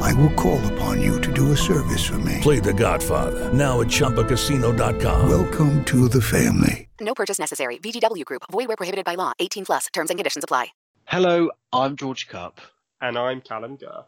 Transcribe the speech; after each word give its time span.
I 0.00 0.12
will 0.14 0.32
call 0.34 0.60
upon 0.72 1.00
you 1.02 1.20
to 1.20 1.32
do 1.32 1.52
a 1.52 1.56
service 1.56 2.06
for 2.06 2.18
me. 2.18 2.38
Play 2.42 2.60
The 2.60 2.74
Godfather 2.74 3.52
now 3.52 3.80
at 3.80 3.86
ChumbaCasino.com. 3.88 5.28
Welcome 5.28 5.84
to 5.86 6.08
the 6.08 6.20
family. 6.22 6.88
No 7.00 7.14
purchase 7.14 7.38
necessary. 7.38 7.78
VGW 7.78 8.24
Group. 8.24 8.42
Void 8.50 8.68
where 8.68 8.76
prohibited 8.76 9.04
by 9.04 9.14
law. 9.14 9.32
18 9.38 9.64
plus. 9.66 9.86
Terms 9.92 10.10
and 10.10 10.18
conditions 10.18 10.44
apply. 10.44 10.68
Hello, 11.04 11.50
I'm 11.72 11.96
George 11.96 12.28
Kup, 12.28 12.60
And 13.00 13.16
I'm 13.16 13.40
Callum 13.40 13.76
Gurr. 13.76 14.04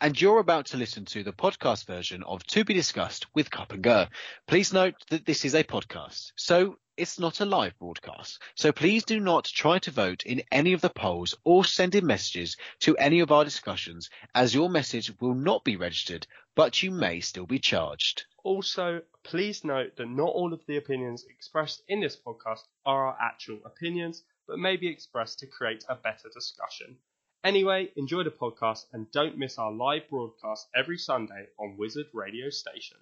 and 0.00 0.20
you're 0.20 0.40
about 0.40 0.66
to 0.66 0.76
listen 0.76 1.04
to 1.04 1.22
the 1.22 1.32
podcast 1.32 1.86
version 1.86 2.22
of 2.24 2.42
To 2.48 2.64
Be 2.64 2.74
Discussed 2.74 3.26
with 3.34 3.50
Kup 3.50 3.72
and 3.72 3.82
Gurr. 3.82 4.08
Please 4.48 4.72
note 4.72 4.94
that 5.10 5.24
this 5.26 5.44
is 5.44 5.54
a 5.54 5.62
podcast, 5.62 6.32
so 6.34 6.78
it's 6.96 7.18
not 7.18 7.40
a 7.40 7.44
live 7.44 7.78
broadcast. 7.78 8.40
So 8.54 8.72
please 8.72 9.04
do 9.04 9.20
not 9.20 9.44
try 9.44 9.78
to 9.80 9.90
vote 9.90 10.24
in 10.24 10.42
any 10.50 10.72
of 10.72 10.80
the 10.80 10.90
polls 10.90 11.34
or 11.44 11.64
send 11.64 11.94
in 11.94 12.06
messages 12.06 12.56
to 12.80 12.96
any 12.96 13.20
of 13.20 13.30
our 13.30 13.44
discussions, 13.44 14.10
as 14.34 14.54
your 14.54 14.70
message 14.70 15.12
will 15.20 15.34
not 15.34 15.64
be 15.64 15.76
registered, 15.76 16.26
but 16.54 16.82
you 16.82 16.90
may 16.90 17.20
still 17.20 17.46
be 17.46 17.58
charged. 17.58 18.24
Also, 18.44 19.02
please 19.24 19.64
note 19.64 19.96
that 19.96 20.08
not 20.08 20.28
all 20.28 20.52
of 20.52 20.64
the 20.66 20.76
opinions 20.76 21.24
expressed 21.28 21.82
in 21.88 22.00
this 22.00 22.16
podcast 22.16 22.60
are 22.84 23.08
our 23.08 23.18
actual 23.20 23.60
opinions, 23.64 24.22
but 24.46 24.58
may 24.58 24.76
be 24.76 24.88
expressed 24.88 25.38
to 25.40 25.46
create 25.46 25.84
a 25.88 25.94
better 25.94 26.28
discussion. 26.32 26.96
Anyway, 27.44 27.90
enjoy 27.96 28.22
the 28.22 28.30
podcast 28.30 28.86
and 28.92 29.10
don't 29.12 29.38
miss 29.38 29.58
our 29.58 29.72
live 29.72 30.08
broadcast 30.08 30.68
every 30.74 30.98
Sunday 30.98 31.46
on 31.58 31.76
Wizard 31.76 32.06
Radio 32.12 32.50
Station. 32.50 32.96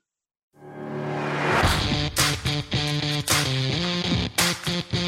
Good 4.74 5.02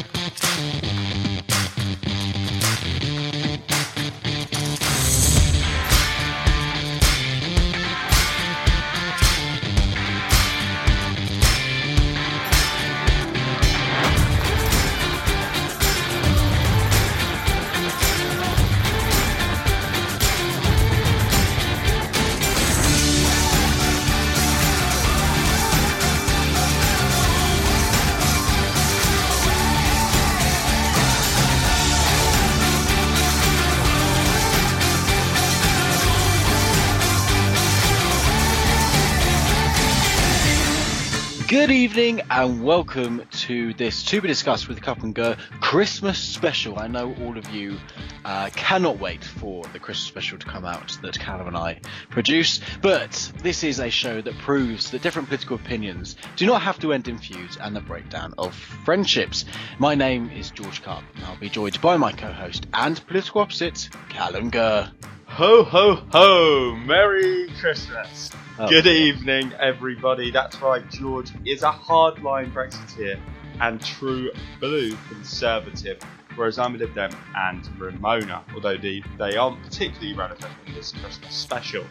evening 41.97 42.21
and 42.29 42.63
welcome 42.63 43.23
to 43.31 43.73
this 43.73 44.03
To 44.03 44.21
Be 44.21 44.27
Discussed 44.27 44.67
with 44.67 44.79
Kup 44.83 45.01
and 45.01 45.15
Gurr 45.15 45.35
Christmas 45.61 46.19
special. 46.19 46.77
I 46.77 46.85
know 46.85 47.15
all 47.23 47.39
of 47.39 47.49
you 47.49 47.79
uh, 48.23 48.51
cannot 48.55 48.99
wait 48.99 49.23
for 49.23 49.63
the 49.73 49.79
Christmas 49.79 50.05
special 50.05 50.37
to 50.37 50.45
come 50.45 50.63
out 50.63 50.95
that 51.01 51.17
Callum 51.17 51.47
and 51.47 51.57
I 51.57 51.79
produce, 52.11 52.61
but 52.83 53.31
this 53.41 53.63
is 53.63 53.79
a 53.79 53.89
show 53.89 54.21
that 54.21 54.37
proves 54.37 54.91
that 54.91 55.01
different 55.01 55.27
political 55.27 55.55
opinions 55.55 56.17
do 56.35 56.45
not 56.45 56.61
have 56.61 56.77
to 56.81 56.93
end 56.93 57.07
in 57.07 57.17
feuds 57.17 57.57
and 57.59 57.75
the 57.75 57.81
breakdown 57.81 58.31
of 58.37 58.53
friendships. 58.53 59.45
My 59.79 59.95
name 59.95 60.29
is 60.29 60.51
George 60.51 60.83
Kup 60.83 61.01
and 61.15 61.25
I'll 61.25 61.37
be 61.37 61.49
joined 61.49 61.81
by 61.81 61.97
my 61.97 62.11
co-host 62.11 62.67
and 62.75 63.03
political 63.07 63.41
opposite, 63.41 63.89
Callum 64.09 64.51
Gurr. 64.51 64.91
Ho 65.27 65.63
ho 65.63 65.95
ho! 66.11 66.75
Merry 66.75 67.47
Christmas! 67.59 68.31
Oh, 68.57 68.67
Good 68.67 68.87
evening, 68.87 69.51
everybody. 69.59 70.31
That's 70.31 70.59
right, 70.61 70.89
George 70.89 71.31
is 71.45 71.61
a 71.61 71.71
hardline 71.71 72.51
Brexiteer 72.51 73.19
and 73.61 73.79
true 73.79 74.31
blue 74.59 74.97
conservative, 75.09 75.99
whereas 76.35 76.57
I'm 76.57 76.73
a 76.73 76.79
Lib 76.79 76.95
Dem 76.95 77.11
and 77.35 77.63
Remainer, 77.77 78.41
although 78.55 78.77
the, 78.77 79.03
they 79.19 79.35
aren't 79.35 79.61
particularly 79.61 80.15
relevant 80.15 80.51
in 80.65 80.73
this 80.73 80.91
Christmas 80.93 81.35
special. 81.35 81.85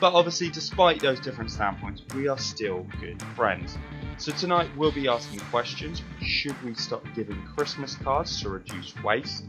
But 0.00 0.14
obviously, 0.14 0.50
despite 0.50 1.00
those 1.00 1.20
different 1.20 1.52
standpoints, 1.52 2.02
we 2.16 2.26
are 2.26 2.38
still 2.38 2.84
good 3.00 3.22
friends. 3.36 3.78
So 4.18 4.32
tonight 4.32 4.70
we'll 4.76 4.92
be 4.92 5.06
asking 5.06 5.38
questions. 5.50 6.02
Should 6.20 6.60
we 6.64 6.74
stop 6.74 7.04
giving 7.14 7.40
Christmas 7.54 7.94
cards 7.94 8.40
to 8.42 8.48
reduce 8.48 8.92
waste? 9.04 9.44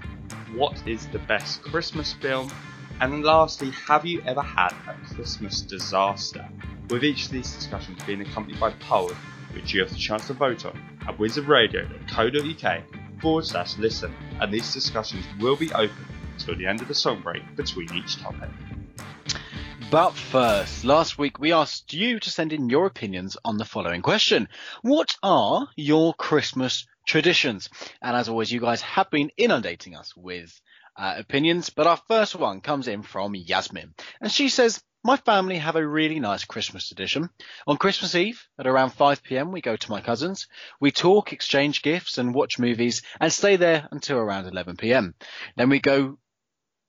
What 0.53 0.87
is 0.87 1.07
the 1.07 1.19
best 1.19 1.63
Christmas 1.63 2.13
film? 2.13 2.51
And 2.99 3.23
lastly, 3.23 3.69
have 3.87 4.07
you 4.07 4.23
ever 4.25 4.41
had 4.41 4.73
a 4.87 4.95
Christmas 5.13 5.61
disaster? 5.61 6.47
With 6.89 7.03
each 7.03 7.25
of 7.25 7.31
these 7.31 7.53
discussions 7.53 8.01
being 8.05 8.21
accompanied 8.21 8.59
by 8.59 8.71
polls, 8.71 9.13
which 9.53 9.71
you 9.71 9.81
have 9.81 9.91
the 9.91 9.97
chance 9.97 10.25
to 10.27 10.33
vote 10.33 10.65
on 10.65 10.81
at 11.07 11.15
wizardradio.co.uk 11.17 12.83
forward 13.21 13.45
slash 13.45 13.77
listen, 13.77 14.11
and 14.41 14.51
these 14.51 14.73
discussions 14.73 15.25
will 15.39 15.55
be 15.55 15.71
open 15.73 16.07
until 16.33 16.55
the 16.55 16.65
end 16.65 16.81
of 16.81 16.87
the 16.87 16.95
song 16.95 17.21
break 17.21 17.43
between 17.55 17.93
each 17.93 18.17
topic. 18.17 18.49
But 19.91 20.15
first, 20.15 20.83
last 20.83 21.19
week 21.19 21.37
we 21.39 21.53
asked 21.53 21.93
you 21.93 22.19
to 22.19 22.29
send 22.31 22.51
in 22.51 22.69
your 22.69 22.87
opinions 22.87 23.37
on 23.45 23.57
the 23.57 23.65
following 23.65 24.01
question. 24.01 24.49
What 24.81 25.15
are 25.21 25.67
your 25.75 26.15
Christmas 26.15 26.87
traditions? 27.05 27.69
And 28.01 28.17
as 28.17 28.27
always, 28.27 28.51
you 28.51 28.59
guys 28.59 28.81
have 28.81 29.11
been 29.11 29.31
inundating 29.37 29.95
us 29.95 30.15
with 30.17 30.59
uh, 30.97 31.15
opinions, 31.17 31.69
but 31.69 31.87
our 31.87 31.99
first 32.07 32.35
one 32.35 32.61
comes 32.61 32.87
in 32.87 33.03
from 33.03 33.35
Yasmin. 33.35 33.93
And 34.19 34.31
she 34.31 34.49
says, 34.49 34.81
my 35.03 35.15
family 35.15 35.57
have 35.57 35.75
a 35.75 35.87
really 35.87 36.19
nice 36.19 36.43
Christmas 36.43 36.87
tradition. 36.87 37.29
On 37.65 37.77
Christmas 37.77 38.15
Eve 38.15 38.45
at 38.59 38.67
around 38.67 38.89
5 38.89 39.23
p.m. 39.23 39.51
we 39.51 39.61
go 39.61 39.75
to 39.75 39.91
my 39.91 40.01
cousins. 40.01 40.47
We 40.81 40.91
talk, 40.91 41.31
exchange 41.31 41.81
gifts 41.81 42.17
and 42.17 42.33
watch 42.33 42.59
movies 42.59 43.03
and 43.19 43.31
stay 43.31 43.55
there 43.55 43.87
until 43.91 44.17
around 44.17 44.47
11 44.47 44.75
p.m. 44.75 45.15
Then 45.55 45.69
we 45.69 45.79
go 45.79 46.17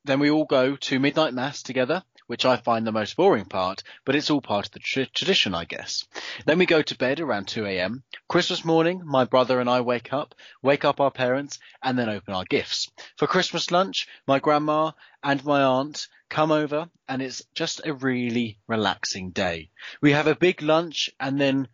then 0.04 0.20
we 0.20 0.30
all 0.30 0.46
go 0.46 0.74
to 0.74 0.98
midnight 0.98 1.34
mass 1.34 1.62
together, 1.62 2.02
which 2.28 2.44
I 2.44 2.58
find 2.58 2.86
the 2.86 2.92
most 2.92 3.16
boring 3.16 3.46
part, 3.46 3.82
but 4.04 4.14
it's 4.14 4.30
all 4.30 4.40
part 4.40 4.66
of 4.66 4.72
the 4.72 4.78
tr- 4.78 5.10
tradition, 5.12 5.54
I 5.54 5.64
guess. 5.64 6.06
Then 6.46 6.58
we 6.58 6.66
go 6.66 6.82
to 6.82 6.96
bed 6.96 7.20
around 7.20 7.48
2 7.48 7.66
a.m. 7.66 8.04
Christmas 8.28 8.64
morning, 8.64 9.02
my 9.04 9.24
brother 9.24 9.60
and 9.60 9.68
I 9.68 9.80
wake 9.80 10.12
up, 10.12 10.34
wake 10.62 10.84
up 10.84 11.00
our 11.00 11.10
parents, 11.10 11.58
and 11.82 11.98
then 11.98 12.10
open 12.10 12.34
our 12.34 12.44
gifts. 12.44 12.90
For 13.16 13.26
Christmas 13.26 13.70
lunch, 13.70 14.06
my 14.26 14.38
grandma 14.38 14.92
and 15.22 15.42
my 15.44 15.62
aunt 15.62 16.06
come 16.28 16.52
over, 16.52 16.90
and 17.08 17.22
it's 17.22 17.42
just 17.54 17.80
a 17.84 17.94
really 17.94 18.58
relaxing 18.66 19.30
day. 19.30 19.70
We 20.02 20.12
have 20.12 20.26
a 20.26 20.36
big 20.36 20.60
lunch 20.62 21.10
and 21.18 21.40
then 21.40 21.66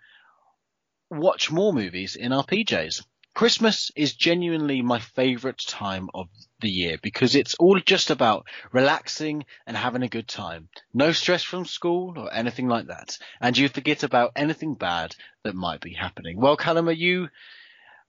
watch 1.11 1.51
more 1.51 1.73
movies 1.73 2.17
in 2.17 2.33
our 2.33 2.45
PJs. 2.45 3.05
Christmas 3.35 3.91
is 3.97 4.15
genuinely 4.15 4.81
my 4.81 5.01
favourite 5.01 5.59
time 5.59 6.09
of 6.15 6.29
the 6.61 6.71
year 6.71 6.99
because 7.03 7.35
it's 7.35 7.57
all 7.57 7.81
just 7.81 8.11
about 8.11 8.47
relaxing 8.73 9.45
and 9.67 9.77
having 9.77 10.05
a 10.05 10.09
good 10.09 10.29
time. 10.29 10.69
No 10.93 11.11
stress 11.11 11.43
from 11.43 11.65
school 11.65 12.15
or 12.17 12.33
anything 12.33 12.69
like 12.69 12.87
that. 12.87 13.19
And 13.41 13.59
you 13.59 13.69
forget 13.69 14.05
about 14.05 14.33
anything 14.37 14.75
bad 14.75 15.17
that 15.43 15.57
might 15.57 15.81
be 15.81 15.95
happening. 15.95 16.41
Well, 16.41 16.57
Callum, 16.57 16.89
are 16.89 16.93
you 16.93 17.29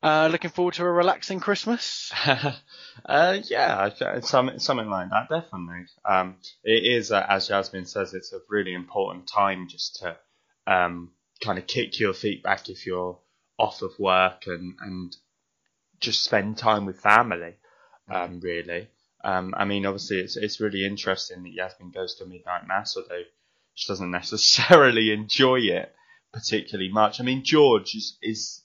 uh, 0.03 0.29
looking 0.31 0.51
forward 0.51 0.75
to 0.75 0.85
a 0.85 0.91
relaxing 0.91 1.39
Christmas? 1.39 2.13
uh, 3.05 3.39
yeah, 3.45 3.89
something 4.21 4.89
like 4.89 5.09
that, 5.09 5.28
definitely. 5.29 5.87
Um, 6.07 6.35
it 6.63 6.85
is, 6.85 7.11
uh, 7.11 7.25
as 7.28 7.47
Jasmine 7.47 7.87
says, 7.87 8.13
it's 8.13 8.31
a 8.31 8.37
really 8.47 8.75
important 8.75 9.28
time 9.28 9.69
just 9.69 10.01
to 10.01 10.17
um, 10.71 11.13
kind 11.43 11.57
of 11.57 11.66
kick 11.66 11.99
your 11.99 12.13
feet 12.13 12.43
back 12.43 12.69
if 12.69 12.85
you're 12.85 13.17
off 13.57 13.81
of 13.81 13.97
work 13.99 14.43
and, 14.47 14.75
and 14.81 15.16
just 15.99 16.23
spend 16.23 16.57
time 16.57 16.85
with 16.85 16.99
family, 16.99 17.55
um, 18.09 18.40
really. 18.40 18.87
Um, 19.23 19.53
I 19.57 19.66
mean, 19.66 19.85
obviously, 19.85 20.19
it's 20.19 20.37
it's 20.37 20.59
really 20.59 20.85
interesting 20.85 21.43
that 21.43 21.53
Yasmin 21.53 21.91
goes 21.91 22.16
to 22.16 22.25
midnight 22.25 22.67
mass, 22.67 22.96
although 22.96 23.23
she 23.73 23.87
doesn't 23.87 24.11
necessarily 24.22 25.11
enjoy 25.11 25.61
it 25.61 25.93
particularly 26.35 26.91
much. 26.91 27.19
I 27.19 27.23
mean, 27.23 27.43
George 27.43 27.96
is 27.96 28.17
is 28.22 28.61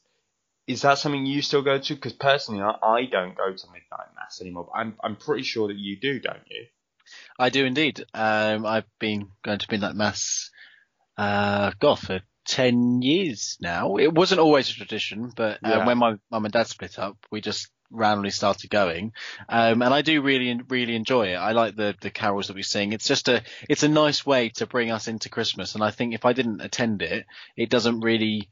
is 0.66 0.82
that 0.82 0.98
something 0.98 1.24
you 1.24 1.40
still 1.40 1.62
go 1.62 1.78
to? 1.78 1.94
Because 1.94 2.12
personally, 2.12 2.62
I, 2.62 2.74
I 2.84 3.06
don't 3.06 3.36
go 3.36 3.52
to 3.52 3.66
midnight 3.68 4.08
mass 4.16 4.40
anymore. 4.40 4.68
But 4.70 4.78
I'm 4.78 4.96
I'm 5.02 5.16
pretty 5.16 5.44
sure 5.44 5.68
that 5.68 5.76
you 5.76 5.98
do, 5.98 6.18
don't 6.18 6.46
you? 6.50 6.66
I 7.38 7.50
do 7.50 7.64
indeed. 7.64 8.04
Um, 8.12 8.66
I've 8.66 8.86
been 8.98 9.28
going 9.42 9.58
to 9.58 9.66
midnight 9.70 9.94
mass, 9.94 10.50
uh, 11.16 11.72
God, 11.80 11.98
for 11.98 12.20
10 12.50 13.00
years 13.02 13.56
now. 13.60 13.96
It 13.96 14.12
wasn't 14.12 14.40
always 14.40 14.68
a 14.70 14.74
tradition, 14.74 15.32
but 15.34 15.58
uh, 15.64 15.68
Yeah. 15.68 15.86
when 15.86 15.98
my 15.98 16.16
mum 16.30 16.44
and 16.44 16.52
dad 16.52 16.66
split 16.66 16.98
up, 16.98 17.16
we 17.30 17.40
just 17.40 17.68
randomly 17.92 18.30
started 18.30 18.70
going. 18.70 19.12
Um, 19.48 19.82
and 19.82 19.94
I 19.94 20.02
do 20.02 20.20
really, 20.22 20.60
really 20.68 20.94
enjoy 20.96 21.28
it. 21.28 21.36
I 21.36 21.52
like 21.52 21.76
the, 21.76 21.94
the 22.00 22.10
carols 22.10 22.48
that 22.48 22.56
we 22.56 22.62
sing. 22.62 22.92
It's 22.92 23.06
just 23.06 23.28
a, 23.28 23.42
it's 23.68 23.82
a 23.84 23.88
nice 23.88 24.26
way 24.26 24.50
to 24.56 24.66
bring 24.66 24.90
us 24.90 25.08
into 25.08 25.28
Christmas. 25.28 25.74
And 25.74 25.82
I 25.82 25.90
think 25.90 26.14
if 26.14 26.24
I 26.24 26.32
didn't 26.32 26.60
attend 26.60 27.02
it, 27.02 27.26
it 27.56 27.70
doesn't 27.70 28.00
really 28.00 28.48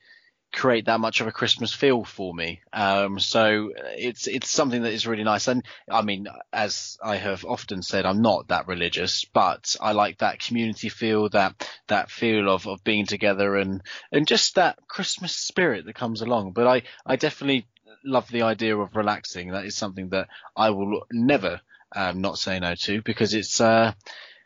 create 0.53 0.87
that 0.87 1.01
much 1.01 1.21
of 1.21 1.27
a 1.27 1.33
Christmas 1.33 1.73
feel 1.75 2.05
for 2.05 2.35
me. 2.35 2.61
Um, 2.73 3.19
so 3.19 3.71
it's, 3.97 4.27
it's 4.27 4.51
something 4.51 4.83
that 4.83 4.93
is 4.93 5.07
really 5.07 5.25
nice. 5.25 5.49
And 5.49 5.65
I 5.91 6.03
mean, 6.03 6.27
as 6.53 6.99
I 7.03 7.17
have 7.17 7.45
often 7.45 7.83
said, 7.83 8.07
I'm 8.07 8.23
not 8.23 8.49
that 8.49 8.67
religious, 8.67 9.25
but 9.25 9.77
I 9.81 9.93
like 9.93 10.19
that 10.19 10.41
community 10.41 10.89
feel, 10.89 11.29
that, 11.31 11.69
that 11.89 12.11
feel 12.11 12.49
of, 12.49 12.67
of 12.67 12.83
being 12.85 13.07
together 13.07 13.57
and, 13.57 13.83
and 14.11 14.27
just 14.27 14.55
that 14.55 14.79
Christmas 14.89 15.35
spirit 15.37 15.85
that 15.87 15.95
comes 15.95 16.23
along. 16.23 16.53
But 16.53 16.67
I, 16.67 16.83
I 17.05 17.17
definitely 17.17 17.67
love 18.05 18.29
the 18.31 18.43
idea 18.43 18.77
of 18.77 18.97
relaxing. 18.97 19.51
That 19.51 19.67
is 19.67 19.77
something 19.77 20.09
that 20.11 20.29
I 20.57 20.71
will 20.71 21.03
never, 21.13 21.61
um, 21.95 22.21
not 22.21 22.39
say 22.39 22.59
no 22.59 22.75
to 22.75 23.03
because 23.03 23.35
it's, 23.35 23.61
uh, 23.61 23.93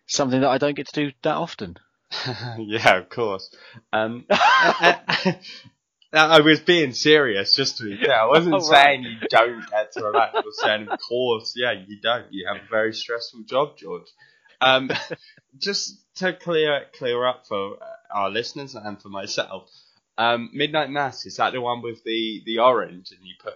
something 0.07 0.41
that 0.41 0.51
I 0.51 0.59
don't 0.59 0.75
get 0.75 0.89
to 0.89 1.07
do 1.07 1.13
that 1.23 1.37
often. 1.37 1.77
yeah, 2.59 2.97
of 2.97 3.09
course. 3.09 3.55
Um, 3.93 4.27
I 6.13 6.41
was 6.41 6.61
being 6.61 6.93
serious, 6.93 7.57
just 7.57 7.79
to 7.79 7.85
be 7.85 7.97
clear. 7.97 8.13
I 8.15 8.27
wasn't 8.27 8.53
right. 8.71 8.85
saying 8.85 9.03
you 9.05 9.29
don't 9.31 9.69
get 9.71 9.93
to 9.93 10.05
relax. 10.05 10.35
I 10.35 10.41
was 10.41 10.61
saying, 10.61 10.89
of 10.89 10.99
course, 11.01 11.55
yeah, 11.57 11.73
you 11.73 12.01
don't. 12.01 12.27
You 12.31 12.47
have 12.49 12.57
a 12.63 12.69
very 12.71 12.93
stressful 12.93 13.45
job, 13.49 13.79
George. 13.79 14.07
Um, 14.61 14.91
just 15.59 15.97
to 16.17 16.33
clear 16.35 16.83
clear 16.97 17.27
up 17.27 17.47
for 17.49 17.79
our 18.15 18.31
listeners 18.31 18.75
and 18.75 19.01
for 19.01 19.09
myself, 19.09 19.71
um, 20.19 20.51
Midnight 20.53 20.91
Mass 20.91 21.25
is 21.25 21.37
that 21.39 21.53
the 21.55 21.61
one 21.61 21.81
with 21.83 22.05
the 22.05 22.43
the 22.45 22.59
orange 22.59 23.11
and 23.11 23.21
you 23.27 23.35
put 23.43 23.55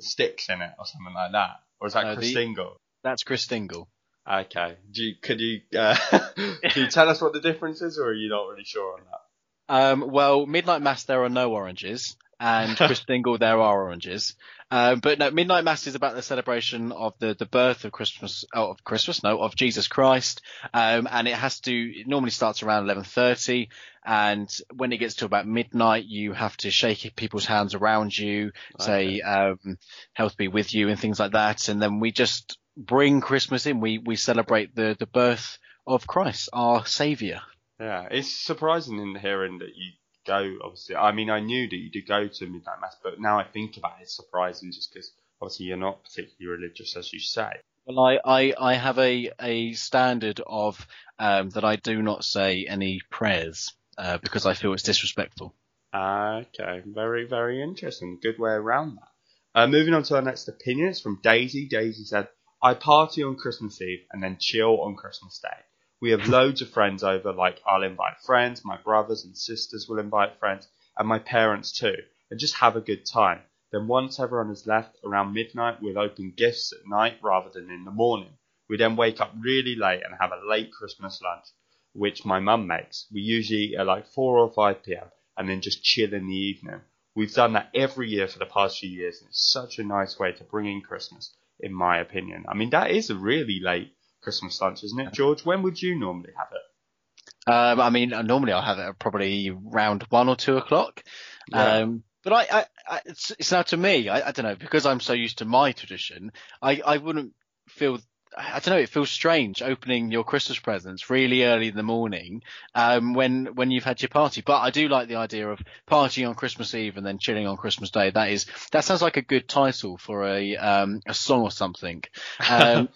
sticks 0.00 0.48
in 0.48 0.60
it 0.62 0.70
or 0.78 0.86
something 0.86 1.12
like 1.14 1.32
that, 1.32 1.56
or 1.80 1.88
is 1.88 1.94
that 1.94 2.04
Uh, 2.04 2.14
the- 2.14 2.20
Christingle? 2.22 2.76
That's 3.02 3.24
Christingle. 3.24 3.86
Okay. 4.28 4.76
Do 4.90 5.04
you, 5.04 5.14
could 5.22 5.40
you 5.40 5.60
uh, 5.78 5.96
can 6.36 6.82
you 6.84 6.88
tell 6.88 7.08
us 7.08 7.20
what 7.20 7.32
the 7.32 7.40
difference 7.40 7.82
is, 7.82 7.98
or 7.98 8.06
are 8.10 8.14
you 8.14 8.28
not 8.28 8.46
really 8.48 8.64
sure 8.64 8.94
on 8.94 9.00
that? 9.04 9.20
Um, 9.68 10.10
well, 10.10 10.46
Midnight 10.46 10.82
Mass, 10.82 11.04
there 11.04 11.24
are 11.24 11.28
no 11.28 11.52
oranges, 11.52 12.16
and 12.38 12.76
Christingle, 12.76 13.38
there 13.38 13.60
are 13.60 13.82
oranges. 13.82 14.34
Um, 14.70 14.98
but 14.98 15.18
no, 15.18 15.30
Midnight 15.30 15.64
Mass 15.64 15.86
is 15.86 15.94
about 15.94 16.16
the 16.16 16.22
celebration 16.22 16.90
of 16.90 17.14
the, 17.20 17.34
the 17.38 17.46
birth 17.46 17.84
of 17.84 17.92
Christmas, 17.92 18.44
oh, 18.54 18.70
of 18.70 18.82
Christmas, 18.82 19.22
no, 19.22 19.38
of 19.38 19.54
Jesus 19.54 19.86
Christ. 19.86 20.42
Um, 20.74 21.06
and 21.10 21.28
it 21.28 21.34
has 21.34 21.60
to, 21.60 21.72
it 21.72 22.08
normally 22.08 22.32
starts 22.32 22.62
around 22.62 22.86
11.30. 22.86 23.68
And 24.04 24.48
when 24.74 24.92
it 24.92 24.98
gets 24.98 25.16
to 25.16 25.24
about 25.24 25.46
midnight, 25.46 26.04
you 26.06 26.32
have 26.32 26.56
to 26.58 26.70
shake 26.70 27.14
people's 27.14 27.46
hands 27.46 27.74
around 27.74 28.16
you, 28.16 28.52
say, 28.80 29.20
um, 29.20 29.78
health 30.12 30.36
be 30.36 30.48
with 30.48 30.74
you 30.74 30.88
and 30.88 30.98
things 30.98 31.20
like 31.20 31.32
that. 31.32 31.68
And 31.68 31.80
then 31.80 32.00
we 32.00 32.10
just 32.10 32.58
bring 32.76 33.20
Christmas 33.20 33.66
in. 33.66 33.80
We, 33.80 33.98
we 33.98 34.16
celebrate 34.16 34.74
the, 34.74 34.96
the 34.98 35.06
birth 35.06 35.58
of 35.86 36.08
Christ, 36.08 36.48
our 36.52 36.84
savior. 36.86 37.40
Yeah, 37.78 38.08
it's 38.10 38.30
surprising 38.30 38.98
in 38.98 39.14
hearing 39.16 39.58
that 39.58 39.74
you 39.76 39.92
go. 40.26 40.58
Obviously, 40.64 40.96
I 40.96 41.12
mean, 41.12 41.30
I 41.30 41.40
knew 41.40 41.68
that 41.68 41.76
you 41.76 41.90
did 41.90 42.06
go 42.06 42.26
to 42.26 42.46
midnight 42.46 42.80
mass, 42.80 42.96
but 43.02 43.20
now 43.20 43.38
I 43.38 43.44
think 43.44 43.76
about 43.76 43.98
it, 44.00 44.04
it's 44.04 44.16
surprising 44.16 44.72
just 44.72 44.92
because 44.92 45.12
obviously 45.40 45.66
you're 45.66 45.76
not 45.76 46.02
particularly 46.02 46.58
religious, 46.62 46.96
as 46.96 47.12
you 47.12 47.20
say. 47.20 47.50
Well, 47.86 48.00
I, 48.00 48.18
I, 48.24 48.54
I 48.58 48.74
have 48.74 48.98
a, 48.98 49.30
a 49.40 49.72
standard 49.74 50.40
of 50.44 50.86
um, 51.18 51.50
that 51.50 51.64
I 51.64 51.76
do 51.76 52.02
not 52.02 52.24
say 52.24 52.66
any 52.68 53.00
prayers 53.10 53.72
uh, 53.96 54.18
because 54.18 54.46
I 54.46 54.54
feel 54.54 54.72
it's 54.72 54.82
disrespectful. 54.82 55.54
Ah, 55.92 56.38
Okay, 56.38 56.82
very, 56.84 57.26
very 57.26 57.62
interesting. 57.62 58.18
Good 58.20 58.38
way 58.38 58.52
around 58.52 58.96
that. 58.96 59.60
Uh, 59.60 59.66
moving 59.66 59.94
on 59.94 60.02
to 60.04 60.16
our 60.16 60.22
next 60.22 60.48
opinion, 60.48 60.88
it's 60.88 61.00
from 61.00 61.20
Daisy. 61.22 61.68
Daisy 61.68 62.04
said, 62.04 62.28
I 62.62 62.74
party 62.74 63.22
on 63.22 63.36
Christmas 63.36 63.80
Eve 63.80 64.00
and 64.10 64.22
then 64.22 64.38
chill 64.40 64.80
on 64.80 64.96
Christmas 64.96 65.38
Day. 65.38 65.62
We 66.00 66.10
have 66.10 66.28
loads 66.28 66.60
of 66.60 66.68
friends 66.68 67.02
over, 67.02 67.32
like 67.32 67.62
I'll 67.66 67.82
invite 67.82 68.18
friends, 68.24 68.64
my 68.64 68.76
brothers 68.76 69.24
and 69.24 69.36
sisters 69.36 69.88
will 69.88 69.98
invite 69.98 70.38
friends, 70.38 70.68
and 70.98 71.08
my 71.08 71.18
parents 71.18 71.72
too, 71.72 71.96
and 72.30 72.38
just 72.38 72.56
have 72.56 72.76
a 72.76 72.82
good 72.82 73.06
time. 73.06 73.40
Then 73.72 73.88
once 73.88 74.20
everyone 74.20 74.48
has 74.48 74.66
left, 74.66 74.98
around 75.04 75.32
midnight, 75.32 75.80
we'll 75.80 75.98
open 75.98 76.34
gifts 76.36 76.72
at 76.72 76.86
night 76.86 77.18
rather 77.22 77.48
than 77.48 77.70
in 77.70 77.84
the 77.84 77.90
morning. 77.90 78.36
We 78.68 78.76
then 78.76 78.96
wake 78.96 79.20
up 79.20 79.32
really 79.40 79.74
late 79.74 80.02
and 80.04 80.14
have 80.20 80.32
a 80.32 80.46
late 80.46 80.70
Christmas 80.70 81.22
lunch, 81.22 81.46
which 81.92 82.26
my 82.26 82.40
mum 82.40 82.66
makes. 82.66 83.06
We 83.10 83.22
usually 83.22 83.60
eat 83.60 83.76
at 83.76 83.86
like 83.86 84.06
4 84.08 84.38
or 84.38 84.52
5 84.52 84.82
pm 84.82 85.10
and 85.36 85.48
then 85.48 85.62
just 85.62 85.82
chill 85.82 86.12
in 86.12 86.26
the 86.26 86.36
evening. 86.36 86.82
We've 87.14 87.32
done 87.32 87.54
that 87.54 87.70
every 87.74 88.10
year 88.10 88.28
for 88.28 88.38
the 88.38 88.44
past 88.44 88.78
few 88.78 88.90
years, 88.90 89.20
and 89.20 89.28
it's 89.30 89.50
such 89.50 89.78
a 89.78 89.84
nice 89.84 90.18
way 90.18 90.32
to 90.32 90.44
bring 90.44 90.66
in 90.66 90.82
Christmas, 90.82 91.34
in 91.58 91.72
my 91.72 91.98
opinion. 91.98 92.44
I 92.46 92.54
mean, 92.54 92.70
that 92.70 92.90
is 92.90 93.08
a 93.08 93.16
really 93.16 93.60
late 93.62 93.95
Christmas 94.26 94.60
lunch, 94.60 94.82
isn't 94.82 94.98
it, 94.98 95.12
George? 95.12 95.44
When 95.44 95.62
would 95.62 95.80
you 95.80 95.96
normally 95.96 96.32
have 96.36 96.48
it? 96.50 97.48
Um, 97.48 97.80
I 97.80 97.90
mean, 97.90 98.08
normally 98.08 98.52
I'll 98.52 98.60
have 98.60 98.80
it 98.80 98.98
probably 98.98 99.50
around 99.50 100.04
one 100.08 100.28
or 100.28 100.34
two 100.34 100.56
o'clock. 100.56 101.04
Yeah. 101.48 101.76
Um, 101.76 102.02
but 102.24 102.32
I, 102.32 102.46
I, 102.50 102.64
I 102.88 103.00
it's, 103.06 103.30
it's 103.38 103.52
now 103.52 103.62
to 103.62 103.76
me, 103.76 104.08
I, 104.08 104.26
I 104.26 104.32
don't 104.32 104.44
know, 104.44 104.56
because 104.56 104.84
I'm 104.84 104.98
so 104.98 105.12
used 105.12 105.38
to 105.38 105.44
my 105.44 105.70
tradition, 105.70 106.32
I, 106.60 106.82
I 106.84 106.96
wouldn't 106.96 107.34
feel, 107.68 108.00
I 108.36 108.58
don't 108.58 108.74
know, 108.74 108.80
it 108.80 108.88
feels 108.88 109.10
strange 109.10 109.62
opening 109.62 110.10
your 110.10 110.24
Christmas 110.24 110.58
presents 110.58 111.08
really 111.08 111.44
early 111.44 111.68
in 111.68 111.76
the 111.76 111.84
morning, 111.84 112.42
um, 112.74 113.14
when, 113.14 113.54
when 113.54 113.70
you've 113.70 113.84
had 113.84 114.02
your 114.02 114.08
party. 114.08 114.42
But 114.44 114.58
I 114.58 114.70
do 114.70 114.88
like 114.88 115.06
the 115.06 115.14
idea 115.14 115.48
of 115.48 115.60
partying 115.88 116.28
on 116.28 116.34
Christmas 116.34 116.74
Eve 116.74 116.96
and 116.96 117.06
then 117.06 117.18
chilling 117.18 117.46
on 117.46 117.56
Christmas 117.56 117.90
Day. 117.90 118.10
That 118.10 118.30
is, 118.30 118.46
that 118.72 118.84
sounds 118.84 119.02
like 119.02 119.18
a 119.18 119.22
good 119.22 119.48
title 119.48 119.96
for 119.98 120.26
a, 120.26 120.56
um, 120.56 121.00
a 121.06 121.14
song 121.14 121.42
or 121.42 121.52
something. 121.52 122.02
Um, 122.50 122.88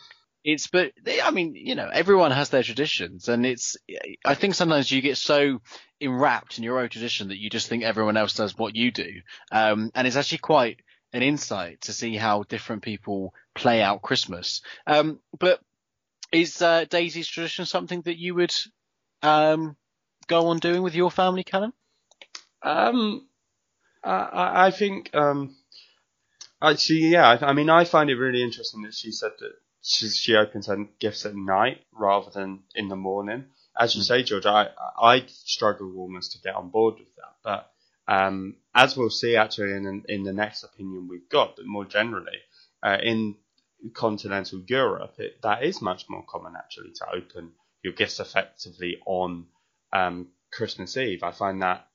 it's 0.44 0.68
but 0.68 0.92
I 1.22 1.30
mean, 1.30 1.54
you 1.54 1.74
know, 1.74 1.88
everyone 1.92 2.30
has 2.30 2.48
their 2.48 2.62
traditions, 2.62 3.28
and 3.28 3.44
it's. 3.44 3.76
I 4.24 4.34
think 4.34 4.54
sometimes 4.54 4.90
you 4.90 5.02
get 5.02 5.18
so 5.18 5.60
enwrapped 6.00 6.58
in 6.58 6.64
your 6.64 6.80
own 6.80 6.88
tradition 6.88 7.28
that 7.28 7.38
you 7.38 7.50
just 7.50 7.68
think 7.68 7.82
everyone 7.82 8.16
else 8.16 8.34
does 8.34 8.56
what 8.56 8.74
you 8.74 8.90
do, 8.90 9.20
um, 9.52 9.90
and 9.94 10.06
it's 10.06 10.16
actually 10.16 10.38
quite 10.38 10.80
an 11.12 11.22
insight 11.22 11.82
to 11.82 11.92
see 11.92 12.16
how 12.16 12.44
different 12.44 12.82
people 12.82 13.34
play 13.54 13.82
out 13.82 14.02
Christmas. 14.02 14.62
Um, 14.86 15.20
but 15.38 15.60
is 16.32 16.62
uh, 16.62 16.84
Daisy's 16.88 17.28
tradition 17.28 17.66
something 17.66 18.02
that 18.02 18.18
you 18.18 18.34
would 18.36 18.54
um, 19.22 19.76
go 20.26 20.46
on 20.48 20.58
doing 20.58 20.82
with 20.82 20.94
your 20.94 21.10
family, 21.10 21.42
Callum? 21.42 21.72
Um, 22.62 23.26
I, 24.04 24.10
I 24.10 24.66
I 24.66 24.70
think, 24.70 25.10
um, 25.14 25.56
actually, 26.62 27.08
yeah, 27.08 27.28
I, 27.28 27.50
I 27.50 27.52
mean, 27.52 27.68
I 27.68 27.84
find 27.84 28.08
it 28.10 28.16
really 28.16 28.42
interesting 28.42 28.82
that 28.82 28.94
she 28.94 29.10
said 29.10 29.32
that 29.40 29.52
she, 29.82 30.08
she 30.08 30.36
opens 30.36 30.66
her 30.66 30.86
gifts 30.98 31.26
at 31.26 31.34
night 31.34 31.82
rather 31.92 32.30
than 32.30 32.60
in 32.74 32.88
the 32.88 32.96
morning. 32.96 33.46
As 33.78 33.94
you 33.94 34.02
say, 34.02 34.22
George, 34.22 34.46
I, 34.46 34.68
I 35.00 35.24
struggle 35.26 35.98
almost 35.98 36.32
to 36.32 36.42
get 36.42 36.54
on 36.54 36.70
board 36.70 36.98
with 36.98 37.08
that. 37.16 37.36
But 37.42 38.12
um, 38.12 38.56
as 38.74 38.96
we'll 38.96 39.10
see 39.10 39.36
actually 39.36 39.72
in, 39.72 40.04
in 40.08 40.24
the 40.24 40.32
next 40.32 40.64
opinion 40.64 41.08
we've 41.08 41.28
got, 41.28 41.56
but 41.56 41.66
more 41.66 41.84
generally, 41.84 42.38
uh, 42.82 42.98
in 43.02 43.36
continental 43.94 44.62
Europe, 44.66 45.14
it, 45.18 45.40
that 45.42 45.62
is 45.62 45.80
much 45.80 46.04
more 46.08 46.24
common 46.28 46.54
actually 46.56 46.92
to 46.92 47.06
open 47.14 47.52
your 47.82 47.92
gifts 47.94 48.20
effectively 48.20 48.98
on 49.06 49.46
um, 49.92 50.28
Christmas 50.52 50.96
Eve. 50.96 51.22
I 51.22 51.32
find 51.32 51.62
that 51.62 51.86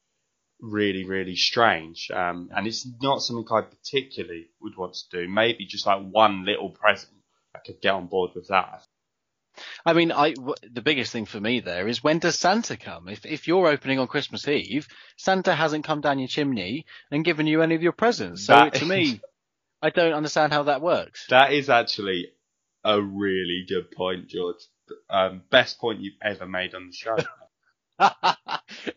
really, 0.59 1.05
really 1.05 1.35
strange. 1.35 2.09
Um, 2.11 2.49
and 2.55 2.65
it's 2.65 2.87
not 3.01 3.21
something 3.21 3.45
I 3.51 3.61
particularly 3.61 4.47
would 4.61 4.77
want 4.77 4.95
to 4.95 5.09
do. 5.11 5.29
Maybe 5.29 5.65
just 5.65 5.85
like 5.85 6.01
one 6.01 6.45
little 6.45 6.69
present. 6.69 7.11
I 7.55 7.59
could 7.65 7.81
get 7.81 7.93
on 7.93 8.07
board 8.07 8.31
with 8.35 8.47
that. 8.49 8.83
I 9.85 9.93
mean, 9.93 10.11
I 10.11 10.33
w- 10.33 10.55
the 10.69 10.81
biggest 10.81 11.11
thing 11.13 11.25
for 11.25 11.39
me 11.39 11.61
there 11.61 11.87
is 11.87 12.03
when 12.03 12.19
does 12.19 12.37
Santa 12.37 12.75
come? 12.75 13.07
If 13.07 13.25
if 13.25 13.47
you're 13.47 13.67
opening 13.67 13.99
on 13.99 14.07
Christmas 14.07 14.47
Eve, 14.47 14.87
Santa 15.17 15.55
hasn't 15.55 15.85
come 15.85 16.01
down 16.01 16.19
your 16.19 16.27
chimney 16.27 16.85
and 17.09 17.23
given 17.23 17.47
you 17.47 17.61
any 17.61 17.75
of 17.75 17.81
your 17.81 17.93
presents. 17.93 18.45
So 18.45 18.53
That- 18.53 18.73
to 18.75 18.85
me, 18.85 19.21
I 19.81 19.91
don't 19.91 20.13
understand 20.13 20.51
how 20.51 20.63
that 20.63 20.81
works. 20.81 21.25
That 21.29 21.53
is 21.53 21.69
actually 21.69 22.31
a 22.83 23.01
really 23.01 23.65
good 23.67 23.91
point, 23.91 24.27
George. 24.27 24.57
Um, 25.09 25.41
best 25.49 25.79
point 25.79 26.01
you've 26.01 26.13
ever 26.21 26.45
made 26.45 26.75
on 26.75 26.87
the 26.87 26.93
show. 26.93 27.15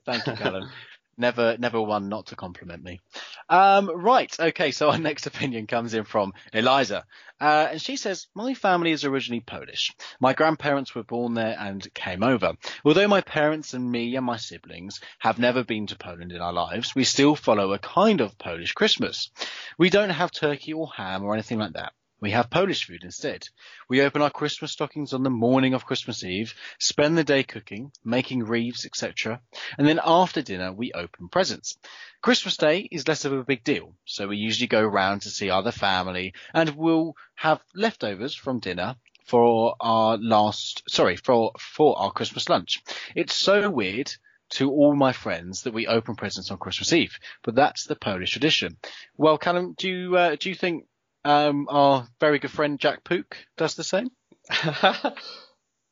Thank 0.05 0.27
you, 0.27 0.33
Callum. 0.35 0.71
Never, 1.19 1.57
never 1.59 1.83
one 1.83 2.09
not 2.09 2.27
to 2.27 2.37
compliment 2.37 2.83
me. 2.83 3.01
Um, 3.49 3.91
right. 3.95 4.35
Okay. 4.39 4.71
So 4.71 4.91
our 4.91 4.99
next 5.09 5.27
opinion 5.27 5.67
comes 5.67 5.93
in 5.93 6.05
from 6.05 6.33
Eliza. 6.53 7.05
Uh, 7.41 7.69
and 7.73 7.83
she 7.83 7.97
says, 7.97 8.29
my 8.35 8.55
family 8.55 8.93
is 8.93 9.05
originally 9.05 9.41
Polish. 9.41 9.93
My 10.21 10.33
grandparents 10.33 10.95
were 10.95 11.05
born 11.05 11.35
there 11.35 11.57
and 11.59 11.87
came 11.95 12.23
over. 12.23 12.53
Although 12.85 13.09
my 13.09 13.21
parents 13.21 13.75
and 13.75 13.91
me 13.91 14.17
and 14.17 14.27
my 14.27 14.37
siblings 14.37 15.01
have 15.19 15.39
never 15.39 15.65
been 15.65 15.87
to 15.89 15.97
Poland 15.97 16.33
in 16.33 16.41
our 16.41 16.53
lives, 16.53 16.95
we 16.95 17.05
still 17.05 17.37
follow 17.37 17.73
a 17.73 17.79
kind 17.79 18.21
of 18.21 18.39
Polish 18.39 18.73
Christmas. 18.73 19.31
We 19.79 19.91
don't 19.91 20.11
have 20.11 20.33
turkey 20.33 20.73
or 20.73 20.91
ham 20.97 21.25
or 21.25 21.35
anything 21.35 21.59
like 21.59 21.75
that. 21.75 21.93
We 22.21 22.33
have 22.33 22.51
Polish 22.51 22.87
food 22.87 23.05
instead. 23.05 23.49
We 23.89 24.03
open 24.03 24.23
our 24.23 24.31
Christmas 24.31 24.73
stockings 24.73 25.13
on 25.13 25.23
the 25.23 25.31
morning 25.31 25.75
of 25.75 25.87
Christmas 25.87 26.25
Eve, 26.25 26.55
spend 26.79 27.17
the 27.17 27.25
day 27.25 27.45
cooking, 27.45 27.93
making 28.05 28.45
wreaths, 28.45 28.85
etc. 28.85 29.41
And 29.77 29.87
then 29.87 30.01
after 30.05 30.43
dinner, 30.43 30.73
we 30.73 30.93
open 30.93 31.29
presents. 31.29 31.79
Christmas 32.21 32.57
Day 32.57 32.89
is 32.91 33.07
less 33.07 33.25
of 33.25 33.33
a 33.33 33.45
big 33.45 33.63
deal, 33.63 33.95
so 34.05 34.29
we 34.29 34.37
usually 34.37 34.67
go 34.67 34.81
around 34.81 35.23
to 35.23 35.31
see 35.31 35.51
other 35.51 35.71
family 35.71 36.35
and 36.53 36.71
we'll 36.71 37.15
have 37.35 37.63
leftovers 37.75 38.35
from 38.35 38.59
dinner 38.59 38.97
for 39.25 39.77
our 39.79 40.17
last, 40.17 40.83
sorry, 40.89 41.17
for, 41.17 41.53
for 41.59 41.99
our 41.99 42.11
Christmas 42.11 42.49
lunch. 42.49 42.83
It's 43.15 43.35
so 43.37 43.71
weird 43.71 44.11
to 44.51 44.71
all 44.71 44.97
my 44.97 45.13
friends 45.13 45.63
that 45.63 45.75
we 45.75 45.87
open 45.87 46.17
presents 46.17 46.51
on 46.51 46.59
Christmas 46.59 46.93
Eve, 46.93 47.19
but 47.45 47.55
that's 47.55 47.85
the 47.85 47.95
Polish 47.95 48.33
tradition. 48.33 48.79
Well, 49.17 49.39
Callum, 49.39 49.75
do 49.77 49.89
you, 49.89 50.17
uh, 50.17 50.37
do 50.37 50.49
you 50.49 50.55
think 50.55 50.87
um, 51.25 51.67
our 51.69 52.07
very 52.21 52.39
good 52.39 52.51
friend 52.51 52.79
Jack 52.79 53.05
Pook 53.05 53.37
does 53.57 53.75
the 53.75 53.85
same. 53.85 54.11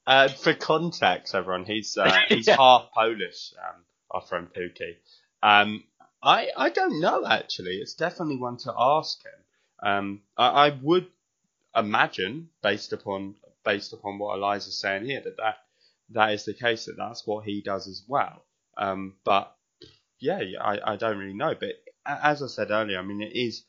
uh, 0.07 0.29
for 0.29 0.55
context, 0.55 1.35
everyone, 1.35 1.65
he's 1.65 1.97
uh, 1.97 2.11
he's 2.29 2.47
yeah. 2.47 2.57
half 2.57 2.91
Polish. 2.93 3.53
Um, 3.59 3.83
our 4.11 4.21
friend 4.23 4.49
Pookie. 4.57 4.97
Um, 5.43 5.85
I 6.23 6.49
I 6.57 6.71
don't 6.71 7.01
know 7.01 7.27
actually. 7.27 7.77
It's 7.77 7.95
definitely 7.95 8.37
one 8.37 8.57
to 8.59 8.75
ask 8.77 9.19
him. 9.25 9.89
Um, 9.89 10.23
I, 10.37 10.69
I 10.69 10.79
would 10.83 11.07
imagine, 11.75 12.49
based 12.63 12.93
upon 12.93 13.35
based 13.65 13.93
upon 13.93 14.19
what 14.19 14.37
Eliza's 14.37 14.79
saying 14.79 15.05
here, 15.05 15.21
that 15.23 15.37
that, 15.37 15.57
that 16.11 16.33
is 16.33 16.45
the 16.45 16.55
case. 16.55 16.87
That 16.87 16.97
that's 16.97 17.27
what 17.27 17.45
he 17.45 17.61
does 17.61 17.89
as 17.89 18.03
well. 18.09 18.45
Um, 18.79 19.15
but 19.25 19.55
yeah, 20.19 20.41
I, 20.61 20.93
I 20.93 20.97
don't 20.97 21.19
really 21.19 21.35
know. 21.35 21.55
But 21.59 21.75
as 22.07 22.43
I 22.43 22.47
said 22.47 22.71
earlier, 22.71 22.99
I 22.99 23.03
mean, 23.03 23.23
it 23.23 23.37
is 23.37 23.65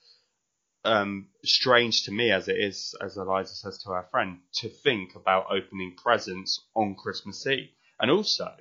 um, 0.87 1.27
strange 1.43 2.03
to 2.03 2.11
me 2.11 2.31
as 2.31 2.47
it 2.47 2.57
is, 2.57 2.95
as 3.01 3.17
Eliza 3.17 3.53
says 3.55 3.77
to 3.83 3.89
her 3.89 4.05
friend, 4.09 4.39
to 4.55 4.69
think 4.69 5.15
about 5.15 5.47
opening 5.51 5.95
presents 6.01 6.65
on 6.75 6.95
Christmas 6.95 7.45
Eve 7.45 7.69
and 7.99 8.09
also 8.09 8.51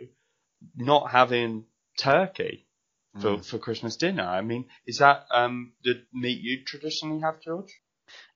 not 0.76 1.11
having 1.11 1.64
turkey 1.99 2.66
for, 3.21 3.37
mm. 3.37 3.45
for 3.45 3.59
Christmas 3.59 3.97
dinner. 3.97 4.25
I 4.25 4.42
mean, 4.42 4.66
is 4.87 4.99
that 4.99 5.26
um, 5.30 5.73
the 5.85 6.02
meat 6.12 6.40
you 6.40 6.64
traditionally 6.64 7.21
have, 7.21 7.40
George? 7.40 7.73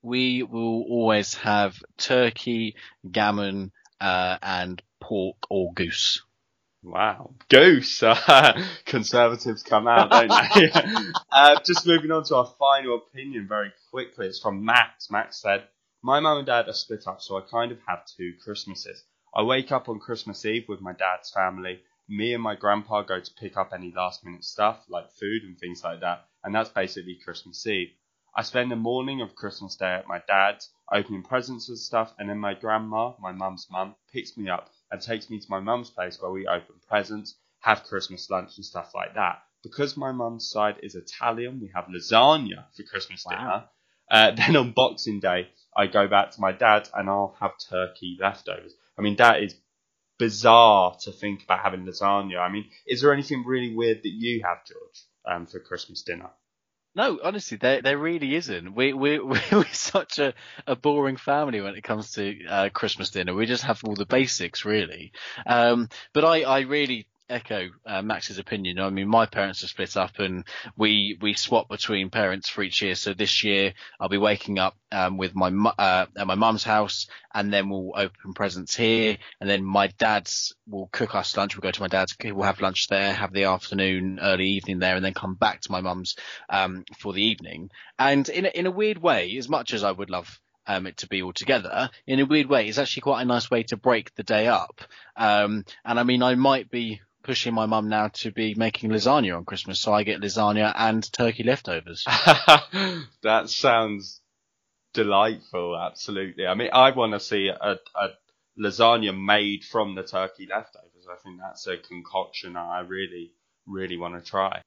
We 0.02 0.42
will 0.42 0.84
always 0.88 1.34
have 1.34 1.82
turkey, 1.98 2.76
gammon, 3.10 3.72
uh, 4.00 4.38
and 4.40 4.80
pork 5.00 5.36
or 5.50 5.72
goose. 5.74 6.22
Wow, 6.82 7.34
goose! 7.50 8.02
conservatives 8.86 9.62
come 9.62 9.86
out, 9.86 10.10
don't 10.10 10.28
they? 10.28 10.70
uh, 11.30 11.60
just 11.62 11.86
moving 11.86 12.10
on 12.10 12.24
to 12.24 12.36
our 12.36 12.46
final 12.58 12.96
opinion 12.96 13.46
very 13.46 13.70
quickly. 13.90 14.26
It's 14.26 14.40
from 14.40 14.64
Max. 14.64 15.10
Max 15.10 15.42
said, 15.42 15.68
"My 16.02 16.20
mum 16.20 16.38
and 16.38 16.46
dad 16.46 16.68
are 16.70 16.72
split 16.72 17.06
up, 17.06 17.20
so 17.20 17.36
I 17.36 17.42
kind 17.42 17.70
of 17.70 17.80
have 17.86 18.06
two 18.06 18.32
Christmases. 18.42 19.04
I 19.34 19.42
wake 19.42 19.70
up 19.70 19.90
on 19.90 19.98
Christmas 19.98 20.46
Eve 20.46 20.70
with 20.70 20.80
my 20.80 20.94
dad's 20.94 21.30
family. 21.30 21.82
Me 22.08 22.32
and 22.32 22.42
my 22.42 22.54
grandpa 22.54 23.02
go 23.02 23.20
to 23.20 23.34
pick 23.34 23.58
up 23.58 23.72
any 23.74 23.92
last 23.92 24.24
minute 24.24 24.44
stuff 24.44 24.82
like 24.88 25.12
food 25.12 25.42
and 25.42 25.58
things 25.58 25.84
like 25.84 26.00
that, 26.00 26.28
and 26.44 26.54
that's 26.54 26.70
basically 26.70 27.16
Christmas 27.22 27.66
Eve. 27.66 27.90
I 28.34 28.40
spend 28.40 28.70
the 28.70 28.76
morning 28.76 29.20
of 29.20 29.34
Christmas 29.34 29.76
Day 29.76 29.92
at 29.96 30.08
my 30.08 30.22
dad's, 30.26 30.70
opening 30.90 31.24
presents 31.24 31.68
and 31.68 31.78
stuff, 31.78 32.14
and 32.18 32.30
then 32.30 32.38
my 32.38 32.54
grandma, 32.54 33.12
my 33.20 33.32
mum's 33.32 33.66
mum, 33.70 33.96
picks 34.14 34.34
me 34.38 34.48
up 34.48 34.70
and 34.90 35.00
takes 35.00 35.30
me 35.30 35.38
to 35.38 35.50
my 35.50 35.60
mum's 35.60 35.90
place 35.90 36.20
where 36.20 36.30
we 36.30 36.46
open 36.46 36.74
presents, 36.88 37.36
have 37.60 37.84
Christmas 37.84 38.28
lunch 38.30 38.56
and 38.56 38.64
stuff 38.64 38.92
like 38.94 39.14
that. 39.14 39.42
Because 39.62 39.96
my 39.96 40.12
mum's 40.12 40.48
side 40.48 40.76
is 40.82 40.94
Italian, 40.94 41.60
we 41.60 41.70
have 41.74 41.86
lasagna 41.86 42.64
for 42.74 42.82
Christmas 42.82 43.24
wow. 43.26 43.36
dinner. 43.36 43.64
Uh, 44.10 44.30
then 44.36 44.56
on 44.56 44.72
Boxing 44.72 45.20
Day, 45.20 45.48
I 45.76 45.86
go 45.86 46.08
back 46.08 46.32
to 46.32 46.40
my 46.40 46.52
dad's 46.52 46.90
and 46.94 47.08
I'll 47.08 47.36
have 47.40 47.52
turkey 47.68 48.18
leftovers. 48.20 48.74
I 48.98 49.02
mean, 49.02 49.16
that 49.16 49.42
is 49.42 49.54
bizarre 50.18 50.96
to 51.02 51.12
think 51.12 51.44
about 51.44 51.60
having 51.60 51.84
lasagna. 51.86 52.38
I 52.38 52.50
mean, 52.50 52.66
is 52.86 53.00
there 53.00 53.12
anything 53.12 53.44
really 53.46 53.74
weird 53.74 54.02
that 54.02 54.10
you 54.10 54.42
have, 54.44 54.64
George, 54.66 55.04
um, 55.24 55.46
for 55.46 55.60
Christmas 55.60 56.02
dinner? 56.02 56.30
No, 56.94 57.20
honestly, 57.22 57.56
there 57.56 57.82
there 57.82 57.98
really 57.98 58.34
isn't. 58.34 58.74
We 58.74 58.92
we 58.94 59.18
we're 59.20 59.64
such 59.72 60.18
a, 60.18 60.34
a 60.66 60.74
boring 60.76 61.16
family 61.16 61.60
when 61.60 61.74
it 61.76 61.82
comes 61.82 62.12
to 62.12 62.44
uh, 62.46 62.68
Christmas 62.72 63.10
dinner. 63.10 63.34
We 63.34 63.46
just 63.46 63.64
have 63.64 63.82
all 63.84 63.94
the 63.94 64.06
basics, 64.06 64.64
really. 64.64 65.12
Um, 65.46 65.88
but 66.12 66.24
I 66.24 66.42
I 66.42 66.60
really 66.60 67.06
echo 67.30 67.68
uh, 67.86 68.02
Max's 68.02 68.38
opinion. 68.38 68.78
I 68.78 68.90
mean, 68.90 69.08
my 69.08 69.26
parents 69.26 69.62
are 69.64 69.68
split 69.68 69.96
up, 69.96 70.18
and 70.18 70.44
we 70.76 71.16
we 71.20 71.34
swap 71.34 71.68
between 71.68 72.10
parents 72.10 72.48
for 72.48 72.62
each 72.62 72.82
year. 72.82 72.94
So 72.94 73.14
this 73.14 73.44
year 73.44 73.74
I'll 73.98 74.08
be 74.08 74.18
waking 74.18 74.58
up 74.58 74.76
um, 74.92 75.16
with 75.16 75.34
my 75.34 75.48
uh, 75.48 76.06
at 76.16 76.26
my 76.26 76.34
mum's 76.34 76.64
house, 76.64 77.06
and 77.32 77.52
then 77.52 77.70
we'll 77.70 77.92
open 77.94 78.34
presents 78.34 78.76
here, 78.76 79.16
and 79.40 79.48
then 79.48 79.64
my 79.64 79.86
dad's 79.98 80.54
will 80.68 80.88
cook 80.92 81.14
us 81.14 81.36
lunch. 81.36 81.56
We'll 81.56 81.62
go 81.62 81.70
to 81.70 81.80
my 81.80 81.88
dad's, 81.88 82.16
we'll 82.22 82.42
have 82.42 82.60
lunch 82.60 82.88
there, 82.88 83.12
have 83.12 83.32
the 83.32 83.44
afternoon, 83.44 84.18
early 84.20 84.46
evening 84.46 84.78
there, 84.78 84.96
and 84.96 85.04
then 85.04 85.14
come 85.14 85.34
back 85.34 85.60
to 85.62 85.72
my 85.72 85.80
mum's 85.80 86.16
um, 86.48 86.84
for 86.98 87.12
the 87.12 87.22
evening. 87.22 87.70
And 87.98 88.28
in 88.28 88.46
a, 88.46 88.48
in 88.48 88.66
a 88.66 88.70
weird 88.70 88.98
way, 88.98 89.36
as 89.36 89.48
much 89.48 89.72
as 89.72 89.84
I 89.84 89.92
would 89.92 90.10
love 90.10 90.40
um, 90.66 90.86
it 90.86 90.98
to 90.98 91.08
be 91.08 91.22
all 91.22 91.32
together. 91.32 91.90
In 92.06 92.20
a 92.20 92.26
weird 92.26 92.48
way, 92.48 92.68
it's 92.68 92.78
actually 92.78 93.02
quite 93.02 93.22
a 93.22 93.24
nice 93.24 93.50
way 93.50 93.64
to 93.64 93.76
break 93.76 94.14
the 94.14 94.22
day 94.22 94.46
up. 94.46 94.80
Um, 95.16 95.64
and 95.84 95.98
I 95.98 96.04
mean, 96.04 96.22
I 96.22 96.34
might 96.36 96.70
be 96.70 97.00
pushing 97.22 97.54
my 97.54 97.66
mum 97.66 97.88
now 97.88 98.08
to 98.08 98.30
be 98.30 98.54
making 98.54 98.90
lasagna 98.90 99.36
on 99.36 99.44
Christmas, 99.44 99.80
so 99.80 99.92
I 99.92 100.02
get 100.02 100.20
lasagna 100.20 100.72
and 100.76 101.12
turkey 101.12 101.44
leftovers. 101.44 102.04
that 103.22 103.44
sounds 103.48 104.20
delightful. 104.94 105.76
Absolutely. 105.76 106.46
I 106.46 106.54
mean, 106.54 106.70
I 106.72 106.90
want 106.90 107.12
to 107.12 107.20
see 107.20 107.48
a, 107.48 107.78
a 107.94 108.08
lasagna 108.58 109.18
made 109.18 109.64
from 109.64 109.94
the 109.94 110.02
turkey 110.02 110.48
leftovers. 110.50 111.06
I 111.10 111.16
think 111.22 111.40
that's 111.40 111.66
a 111.66 111.76
concoction 111.76 112.56
I 112.56 112.80
really, 112.80 113.32
really 113.66 113.96
want 113.96 114.22
to 114.22 114.28
try. 114.28 114.62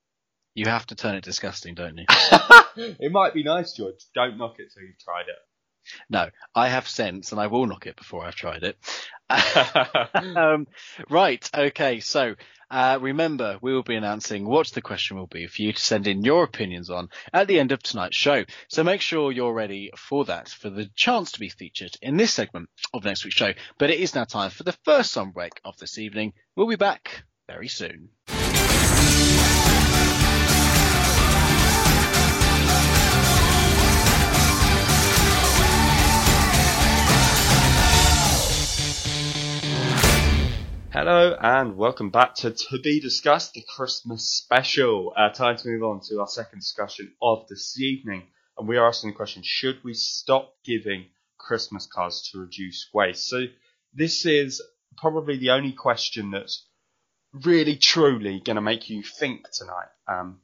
You 0.55 0.65
have 0.65 0.85
to 0.87 0.95
turn 0.95 1.15
it 1.15 1.23
disgusting, 1.23 1.73
don't 1.73 1.97
you? 1.97 2.05
it 2.77 3.11
might 3.11 3.33
be 3.33 3.43
nice, 3.43 3.73
George. 3.73 3.95
Don't 4.13 4.37
knock 4.37 4.55
it 4.59 4.71
till 4.73 4.83
you've 4.83 4.99
tried 4.99 5.27
it. 5.27 5.39
No, 6.09 6.29
I 6.55 6.69
have 6.69 6.87
sense 6.87 7.31
and 7.31 7.41
I 7.41 7.47
will 7.47 7.65
knock 7.65 7.87
it 7.87 7.95
before 7.95 8.25
I've 8.25 8.35
tried 8.35 8.63
it. 8.63 8.77
um, 10.35 10.67
right, 11.09 11.49
okay, 11.55 11.99
so 11.99 12.35
uh, 12.73 12.97
remember, 12.99 13.59
we 13.61 13.71
will 13.71 13.83
be 13.83 13.95
announcing 13.95 14.47
what 14.47 14.67
the 14.69 14.81
question 14.81 15.15
will 15.15 15.27
be 15.27 15.45
for 15.45 15.61
you 15.61 15.71
to 15.71 15.79
send 15.79 16.07
in 16.07 16.23
your 16.23 16.43
opinions 16.43 16.89
on 16.89 17.07
at 17.31 17.47
the 17.47 17.59
end 17.59 17.71
of 17.71 17.83
tonight's 17.83 18.17
show. 18.17 18.43
So 18.67 18.83
make 18.83 19.01
sure 19.01 19.31
you're 19.31 19.53
ready 19.53 19.91
for 19.95 20.25
that, 20.25 20.49
for 20.49 20.71
the 20.71 20.89
chance 20.95 21.33
to 21.33 21.39
be 21.39 21.49
featured 21.49 21.95
in 22.01 22.17
this 22.17 22.33
segment 22.33 22.69
of 22.91 23.03
next 23.03 23.25
week's 23.25 23.35
show. 23.35 23.53
But 23.77 23.91
it 23.91 23.99
is 23.99 24.15
now 24.15 24.23
time 24.23 24.49
for 24.49 24.63
the 24.63 24.77
first 24.85 25.11
song 25.11 25.31
break 25.31 25.53
of 25.63 25.77
this 25.77 25.99
evening. 25.99 26.33
We'll 26.55 26.67
be 26.67 26.75
back 26.75 27.25
very 27.47 27.67
soon. 27.67 28.09
Hello 40.93 41.35
and 41.41 41.75
welcome 41.75 42.11
back 42.11 42.35
to 42.35 42.51
To 42.51 42.79
Be 42.79 42.99
Discussed, 42.99 43.53
the 43.53 43.65
Christmas 43.67 44.29
special. 44.29 45.11
Uh, 45.17 45.29
time 45.29 45.57
to 45.57 45.67
move 45.67 45.81
on 45.81 46.01
to 46.01 46.19
our 46.19 46.27
second 46.27 46.59
discussion 46.59 47.11
of 47.19 47.47
this 47.47 47.79
evening. 47.79 48.27
And 48.59 48.67
we 48.67 48.77
are 48.77 48.87
asking 48.87 49.09
the 49.09 49.15
question 49.15 49.41
should 49.43 49.83
we 49.83 49.95
stop 49.95 50.53
giving 50.63 51.07
Christmas 51.39 51.87
cards 51.87 52.29
to 52.29 52.37
reduce 52.37 52.91
waste? 52.93 53.27
So, 53.27 53.45
this 53.91 54.27
is 54.27 54.61
probably 54.95 55.37
the 55.37 55.49
only 55.49 55.71
question 55.71 56.29
that's 56.29 56.63
really 57.43 57.75
truly 57.75 58.39
going 58.39 58.57
to 58.57 58.61
make 58.61 58.87
you 58.87 59.01
think 59.01 59.49
tonight. 59.49 59.89
Um, 60.07 60.41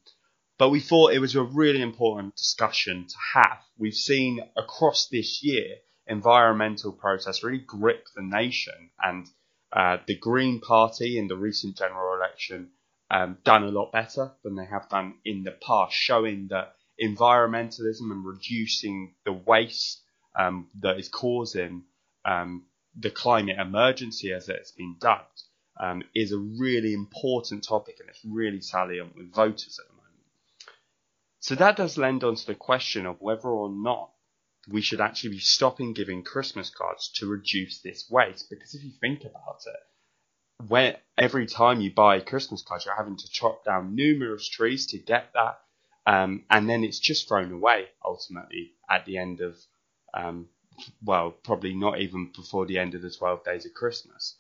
but 0.58 0.70
we 0.70 0.80
thought 0.80 1.14
it 1.14 1.20
was 1.20 1.36
a 1.36 1.44
really 1.44 1.84
important 1.84 2.36
discussion 2.36 3.06
to 3.08 3.16
have. 3.36 3.60
We've 3.78 3.94
seen 3.94 4.40
across 4.58 5.10
this 5.10 5.44
year 5.44 5.76
environmental 6.08 6.92
protests 6.92 7.44
really 7.44 7.60
grip 7.60 8.08
the 8.16 8.24
nation 8.24 8.90
and 9.00 9.28
uh, 9.72 9.98
the 10.08 10.16
Green 10.16 10.60
Party 10.60 11.18
in 11.18 11.28
the 11.28 11.38
recent 11.38 11.78
general 11.78 12.16
election 12.16 12.70
um, 13.12 13.38
done 13.44 13.64
a 13.64 13.70
lot 13.70 13.92
better 13.92 14.32
than 14.44 14.56
they 14.56 14.66
have 14.66 14.90
done 14.90 15.16
in 15.26 15.44
the 15.44 15.52
past, 15.52 15.94
showing 15.94 16.48
that 16.50 16.76
environmentalism 17.02 18.12
and 18.12 18.26
reducing 18.26 19.14
the 19.26 19.34
waste 19.34 20.02
um, 20.38 20.68
that 20.80 20.98
is 20.98 21.10
causing 21.10 21.84
um, 22.26 22.66
the 22.98 23.10
climate 23.10 23.58
emergency, 23.60 24.34
as 24.34 24.50
it's 24.50 24.72
been 24.72 24.96
dubbed, 25.00 25.44
um, 25.80 26.04
is 26.14 26.32
a 26.32 26.38
really 26.38 26.94
important 26.94 27.64
topic 27.64 27.98
and 28.00 28.10
it's 28.10 28.24
really 28.26 28.62
salient 28.62 29.16
with 29.16 29.34
voters 29.34 29.80
at 29.80 29.88
the 29.88 29.94
moment. 29.94 30.16
So 31.40 31.56
that 31.56 31.78
does 31.78 31.98
lend 31.98 32.24
on 32.24 32.36
to 32.36 32.46
the 32.46 32.56
question 32.56 33.06
of 33.06 33.22
whether 33.22 33.48
or 33.48 33.70
not 33.70 34.12
we 34.72 34.82
should 34.82 35.02
actually 35.02 35.32
be 35.32 35.40
stopping 35.40 35.94
giving 35.94 36.24
Christmas 36.24 36.70
cards 36.70 37.10
to 37.16 37.28
reduce 37.28 37.82
this 37.82 38.10
waste. 38.10 38.50
Because 38.50 38.74
if 38.76 38.84
you 38.84 38.92
think 39.02 39.22
about 39.22 39.62
it, 39.66 40.68
where 40.68 40.98
every 41.18 41.46
time 41.46 41.82
you 41.82 41.92
buy 41.92 42.18
a 42.18 42.22
Christmas 42.22 42.62
card, 42.62 42.84
you're 42.86 42.96
having 42.96 43.18
to 43.18 43.30
chop 43.30 43.64
down 43.66 43.96
numerous 43.96 44.48
trees 44.48 44.88
to 44.88 44.98
get 44.98 45.32
that, 45.34 45.60
um, 46.06 46.46
and 46.50 46.70
then 46.70 46.84
it's 46.84 47.00
just 47.00 47.28
thrown 47.28 47.52
away 47.52 47.88
ultimately 48.04 48.74
at 48.90 49.06
the 49.06 49.18
end 49.18 49.42
of 49.42 49.58
Um, 50.14 50.50
well, 51.04 51.32
probably 51.32 51.74
not 51.74 52.00
even 52.00 52.32
before 52.36 52.66
the 52.66 52.80
end 52.80 52.96
of 52.96 53.02
the 53.02 53.12
12 53.12 53.44
days 53.44 53.66
of 53.66 53.74
Christmas. 53.74 54.38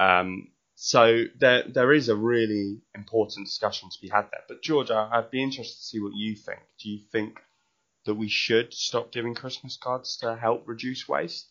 Um, 0.00 0.52
so 0.74 1.24
there 1.38 1.64
there 1.68 1.92
is 1.92 2.08
a 2.08 2.16
really 2.16 2.80
important 2.94 3.46
discussion 3.46 3.90
to 3.90 4.00
be 4.00 4.08
had 4.08 4.30
there. 4.30 4.42
But 4.48 4.62
Georgia, 4.62 5.08
I'd 5.12 5.30
be 5.30 5.42
interested 5.42 5.76
to 5.76 5.84
see 5.84 6.00
what 6.00 6.14
you 6.14 6.34
think. 6.34 6.60
Do 6.80 6.88
you 6.90 7.00
think 7.12 7.40
that 8.04 8.14
we 8.14 8.28
should 8.28 8.72
stop 8.72 9.12
giving 9.12 9.34
Christmas 9.34 9.76
cards 9.76 10.18
to 10.18 10.36
help 10.36 10.66
reduce 10.66 11.08
waste? 11.08 11.48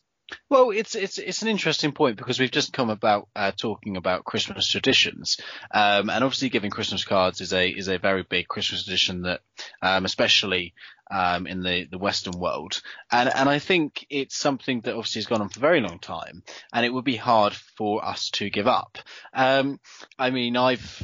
Well, 0.50 0.72
it's 0.72 0.96
it's 0.96 1.18
it's 1.18 1.42
an 1.42 1.48
interesting 1.48 1.92
point 1.92 2.18
because 2.18 2.40
we've 2.40 2.52
just 2.52 2.74
come 2.74 2.90
about 2.90 3.28
uh, 3.36 3.52
talking 3.52 3.98
about 3.98 4.26
Christmas 4.26 4.68
traditions, 4.68 5.38
um, 5.72 6.10
and 6.10 6.24
obviously 6.24 6.50
giving 6.50 6.72
Christmas 6.72 7.04
cards 7.04 7.42
is 7.42 7.54
a 7.54 7.68
is 7.68 7.88
a 7.88 7.98
very 7.98 8.24
big 8.24 8.48
Christmas 8.48 8.84
tradition 8.84 9.24
that, 9.24 9.42
um, 9.82 10.06
especially 10.06 10.74
um, 11.10 11.48
in 11.48 11.64
the 11.64 11.88
the 11.90 11.98
Western 11.98 12.40
world, 12.40 12.82
and 13.12 13.34
and 13.34 13.50
I 13.50 13.60
think 13.60 14.06
it's 14.10 14.38
something 14.38 14.82
that 14.82 14.96
obviously 14.96 15.20
has 15.20 15.28
gone 15.28 15.42
on 15.42 15.50
for 15.50 15.60
a 15.60 15.62
very 15.62 15.82
long 15.82 16.00
time, 16.00 16.44
and 16.74 16.86
it 16.86 16.94
would 16.94 17.06
be 17.06 17.18
hard 17.18 17.54
for 17.54 18.04
us 18.04 18.30
to 18.32 18.50
give 18.50 18.68
up. 18.68 18.98
Um, 19.34 19.80
I 20.18 20.30
mean, 20.30 20.56
I've 20.56 21.02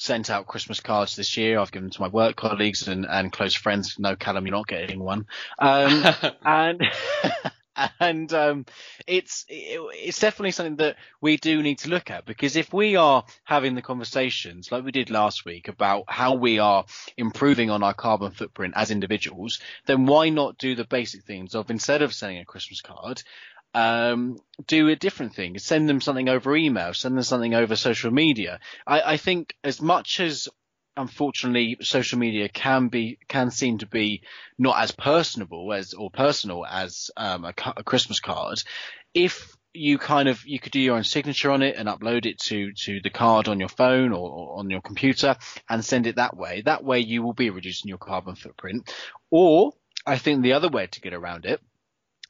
sent 0.00 0.30
out 0.30 0.46
Christmas 0.46 0.80
cards 0.80 1.14
this 1.14 1.36
year. 1.36 1.58
I've 1.58 1.70
given 1.70 1.88
them 1.88 1.92
to 1.92 2.00
my 2.00 2.08
work 2.08 2.34
colleagues 2.34 2.88
and, 2.88 3.04
and 3.04 3.30
close 3.30 3.54
friends. 3.54 3.98
No, 3.98 4.16
Callum, 4.16 4.46
you're 4.46 4.56
not 4.56 4.66
getting 4.66 4.98
one. 4.98 5.26
Um, 5.58 6.04
and 6.42 6.82
and 8.00 8.32
um, 8.32 8.66
it's 9.06 9.44
it's 9.48 10.18
definitely 10.18 10.52
something 10.52 10.76
that 10.76 10.96
we 11.20 11.36
do 11.36 11.62
need 11.62 11.80
to 11.80 11.90
look 11.90 12.10
at 12.10 12.24
because 12.24 12.56
if 12.56 12.72
we 12.72 12.96
are 12.96 13.24
having 13.44 13.74
the 13.74 13.82
conversations 13.82 14.72
like 14.72 14.84
we 14.84 14.90
did 14.90 15.10
last 15.10 15.44
week 15.44 15.68
about 15.68 16.04
how 16.08 16.34
we 16.34 16.58
are 16.58 16.86
improving 17.18 17.70
on 17.70 17.82
our 17.82 17.94
carbon 17.94 18.30
footprint 18.32 18.72
as 18.76 18.90
individuals, 18.90 19.60
then 19.86 20.06
why 20.06 20.30
not 20.30 20.56
do 20.56 20.74
the 20.74 20.84
basic 20.84 21.24
things 21.24 21.54
of 21.54 21.70
instead 21.70 22.00
of 22.00 22.14
sending 22.14 22.38
a 22.38 22.44
Christmas 22.46 22.80
card, 22.80 23.22
um, 23.74 24.38
do 24.66 24.88
a 24.88 24.96
different 24.96 25.34
thing. 25.34 25.58
Send 25.58 25.88
them 25.88 26.00
something 26.00 26.28
over 26.28 26.56
email, 26.56 26.94
send 26.94 27.16
them 27.16 27.22
something 27.22 27.54
over 27.54 27.76
social 27.76 28.10
media. 28.10 28.60
I, 28.86 29.02
I 29.12 29.16
think 29.16 29.54
as 29.62 29.80
much 29.80 30.20
as 30.20 30.48
unfortunately 30.96 31.78
social 31.80 32.18
media 32.18 32.48
can 32.48 32.88
be 32.88 33.18
can 33.28 33.50
seem 33.50 33.78
to 33.78 33.86
be 33.86 34.22
not 34.58 34.78
as 34.82 34.90
personable 34.90 35.72
as 35.72 35.94
or 35.94 36.10
personal 36.10 36.66
as 36.66 37.10
um, 37.16 37.44
a, 37.44 37.54
a, 37.76 37.84
Christmas 37.84 38.20
card. 38.20 38.62
If 39.14 39.56
you 39.72 39.98
kind 39.98 40.28
of 40.28 40.44
you 40.44 40.58
could 40.58 40.72
do 40.72 40.80
your 40.80 40.96
own 40.96 41.04
signature 41.04 41.52
on 41.52 41.62
it 41.62 41.76
and 41.76 41.88
upload 41.88 42.26
it 42.26 42.38
to 42.38 42.72
to 42.72 43.00
the 43.02 43.10
card 43.10 43.46
on 43.46 43.60
your 43.60 43.68
phone 43.68 44.12
or, 44.12 44.30
or 44.30 44.58
on 44.58 44.68
your 44.68 44.80
computer 44.80 45.36
and 45.68 45.84
send 45.84 46.06
it 46.06 46.16
that 46.16 46.36
way. 46.36 46.62
That 46.62 46.84
way 46.84 47.00
you 47.00 47.22
will 47.22 47.34
be 47.34 47.50
reducing 47.50 47.88
your 47.88 47.98
carbon 47.98 48.34
footprint. 48.34 48.92
Or 49.30 49.72
I 50.04 50.18
think 50.18 50.42
the 50.42 50.54
other 50.54 50.68
way 50.68 50.88
to 50.88 51.00
get 51.00 51.14
around 51.14 51.44
it 51.44 51.60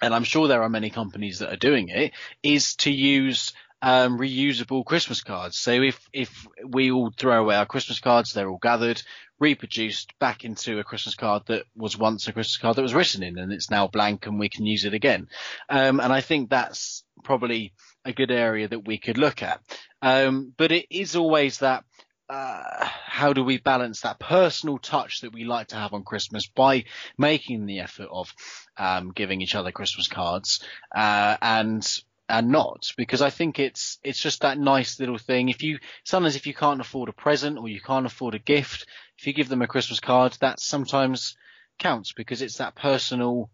and 0.00 0.14
I'm 0.14 0.24
sure 0.24 0.48
there 0.48 0.62
are 0.62 0.68
many 0.68 0.90
companies 0.90 1.38
that 1.38 1.52
are 1.52 1.56
doing 1.56 1.88
it, 1.88 2.12
is 2.42 2.76
to 2.76 2.90
use 2.90 3.52
um, 3.82 4.18
reusable 4.18 4.84
Christmas 4.84 5.22
cards. 5.22 5.58
So 5.58 5.72
if 5.72 6.08
if 6.12 6.46
we 6.66 6.90
all 6.90 7.10
throw 7.16 7.40
away 7.40 7.56
our 7.56 7.66
Christmas 7.66 8.00
cards, 8.00 8.32
they're 8.32 8.48
all 8.48 8.58
gathered, 8.60 9.02
reproduced 9.38 10.18
back 10.18 10.44
into 10.44 10.78
a 10.78 10.84
Christmas 10.84 11.14
card 11.14 11.44
that 11.46 11.64
was 11.74 11.96
once 11.96 12.28
a 12.28 12.32
Christmas 12.32 12.58
card 12.58 12.76
that 12.76 12.82
was 12.82 12.94
written 12.94 13.22
in, 13.22 13.38
and 13.38 13.52
it's 13.52 13.70
now 13.70 13.86
blank, 13.86 14.26
and 14.26 14.38
we 14.38 14.48
can 14.48 14.66
use 14.66 14.84
it 14.84 14.94
again. 14.94 15.28
Um, 15.68 16.00
and 16.00 16.12
I 16.12 16.20
think 16.20 16.50
that's 16.50 17.04
probably 17.24 17.72
a 18.04 18.12
good 18.12 18.30
area 18.30 18.68
that 18.68 18.86
we 18.86 18.98
could 18.98 19.18
look 19.18 19.42
at. 19.42 19.60
Um, 20.02 20.52
but 20.56 20.72
it 20.72 20.86
is 20.90 21.16
always 21.16 21.58
that. 21.58 21.84
Uh, 22.28 22.86
how 23.06 23.32
do 23.32 23.42
we 23.42 23.58
balance 23.58 24.02
that 24.02 24.20
personal 24.20 24.78
touch 24.78 25.22
that 25.22 25.32
we 25.32 25.42
like 25.42 25.66
to 25.66 25.74
have 25.74 25.92
on 25.92 26.04
Christmas 26.04 26.46
by 26.46 26.84
making 27.18 27.66
the 27.66 27.80
effort 27.80 28.08
of 28.08 28.32
um, 28.80 29.12
giving 29.12 29.42
each 29.42 29.54
other 29.54 29.70
Christmas 29.70 30.08
cards 30.08 30.64
uh, 30.96 31.36
and 31.42 32.02
and 32.30 32.48
not 32.48 32.92
because 32.96 33.20
I 33.20 33.28
think 33.30 33.58
it's 33.58 33.98
it's 34.02 34.20
just 34.20 34.40
that 34.40 34.58
nice 34.58 34.98
little 34.98 35.18
thing. 35.18 35.50
If 35.50 35.62
you 35.62 35.78
sometimes 36.04 36.36
if 36.36 36.46
you 36.46 36.54
can't 36.54 36.80
afford 36.80 37.08
a 37.08 37.12
present 37.12 37.58
or 37.58 37.68
you 37.68 37.80
can't 37.80 38.06
afford 38.06 38.34
a 38.34 38.38
gift, 38.38 38.86
if 39.18 39.26
you 39.26 39.34
give 39.34 39.48
them 39.48 39.62
a 39.62 39.66
Christmas 39.66 40.00
card, 40.00 40.36
that 40.40 40.60
sometimes 40.60 41.36
counts 41.78 42.12
because 42.12 42.40
it's 42.40 42.56
that 42.58 42.74
personal 42.74 43.50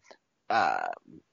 uh, 0.48 0.88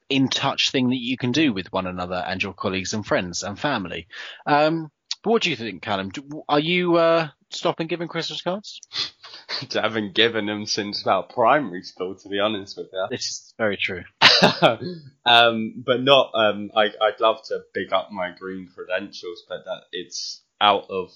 in 0.08 0.28
touch 0.28 0.70
thing 0.70 0.88
that 0.88 1.00
you 1.00 1.16
can 1.16 1.30
do 1.30 1.52
with 1.52 1.72
one 1.72 1.86
another 1.86 2.24
and 2.26 2.42
your 2.42 2.52
colleagues 2.52 2.94
and 2.94 3.06
friends 3.06 3.42
and 3.44 3.58
family. 3.58 4.08
Um, 4.46 4.90
but 5.24 5.30
what 5.30 5.42
do 5.42 5.48
you 5.48 5.56
think, 5.56 5.80
Callum? 5.80 6.12
Are 6.50 6.60
you 6.60 6.96
uh, 6.96 7.28
stopping 7.48 7.86
giving 7.86 8.08
Christmas 8.08 8.42
cards? 8.42 8.78
I 9.74 9.80
haven't 9.80 10.14
given 10.14 10.44
them 10.44 10.66
since 10.66 11.00
about 11.00 11.30
primary 11.30 11.82
school, 11.82 12.14
to 12.14 12.28
be 12.28 12.38
honest 12.38 12.76
with 12.76 12.88
you. 12.92 13.06
This 13.10 13.26
is 13.26 13.54
very 13.56 13.78
true. 13.78 14.02
um, 15.24 15.82
but 15.84 16.02
not. 16.02 16.32
Um, 16.34 16.70
I, 16.76 16.90
I'd 17.00 17.20
love 17.20 17.42
to 17.48 17.60
big 17.72 17.90
up 17.90 18.12
my 18.12 18.32
green 18.38 18.68
credentials, 18.74 19.44
but 19.48 19.64
that 19.64 19.84
it's 19.92 20.42
out 20.60 20.90
of 20.90 21.10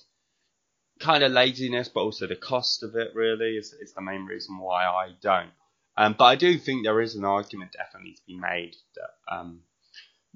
kind 1.00 1.22
of 1.22 1.32
laziness, 1.32 1.90
but 1.90 2.00
also 2.00 2.26
the 2.26 2.36
cost 2.36 2.82
of 2.82 2.96
it. 2.96 3.10
Really, 3.14 3.56
is 3.56 3.74
is 3.78 3.92
the 3.92 4.00
main 4.00 4.24
reason 4.24 4.58
why 4.58 4.86
I 4.86 5.10
don't. 5.20 5.50
Um, 5.98 6.14
but 6.18 6.24
I 6.24 6.36
do 6.36 6.56
think 6.56 6.84
there 6.84 7.02
is 7.02 7.14
an 7.14 7.26
argument 7.26 7.72
definitely 7.72 8.14
to 8.14 8.22
be 8.26 8.38
made 8.38 8.74
that 8.94 9.36
um, 9.36 9.60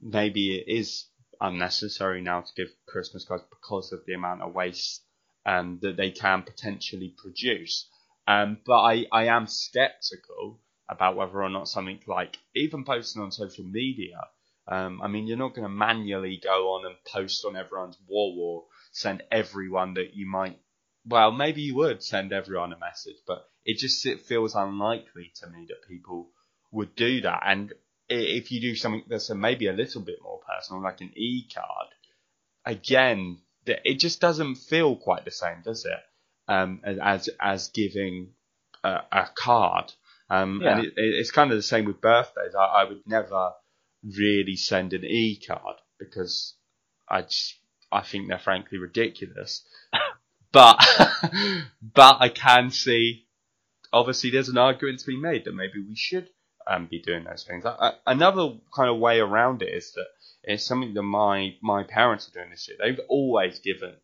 maybe 0.00 0.56
it 0.56 0.68
is 0.68 1.06
unnecessary 1.42 2.22
now 2.22 2.40
to 2.40 2.52
give 2.56 2.72
Christmas 2.86 3.24
cards 3.26 3.44
because 3.50 3.92
of 3.92 4.00
the 4.06 4.14
amount 4.14 4.42
of 4.42 4.54
waste 4.54 5.02
um, 5.44 5.78
that 5.82 5.96
they 5.96 6.10
can 6.10 6.42
potentially 6.42 7.14
produce. 7.18 7.88
Um, 8.28 8.58
but 8.64 8.80
I, 8.80 9.06
I 9.10 9.26
am 9.26 9.46
skeptical 9.46 10.60
about 10.88 11.16
whether 11.16 11.42
or 11.42 11.50
not 11.50 11.68
something 11.68 12.00
like 12.06 12.38
even 12.54 12.84
posting 12.84 13.22
on 13.22 13.32
social 13.32 13.64
media. 13.64 14.18
Um, 14.68 15.02
I 15.02 15.08
mean, 15.08 15.26
you're 15.26 15.36
not 15.36 15.54
going 15.54 15.64
to 15.64 15.74
manually 15.74 16.40
go 16.42 16.74
on 16.74 16.86
and 16.86 16.94
post 17.04 17.44
on 17.44 17.56
everyone's 17.56 17.98
wall 18.08 18.36
or 18.40 18.64
send 18.92 19.22
everyone 19.32 19.94
that 19.94 20.14
you 20.14 20.26
might. 20.26 20.58
Well, 21.04 21.32
maybe 21.32 21.62
you 21.62 21.74
would 21.74 22.02
send 22.02 22.32
everyone 22.32 22.72
a 22.72 22.78
message, 22.78 23.16
but 23.26 23.44
it 23.64 23.78
just 23.78 24.06
it 24.06 24.20
feels 24.20 24.54
unlikely 24.54 25.32
to 25.40 25.48
me 25.48 25.66
that 25.68 25.88
people 25.88 26.30
would 26.70 26.94
do 26.94 27.22
that. 27.22 27.42
And 27.44 27.72
if 28.08 28.50
you 28.52 28.60
do 28.60 28.74
something 28.74 29.04
that's 29.08 29.30
a, 29.30 29.34
maybe 29.34 29.66
a 29.66 29.72
little 29.72 30.02
bit 30.02 30.18
more 30.22 30.40
personal, 30.40 30.82
like 30.82 31.00
an 31.00 31.12
e-card, 31.16 31.88
again, 32.64 33.38
it 33.66 33.98
just 33.98 34.20
doesn't 34.20 34.56
feel 34.56 34.96
quite 34.96 35.24
the 35.24 35.30
same, 35.30 35.62
does 35.64 35.84
it? 35.84 36.00
Um, 36.48 36.80
as 36.84 37.28
as 37.40 37.68
giving 37.68 38.30
a, 38.82 39.00
a 39.12 39.28
card. 39.34 39.92
Um, 40.28 40.60
yeah. 40.62 40.78
And 40.78 40.86
it, 40.86 40.94
it's 40.96 41.30
kind 41.30 41.50
of 41.50 41.56
the 41.56 41.62
same 41.62 41.84
with 41.84 42.00
birthdays. 42.00 42.54
I, 42.58 42.64
I 42.64 42.84
would 42.84 43.02
never 43.06 43.52
really 44.02 44.56
send 44.56 44.92
an 44.92 45.04
e 45.04 45.40
card 45.46 45.76
because 45.98 46.54
I 47.08 47.22
just, 47.22 47.54
I 47.90 48.02
think 48.02 48.28
they're 48.28 48.38
frankly 48.38 48.78
ridiculous. 48.78 49.64
but 50.52 50.84
but 51.94 52.16
I 52.20 52.28
can 52.28 52.70
see 52.70 53.26
obviously 53.92 54.30
there's 54.30 54.48
an 54.48 54.58
argument 54.58 55.00
to 55.00 55.06
be 55.06 55.20
made 55.20 55.44
that 55.44 55.54
maybe 55.54 55.84
we 55.86 55.94
should 55.94 56.28
um, 56.66 56.86
be 56.86 57.00
doing 57.00 57.24
those 57.24 57.44
things. 57.44 57.64
I, 57.64 57.92
another 58.06 58.54
kind 58.74 58.90
of 58.90 58.98
way 58.98 59.20
around 59.20 59.62
it 59.62 59.72
is 59.72 59.92
that 59.92 60.06
it's 60.44 60.66
something 60.66 60.94
that 60.94 61.02
my 61.02 61.54
my 61.62 61.84
parents 61.84 62.28
are 62.28 62.32
doing 62.32 62.50
this 62.50 62.68
year. 62.68 62.76
They've 62.80 63.04
always 63.08 63.58
given 63.60 63.94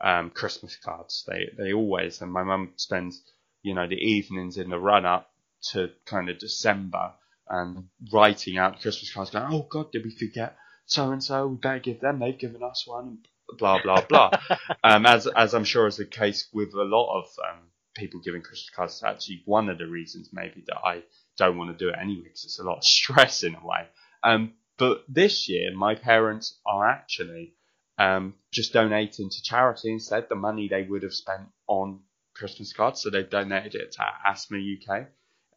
um, 0.00 0.30
Christmas 0.30 0.76
cards. 0.76 1.24
They 1.26 1.50
they 1.56 1.72
always 1.72 2.20
and 2.20 2.32
my 2.32 2.42
mum 2.42 2.72
spends 2.76 3.22
you 3.62 3.74
know 3.74 3.88
the 3.88 3.96
evenings 3.96 4.56
in 4.58 4.70
the 4.70 4.78
run 4.78 5.06
up 5.06 5.30
to 5.72 5.90
kind 6.04 6.28
of 6.28 6.38
December 6.38 7.12
and 7.48 7.88
writing 8.12 8.58
out 8.58 8.80
Christmas 8.80 9.12
cards, 9.12 9.30
going, 9.30 9.52
"Oh 9.52 9.66
God, 9.68 9.90
did 9.92 10.04
we 10.04 10.10
forget 10.10 10.56
so 10.86 11.10
and 11.10 11.22
so? 11.22 11.48
We 11.48 11.56
better 11.56 11.78
give 11.78 12.00
them. 12.00 12.18
They've 12.18 12.38
given 12.38 12.62
us 12.62 12.84
one." 12.86 13.18
Blah 13.58 13.82
blah 13.82 14.02
blah. 14.02 14.30
um, 14.84 15.06
as 15.06 15.26
as 15.26 15.54
I'm 15.54 15.64
sure 15.64 15.86
is 15.86 15.96
the 15.96 16.04
case 16.04 16.48
with 16.52 16.74
a 16.74 16.84
lot 16.84 17.18
of 17.18 17.24
um, 17.48 17.60
people 17.96 18.20
giving 18.20 18.42
Christmas 18.42 18.70
cards. 18.70 18.94
It's 18.94 19.02
actually 19.02 19.42
one 19.46 19.70
of 19.70 19.78
the 19.78 19.86
reasons 19.86 20.30
maybe 20.32 20.62
that 20.66 20.76
I 20.84 21.02
don't 21.38 21.56
want 21.56 21.76
to 21.76 21.84
do 21.84 21.90
it 21.90 21.96
anyway 22.00 22.24
because 22.24 22.44
it's 22.44 22.58
a 22.58 22.64
lot 22.64 22.78
of 22.78 22.84
stress 22.84 23.42
in 23.42 23.54
a 23.54 23.66
way. 23.66 23.86
Um, 24.22 24.54
but 24.76 25.04
this 25.08 25.48
year, 25.48 25.74
my 25.74 25.94
parents 25.94 26.60
are 26.66 26.88
actually 26.88 27.54
um, 27.98 28.34
just 28.52 28.72
donating 28.72 29.28
to 29.30 29.42
charity 29.42 29.92
instead. 29.92 30.28
The 30.28 30.36
money 30.36 30.68
they 30.68 30.82
would 30.82 31.02
have 31.02 31.14
spent 31.14 31.48
on 31.66 32.00
Christmas 32.34 32.72
cards, 32.72 33.02
so 33.02 33.10
they've 33.10 33.28
donated 33.28 33.74
it 33.74 33.92
to 33.92 34.04
Asthma 34.26 34.58
UK 34.58 35.06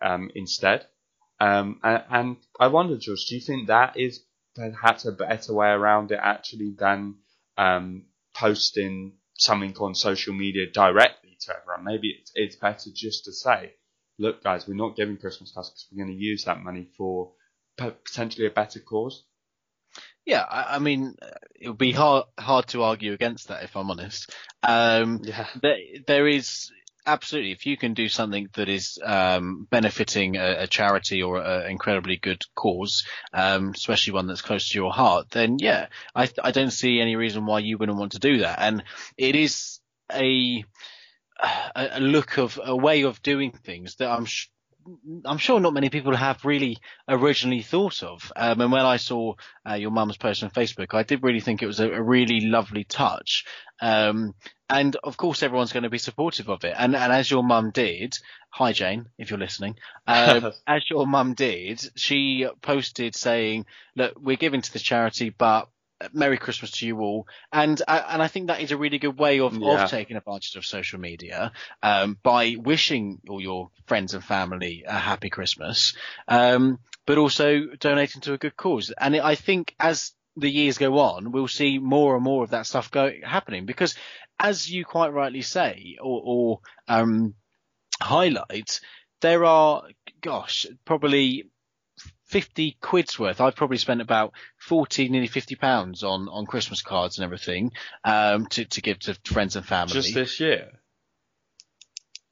um, 0.01 0.31
instead. 0.33 0.87
Um, 1.39 1.79
and, 1.83 2.03
and, 2.09 2.37
I 2.59 2.67
wonder, 2.67 2.97
George, 2.97 3.25
do 3.27 3.35
you 3.35 3.41
think 3.41 3.67
that 3.67 3.97
is 3.97 4.23
perhaps 4.55 5.05
a 5.05 5.11
better 5.11 5.53
way 5.53 5.69
around 5.69 6.11
it 6.11 6.19
actually 6.21 6.75
than 6.77 7.15
um, 7.57 8.05
posting 8.35 9.13
something 9.37 9.75
on 9.77 9.95
social 9.95 10.33
media 10.33 10.65
directly 10.71 11.37
to 11.41 11.55
everyone? 11.55 11.83
Maybe 11.83 12.09
it's, 12.19 12.31
it's 12.35 12.55
better 12.55 12.89
just 12.93 13.25
to 13.25 13.33
say, 13.33 13.73
look, 14.21 14.43
guys, 14.43 14.67
we're 14.67 14.75
not 14.75 14.95
giving 14.95 15.17
Christmas 15.17 15.51
cards 15.51 15.69
because 15.69 15.87
we're 15.91 16.05
going 16.05 16.15
to 16.15 16.23
use 16.23 16.45
that 16.45 16.63
money 16.63 16.87
for 16.97 17.31
potentially 17.77 18.47
a 18.47 18.51
better 18.51 18.79
cause. 18.79 19.23
Yeah, 20.25 20.45
I, 20.47 20.75
I, 20.75 20.79
mean, 20.79 21.15
it 21.59 21.67
would 21.67 21.77
be 21.77 21.91
hard 21.91 22.25
hard 22.37 22.67
to 22.67 22.83
argue 22.83 23.13
against 23.13 23.47
that 23.47 23.63
if 23.63 23.75
I'm 23.75 23.89
honest. 23.89 24.33
Um, 24.63 25.21
yeah. 25.23 25.47
There, 25.61 25.77
there 26.05 26.27
is 26.27 26.71
absolutely. 27.05 27.51
If 27.51 27.65
you 27.65 27.75
can 27.75 27.95
do 27.95 28.07
something 28.07 28.47
that 28.53 28.69
is 28.69 28.99
um, 29.03 29.67
benefiting 29.69 30.37
a, 30.37 30.59
a, 30.59 30.67
charity 30.67 31.23
or 31.23 31.41
an 31.41 31.71
incredibly 31.71 32.17
good 32.17 32.43
cause, 32.55 33.03
um, 33.33 33.71
especially 33.75 34.13
one 34.13 34.27
that's 34.27 34.43
close 34.43 34.69
to 34.69 34.77
your 34.77 34.93
heart, 34.93 35.31
then 35.31 35.57
yeah, 35.59 35.87
I, 36.13 36.29
I 36.41 36.51
don't 36.51 36.71
see 36.71 37.01
any 37.01 37.15
reason 37.15 37.47
why 37.47 37.59
you 37.59 37.79
wouldn't 37.79 37.97
want 37.97 38.13
to 38.13 38.19
do 38.19 38.39
that. 38.39 38.59
And 38.61 38.83
it 39.17 39.35
is 39.35 39.79
a 40.13 40.63
a, 41.75 41.99
look 41.99 42.37
of 42.37 42.59
a 42.63 42.75
way 42.75 43.03
of 43.03 43.21
doing 43.21 43.51
things 43.51 43.95
that 43.95 44.09
I'm 44.09 44.25
sh- 44.25 44.47
I'm 45.25 45.37
sure 45.37 45.59
not 45.59 45.73
many 45.73 45.89
people 45.89 46.15
have 46.15 46.43
really 46.43 46.77
originally 47.07 47.61
thought 47.61 48.01
of. 48.01 48.31
Um, 48.35 48.61
and 48.61 48.71
when 48.71 48.85
I 48.85 48.97
saw 48.97 49.35
uh, 49.69 49.75
your 49.75 49.91
mum's 49.91 50.17
post 50.17 50.43
on 50.43 50.49
Facebook, 50.49 50.93
I 50.93 51.03
did 51.03 51.23
really 51.23 51.39
think 51.39 51.61
it 51.61 51.67
was 51.67 51.79
a, 51.79 51.91
a 51.91 52.01
really 52.01 52.41
lovely 52.41 52.83
touch. 52.83 53.45
Um, 53.79 54.33
and 54.69 54.95
of 55.03 55.17
course, 55.17 55.43
everyone's 55.43 55.73
going 55.73 55.83
to 55.83 55.89
be 55.89 55.97
supportive 55.97 56.49
of 56.49 56.63
it. 56.63 56.73
And, 56.77 56.95
and 56.95 57.11
as 57.13 57.29
your 57.29 57.43
mum 57.43 57.71
did, 57.71 58.17
hi 58.49 58.71
Jane, 58.71 59.07
if 59.17 59.29
you're 59.29 59.39
listening, 59.39 59.75
um, 60.07 60.51
as 60.67 60.89
your 60.89 61.05
mum 61.05 61.33
did, 61.33 61.81
she 61.95 62.47
posted 62.61 63.15
saying, 63.15 63.65
look, 63.95 64.13
we're 64.19 64.37
giving 64.37 64.61
to 64.61 64.73
the 64.73 64.79
charity, 64.79 65.29
but 65.29 65.67
Merry 66.13 66.37
Christmas 66.37 66.71
to 66.71 66.87
you 66.87 66.99
all, 66.99 67.27
and 67.51 67.81
uh, 67.87 68.03
and 68.09 68.21
I 68.21 68.27
think 68.27 68.47
that 68.47 68.61
is 68.61 68.71
a 68.71 68.77
really 68.77 68.99
good 68.99 69.17
way 69.17 69.39
of, 69.39 69.57
yeah. 69.57 69.83
of 69.83 69.89
taking 69.89 70.17
advantage 70.17 70.55
of 70.55 70.65
social 70.65 70.99
media 70.99 71.51
um, 71.83 72.17
by 72.23 72.55
wishing 72.57 73.21
all 73.29 73.41
your 73.41 73.69
friends 73.85 74.13
and 74.13 74.23
family 74.23 74.83
a 74.87 74.97
happy 74.97 75.29
Christmas, 75.29 75.93
um, 76.27 76.79
but 77.05 77.17
also 77.17 77.65
donating 77.79 78.21
to 78.21 78.33
a 78.33 78.37
good 78.37 78.55
cause. 78.55 78.91
And 78.97 79.15
I 79.15 79.35
think 79.35 79.75
as 79.79 80.13
the 80.37 80.49
years 80.49 80.77
go 80.77 80.99
on, 80.99 81.31
we'll 81.31 81.47
see 81.47 81.79
more 81.79 82.15
and 82.15 82.23
more 82.23 82.43
of 82.43 82.51
that 82.51 82.65
stuff 82.65 82.91
go 82.91 83.11
happening 83.23 83.65
because, 83.65 83.95
as 84.39 84.69
you 84.69 84.85
quite 84.85 85.13
rightly 85.13 85.41
say, 85.41 85.97
or, 86.01 86.21
or 86.23 86.59
um, 86.87 87.35
highlight, 88.01 88.79
there 89.21 89.45
are, 89.45 89.83
gosh, 90.21 90.65
probably 90.85 91.49
50 92.31 92.77
quid's 92.79 93.19
worth. 93.19 93.41
I've 93.41 93.55
probably 93.55 93.77
spent 93.77 93.99
about 93.99 94.33
40, 94.57 95.09
nearly 95.09 95.27
50 95.27 95.55
pounds 95.55 96.01
on, 96.03 96.29
on 96.29 96.45
Christmas 96.45 96.81
cards 96.81 97.17
and 97.17 97.25
everything, 97.25 97.73
um, 98.05 98.47
to, 98.47 98.63
to 98.63 98.81
give 98.81 98.99
to 98.99 99.15
friends 99.25 99.57
and 99.57 99.65
family. 99.65 99.93
Just 99.93 100.13
this 100.13 100.39
year? 100.39 100.69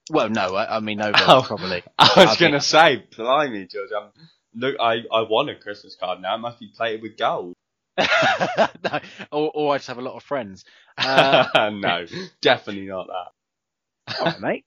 Well, 0.10 0.30
no, 0.30 0.56
I, 0.56 0.78
I 0.78 0.80
mean, 0.80 1.02
over 1.02 1.18
oh, 1.18 1.44
probably. 1.46 1.84
I 2.00 2.26
was 2.26 2.38
going 2.38 2.54
to 2.54 2.62
say, 2.62 3.04
blimey, 3.16 3.68
George, 3.68 3.90
I'm, 3.96 4.10
look, 4.56 4.78
I, 4.80 5.04
I 5.14 5.22
want 5.24 5.50
a 5.50 5.56
Christmas 5.56 5.98
card 6.00 6.22
now. 6.22 6.36
It 6.36 6.40
must 6.40 6.60
be 6.60 6.72
plated 6.76 7.02
with 7.02 7.18
gold. 7.18 7.54
no, 8.00 9.00
or, 9.34 9.52
or 9.54 9.74
I 9.74 9.78
just 9.78 9.88
have 9.88 9.98
a 9.98 10.02
lot 10.02 10.16
of 10.16 10.24
friends. 10.24 10.64
Uh, 11.00 11.70
no, 11.70 12.06
definitely 12.42 12.86
not 12.86 13.08
that. 13.08 14.20
All 14.20 14.26
right, 14.26 14.42
mate 14.42 14.66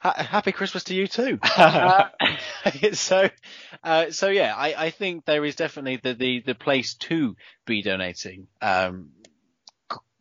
happy 0.00 0.52
Christmas 0.52 0.84
to 0.84 0.94
you 0.94 1.06
too. 1.06 1.38
uh, 1.56 2.08
so, 2.92 3.28
uh, 3.84 4.10
so 4.10 4.28
yeah, 4.28 4.54
I, 4.56 4.86
I 4.86 4.90
think 4.90 5.24
there 5.24 5.44
is 5.44 5.56
definitely 5.56 6.00
the, 6.02 6.14
the, 6.14 6.42
the 6.46 6.54
place 6.54 6.94
to 6.94 7.36
be 7.66 7.82
donating, 7.82 8.46
um, 8.62 9.10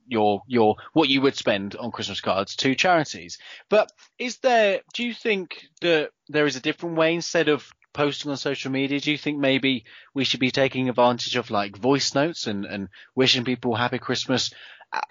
your, 0.07 0.41
your, 0.47 0.75
what 0.93 1.07
you 1.07 1.21
would 1.21 1.35
spend 1.35 1.75
on 1.75 1.91
Christmas 1.91 2.19
cards 2.19 2.55
to 2.57 2.75
charities. 2.75 3.37
But 3.69 3.91
is 4.17 4.37
there, 4.37 4.81
do 4.93 5.03
you 5.03 5.13
think 5.13 5.67
that 5.81 6.09
there 6.27 6.45
is 6.45 6.55
a 6.55 6.61
different 6.61 6.97
way 6.97 7.13
instead 7.13 7.47
of 7.47 7.69
posting 7.93 8.31
on 8.31 8.37
social 8.37 8.71
media? 8.71 8.99
Do 8.99 9.11
you 9.11 9.17
think 9.17 9.37
maybe 9.37 9.85
we 10.13 10.23
should 10.23 10.39
be 10.39 10.51
taking 10.51 10.89
advantage 10.89 11.35
of 11.35 11.51
like 11.51 11.77
voice 11.77 12.15
notes 12.15 12.47
and, 12.47 12.65
and 12.65 12.89
wishing 13.15 13.45
people 13.45 13.75
happy 13.75 13.99
Christmas 13.99 14.51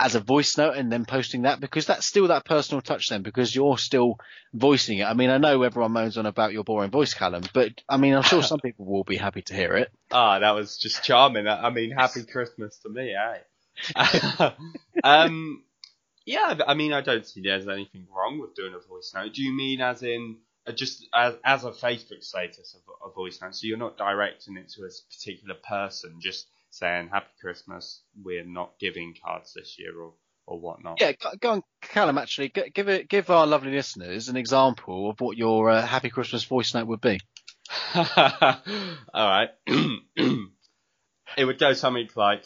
as 0.01 0.15
a 0.15 0.21
voice 0.21 0.59
note 0.59 0.77
and 0.77 0.91
then 0.91 1.05
posting 1.05 1.43
that 1.43 1.61
because 1.61 1.87
that's 1.87 2.05
still 2.05 2.29
that 2.29 2.45
personal 2.45 2.81
touch 2.81 3.09
then 3.09 3.23
because 3.23 3.55
you're 3.55 3.79
still 3.79 4.19
voicing 4.53 4.99
it. 4.99 5.05
I 5.05 5.15
mean, 5.15 5.31
I 5.31 5.39
know 5.39 5.63
everyone 5.63 5.93
moans 5.93 6.19
on 6.19 6.27
about 6.27 6.53
your 6.53 6.65
boring 6.65 6.91
voice, 6.91 7.15
Callum, 7.15 7.45
but 7.55 7.73
I 7.89 7.97
mean, 7.97 8.15
I'm 8.15 8.23
sure 8.23 8.43
some 8.43 8.59
people 8.59 8.87
will 8.87 9.05
be 9.05 9.17
happy 9.17 9.43
to 9.43 9.55
hear 9.55 9.75
it. 9.77 9.91
Ah, 10.11 10.37
oh, 10.37 10.41
that 10.41 10.55
was 10.55 10.79
just 10.79 11.05
charming. 11.05 11.47
I 11.47 11.69
mean, 11.69 11.91
happy 11.91 12.25
Christmas 12.25 12.79
to 12.79 12.89
me, 12.89 13.15
eh? 13.15 14.51
um, 15.05 15.63
yeah, 16.25 16.59
I 16.67 16.73
mean, 16.73 16.95
I 16.95 17.03
don't 17.03 17.27
see 17.27 17.43
there's 17.43 17.69
anything 17.69 18.07
wrong 18.11 18.39
with 18.41 18.55
doing 18.55 18.73
a 18.73 18.89
voice 18.89 19.13
note. 19.15 19.35
Do 19.35 19.43
you 19.43 19.55
mean 19.55 19.83
as 19.83 20.03
in 20.03 20.39
uh, 20.67 20.73
just 20.73 21.07
as, 21.15 21.35
as 21.45 21.65
a 21.65 21.73
Facebook 21.73 22.25
status 22.25 22.75
of 22.75 23.11
a 23.11 23.13
voice 23.13 23.39
note? 23.43 23.55
So 23.55 23.67
you're 23.67 23.77
not 23.77 23.99
directing 23.99 24.57
it 24.57 24.71
to 24.71 24.85
a 24.85 24.89
particular 25.11 25.57
person, 25.57 26.21
just 26.21 26.47
saying 26.71 27.09
Happy 27.13 27.33
Christmas, 27.41 28.03
we're 28.23 28.45
not 28.45 28.79
giving 28.79 29.15
cards 29.25 29.53
this 29.55 29.77
year 29.79 29.99
or 30.01 30.15
or 30.49 30.59
whatnot. 30.59 30.99
Yeah, 31.01 31.13
go 31.41 31.51
on, 31.51 31.63
Callum. 31.83 32.19
Actually, 32.19 32.49
give 32.49 32.89
it, 32.89 33.09
give 33.09 33.31
our 33.31 33.47
lovely 33.47 33.71
listeners 33.73 34.29
an 34.29 34.37
example 34.37 35.11
of 35.11 35.21
what 35.21 35.37
your 35.37 35.71
uh, 35.71 35.87
Happy 35.87 36.09
Christmas 36.09 36.45
voice 36.45 36.75
note 36.75 36.87
would 36.87 37.01
be. 37.01 37.21
All 37.95 38.05
right, 39.15 39.51
it 39.67 41.45
would 41.45 41.59
go 41.59 41.75
something 41.75 42.09
like, 42.17 42.45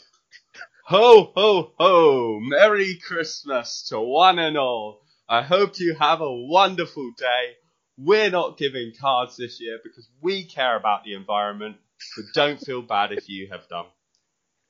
"Ho 0.86 1.32
ho 1.34 1.72
ho! 1.78 2.40
Merry 2.40 2.98
Christmas 3.06 3.86
to 3.90 4.00
one 4.00 4.40
and 4.40 4.58
all. 4.58 5.02
I 5.28 5.42
hope 5.42 5.78
you 5.78 5.94
have 5.94 6.20
a 6.20 6.32
wonderful 6.32 7.12
day. 7.16 7.52
We're 7.96 8.30
not 8.30 8.58
giving 8.58 8.92
cards 9.00 9.36
this 9.36 9.60
year 9.60 9.78
because 9.82 10.08
we 10.20 10.44
care 10.44 10.76
about 10.76 11.04
the 11.04 11.14
environment, 11.14 11.76
but 12.16 12.24
don't 12.34 12.58
feel 12.58 12.82
bad 12.82 13.12
if 13.12 13.28
you 13.28 13.48
have 13.52 13.68
done." 13.68 13.86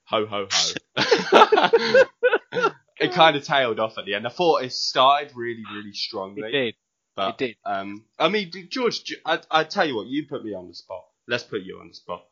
Ho 0.05 0.27
ho 0.27 0.47
ho. 0.51 0.73
it 3.01 3.13
kind 3.13 3.37
of 3.37 3.45
tailed 3.45 3.81
off 3.81 3.99
at 3.99 4.05
the 4.05 4.15
end. 4.15 4.27
I 4.27 4.31
thought 4.31 4.63
it 4.63 4.73
started 4.73 5.33
really, 5.35 5.63
really 5.75 5.93
strongly. 5.93 6.49
It 6.49 6.53
did. 6.53 6.75
But, 7.15 7.29
it 7.31 7.39
did. 7.39 7.57
Um, 7.65 8.05
I 8.19 8.29
mean, 8.29 8.51
George, 8.71 9.15
I, 9.25 9.41
I 9.51 9.65
tell 9.65 9.87
you 9.87 9.97
what, 9.97 10.07
you 10.07 10.27
put 10.29 10.45
me 10.45 10.55
on 10.55 10.69
the 10.69 10.75
spot. 10.75 11.05
Let's 11.29 11.45
put 11.45 11.63
you 11.63 11.79
on 11.81 11.89
the 11.89 11.95
spot. 11.95 12.25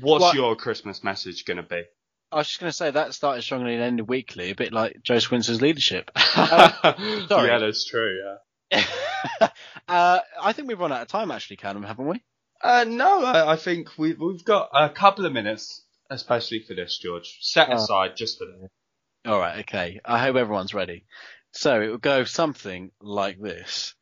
What's 0.00 0.22
what? 0.22 0.34
your 0.34 0.56
Christmas 0.56 1.02
message 1.02 1.44
going 1.44 1.56
to 1.56 1.62
be? 1.62 1.82
I 2.32 2.36
was 2.36 2.46
just 2.46 2.60
going 2.60 2.70
to 2.70 2.76
say 2.76 2.90
that 2.92 3.14
started 3.14 3.42
strongly 3.42 3.74
and 3.74 3.82
ended 3.82 4.08
weakly, 4.08 4.50
a 4.50 4.54
bit 4.54 4.72
like 4.72 5.02
Jo 5.02 5.18
Swinson's 5.18 5.60
leadership. 5.60 6.10
Um, 6.16 6.72
sorry. 7.28 7.48
Yeah, 7.48 7.58
that's 7.58 7.84
true. 7.86 8.20
Yeah. 8.70 9.48
uh, 9.88 10.20
I 10.40 10.52
think 10.52 10.68
we've 10.68 10.78
run 10.78 10.92
out 10.92 11.02
of 11.02 11.08
time, 11.08 11.32
actually, 11.32 11.56
Callum, 11.56 11.82
haven't 11.82 12.06
we? 12.06 12.22
Uh, 12.62 12.84
no, 12.86 13.24
I, 13.24 13.52
I 13.54 13.56
think 13.56 13.88
we, 13.98 14.12
we've 14.12 14.44
got 14.44 14.68
a 14.72 14.90
couple 14.90 15.26
of 15.26 15.32
minutes 15.32 15.82
especially 16.10 16.60
for 16.60 16.74
this, 16.74 16.98
George. 16.98 17.38
Set 17.40 17.68
oh. 17.70 17.76
aside 17.76 18.16
just 18.16 18.38
for 18.38 18.46
this. 18.46 18.70
All 19.26 19.38
right, 19.38 19.60
okay. 19.60 20.00
I 20.04 20.18
hope 20.18 20.36
everyone's 20.36 20.74
ready. 20.74 21.04
So 21.52 21.80
it 21.80 21.88
will 21.88 21.98
go 21.98 22.24
something 22.24 22.90
like 23.00 23.40
this. 23.40 23.94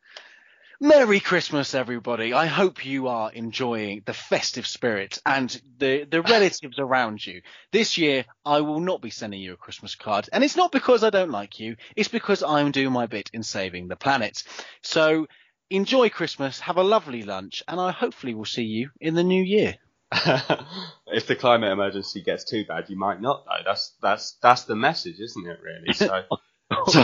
Merry 0.81 1.18
Christmas, 1.18 1.75
everybody. 1.75 2.33
I 2.33 2.47
hope 2.47 2.87
you 2.87 3.09
are 3.09 3.33
enjoying 3.33 4.03
the 4.07 4.12
festive 4.12 4.64
spirit 4.64 5.21
and 5.27 5.61
the, 5.79 6.05
the 6.05 6.23
relatives 6.35 6.79
around 6.79 7.27
you. 7.27 7.42
This 7.73 7.99
year, 7.99 8.25
I 8.44 8.61
will 8.61 8.79
not 8.79 9.03
be 9.03 9.11
sending 9.11 9.40
you 9.40 9.55
a 9.55 9.57
Christmas 9.57 9.97
card. 9.97 10.29
And 10.33 10.44
it's 10.44 10.55
not 10.55 10.71
because 10.71 11.03
I 11.03 11.11
don't 11.11 11.33
like 11.33 11.59
you. 11.59 11.75
It's 11.97 12.09
because 12.09 12.44
I'm 12.44 12.71
doing 12.71 12.92
my 12.92 13.07
bit 13.07 13.29
in 13.33 13.42
saving 13.42 13.88
the 13.88 13.97
planet. 13.97 14.44
So 14.83 15.27
enjoy 15.68 16.11
Christmas. 16.11 16.61
Have 16.61 16.77
a 16.77 16.85
lovely 16.85 17.25
lunch. 17.25 17.64
And 17.66 17.81
I 17.81 17.90
hopefully 17.90 18.35
will 18.35 18.44
see 18.44 18.62
you 18.62 18.90
in 19.01 19.16
the 19.16 19.25
new 19.25 19.42
year. 19.42 19.75
If 20.12 21.27
the 21.27 21.37
climate 21.37 21.71
emergency 21.71 22.23
gets 22.23 22.44
too 22.44 22.64
bad, 22.64 22.88
you 22.88 22.97
might 22.97 23.21
not 23.21 23.44
though. 23.44 23.62
That's 23.64 23.92
that's 24.01 24.38
that's 24.42 24.64
the 24.64 24.77
message, 24.77 25.21
isn't 25.21 25.47
it? 25.47 25.59
Really. 25.62 25.92
So, 25.92 26.23
so 26.88 27.01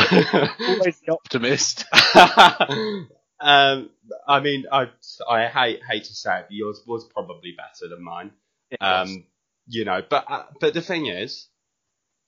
always 0.61 1.01
the 1.01 1.12
optimist. 1.12 1.85
um, 3.40 3.90
I 4.27 4.40
mean, 4.40 4.64
I 4.73 4.88
I 5.29 5.47
hate 5.49 5.81
hate 5.88 6.05
to 6.05 6.14
say 6.14 6.38
it, 6.40 6.47
but 6.49 6.53
yours 6.53 6.83
was 6.87 7.05
probably 7.05 7.55
better 7.57 7.95
than 7.95 8.03
mine. 8.03 8.31
Um, 8.81 9.27
you 9.67 9.85
know, 9.85 10.03
but 10.09 10.25
uh, 10.29 10.45
but 10.61 10.73
the 10.73 10.83
thing 10.83 11.07
is, 11.07 11.49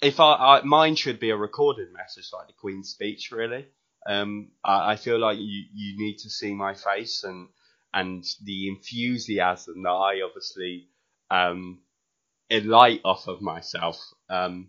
if 0.03 0.21
I, 0.21 0.35
I 0.35 0.63
mine 0.63 0.97
should 0.97 1.21
be 1.21 1.31
a 1.31 1.37
recorded 1.37 1.89
message 1.93 2.29
like 2.33 2.49
the 2.49 2.53
Queen's 2.53 2.91
speech, 2.91 3.31
really. 3.33 3.67
Um, 4.07 4.51
I, 4.63 4.93
I 4.93 4.97
feel 4.97 5.19
like 5.19 5.39
you 5.39 5.65
you 5.73 5.99
need 5.99 6.19
to 6.19 6.31
see 6.31 6.55
my 6.55 6.75
face 6.75 7.25
and 7.25 7.49
and 7.97 8.23
the 8.45 8.69
enthusiasm 8.69 9.83
that 9.83 9.89
I 9.89 10.21
obviously 10.21 10.89
um, 11.31 11.81
light 12.51 13.01
off 13.05 13.27
of 13.27 13.41
myself. 13.41 13.99
Um, 14.29 14.69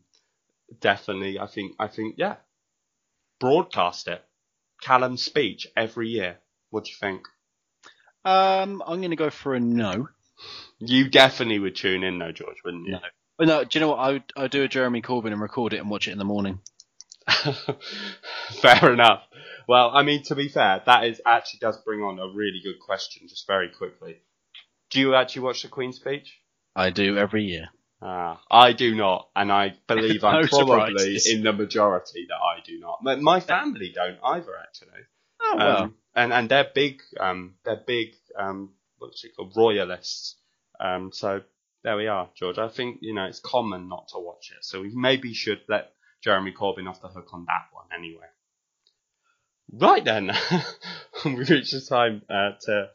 definitely, 0.79 1.37
I 1.37 1.47
think, 1.47 1.75
I 1.77 1.87
think, 1.87 2.15
yeah, 2.17 2.37
broadcast 3.41 4.07
it. 4.07 4.23
Callum's 4.81 5.23
speech 5.23 5.67
every 5.75 6.07
year. 6.07 6.37
What 6.69 6.85
do 6.85 6.91
you 6.91 6.97
think? 6.99 7.23
Um, 8.23 8.81
I'm 8.87 8.99
going 9.01 9.09
to 9.09 9.17
go 9.17 9.29
for 9.29 9.55
a 9.55 9.59
no. 9.59 10.07
You 10.79 11.09
definitely 11.09 11.59
would 11.59 11.75
tune 11.75 12.03
in, 12.03 12.19
though, 12.19 12.31
George, 12.31 12.57
wouldn't 12.63 12.85
you? 12.85 12.93
No. 12.93 12.99
No, 13.39 13.63
do 13.65 13.69
you 13.73 13.81
know 13.81 13.89
what? 13.89 13.99
I 13.99 14.11
would, 14.13 14.23
I 14.37 14.41
would 14.43 14.51
do 14.51 14.63
a 14.63 14.67
Jeremy 14.69 15.01
Corbyn 15.01 15.33
and 15.33 15.41
record 15.41 15.73
it 15.73 15.79
and 15.79 15.89
watch 15.89 16.07
it 16.07 16.11
in 16.11 16.17
the 16.17 16.25
morning. 16.25 16.59
Fair 18.61 18.93
enough. 18.93 19.23
Well, 19.67 19.91
I 19.93 20.03
mean, 20.03 20.23
to 20.23 20.35
be 20.35 20.47
fair, 20.47 20.81
that 20.85 21.05
is 21.05 21.21
actually 21.25 21.59
does 21.59 21.77
bring 21.83 22.01
on 22.01 22.19
a 22.19 22.33
really 22.33 22.61
good 22.63 22.79
question, 22.79 23.27
just 23.27 23.45
very 23.47 23.69
quickly. 23.69 24.21
Do 24.91 25.01
you 25.01 25.15
actually 25.15 25.41
watch 25.41 25.63
the 25.63 25.67
Queen's 25.67 25.97
speech? 25.97 26.39
I 26.75 26.89
do 26.91 27.17
every 27.17 27.43
year. 27.43 27.67
Ah, 28.01 28.39
I 28.49 28.73
do 28.73 28.95
not, 28.95 29.29
and 29.35 29.51
I 29.51 29.73
believe 29.87 30.23
I'm 30.23 30.47
probably 30.47 30.93
surprises. 30.97 31.29
in 31.29 31.43
the 31.43 31.51
majority 31.51 32.27
that 32.29 32.35
I 32.35 32.61
do 32.63 32.79
not. 32.79 33.21
My 33.21 33.39
family 33.39 33.91
don't 33.93 34.19
either, 34.23 34.53
actually. 34.61 35.01
Oh, 35.41 35.55
well. 35.57 35.83
Um, 35.83 35.95
and 36.15 36.33
and 36.33 36.49
they're 36.49 36.69
big. 36.73 37.01
Um, 37.19 37.55
they're 37.65 37.83
big. 37.85 38.09
Um, 38.37 38.73
what's 38.99 39.23
it 39.23 39.35
called? 39.35 39.53
Royalists. 39.55 40.35
Um, 40.79 41.11
so 41.11 41.41
there 41.83 41.97
we 41.97 42.07
are, 42.07 42.29
George. 42.35 42.57
I 42.57 42.69
think 42.69 42.99
you 43.01 43.13
know 43.13 43.25
it's 43.25 43.39
common 43.39 43.89
not 43.89 44.09
to 44.09 44.19
watch 44.19 44.51
it, 44.51 44.63
so 44.63 44.81
we 44.81 44.91
maybe 44.93 45.33
should 45.33 45.61
let 45.67 45.91
Jeremy 46.27 46.51
Corbyn 46.51 46.89
off 46.89 47.01
the 47.01 47.07
hook 47.07 47.29
on 47.31 47.45
that 47.45 47.69
one 47.71 47.85
anyway. 47.97 48.25
Right 49.71 50.03
then, 50.03 50.29
we 51.25 51.35
reached 51.35 51.71
the 51.71 51.79
time 51.79 52.21
uh, 52.29 52.51
to 52.65 52.89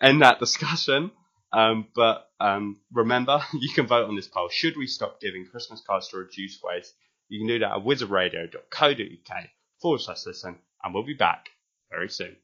end 0.00 0.22
that 0.22 0.38
discussion. 0.38 1.10
Um, 1.52 1.88
but 1.92 2.30
um, 2.38 2.76
remember, 2.92 3.40
you 3.52 3.70
can 3.74 3.88
vote 3.88 4.08
on 4.08 4.14
this 4.14 4.28
poll. 4.28 4.48
Should 4.48 4.76
we 4.76 4.86
stop 4.86 5.20
giving 5.20 5.44
Christmas 5.50 5.82
cards 5.84 6.06
to 6.10 6.18
reduce 6.18 6.60
waste? 6.62 6.94
You 7.28 7.40
can 7.40 7.48
do 7.48 7.58
that 7.58 7.72
at 7.72 7.84
wizardradio.co.uk 7.84 9.44
forward 9.82 10.00
slash 10.00 10.24
listen, 10.24 10.60
and 10.84 10.94
we'll 10.94 11.02
be 11.02 11.14
back 11.14 11.48
very 11.90 12.08
soon. 12.08 12.36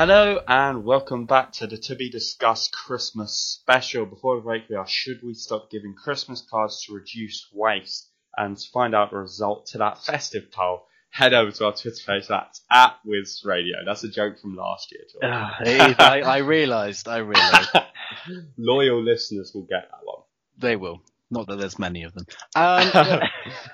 Hello 0.00 0.40
and 0.48 0.82
welcome 0.82 1.26
back 1.26 1.52
to 1.52 1.66
the 1.66 1.76
To 1.76 1.94
Be 1.94 2.08
Discussed 2.08 2.72
Christmas 2.72 3.34
special. 3.36 4.06
Before 4.06 4.36
we 4.36 4.40
break, 4.40 4.62
we 4.70 4.74
are 4.74 4.86
should 4.88 5.22
we 5.22 5.34
stop 5.34 5.70
giving 5.70 5.92
Christmas 5.94 6.40
cards 6.40 6.82
to 6.86 6.94
reduce 6.94 7.46
waste? 7.52 8.08
And 8.34 8.56
to 8.56 8.70
find 8.70 8.94
out 8.94 9.10
the 9.10 9.18
result 9.18 9.66
to 9.72 9.78
that 9.78 10.02
festive 10.02 10.50
poll, 10.52 10.86
head 11.10 11.34
over 11.34 11.50
to 11.50 11.66
our 11.66 11.74
Twitter 11.74 12.02
page. 12.06 12.28
That's 12.28 12.62
at 12.72 12.96
Wiz 13.04 13.42
Radio. 13.44 13.76
That's 13.84 14.02
a 14.02 14.08
joke 14.08 14.38
from 14.40 14.56
last 14.56 14.90
year. 14.90 15.02
Ah. 15.22 15.58
I, 15.60 16.22
I 16.22 16.38
realised. 16.38 17.06
I 17.06 17.18
realised 17.18 17.68
Loyal 18.56 19.02
listeners 19.02 19.52
will 19.54 19.66
get 19.68 19.90
that 19.90 20.00
one. 20.02 20.22
they 20.56 20.76
will. 20.76 21.02
Not 21.30 21.46
that 21.46 21.58
there's 21.58 21.78
many 21.78 22.02
of 22.02 22.12
them. 22.12 22.26
Um, 22.56 23.20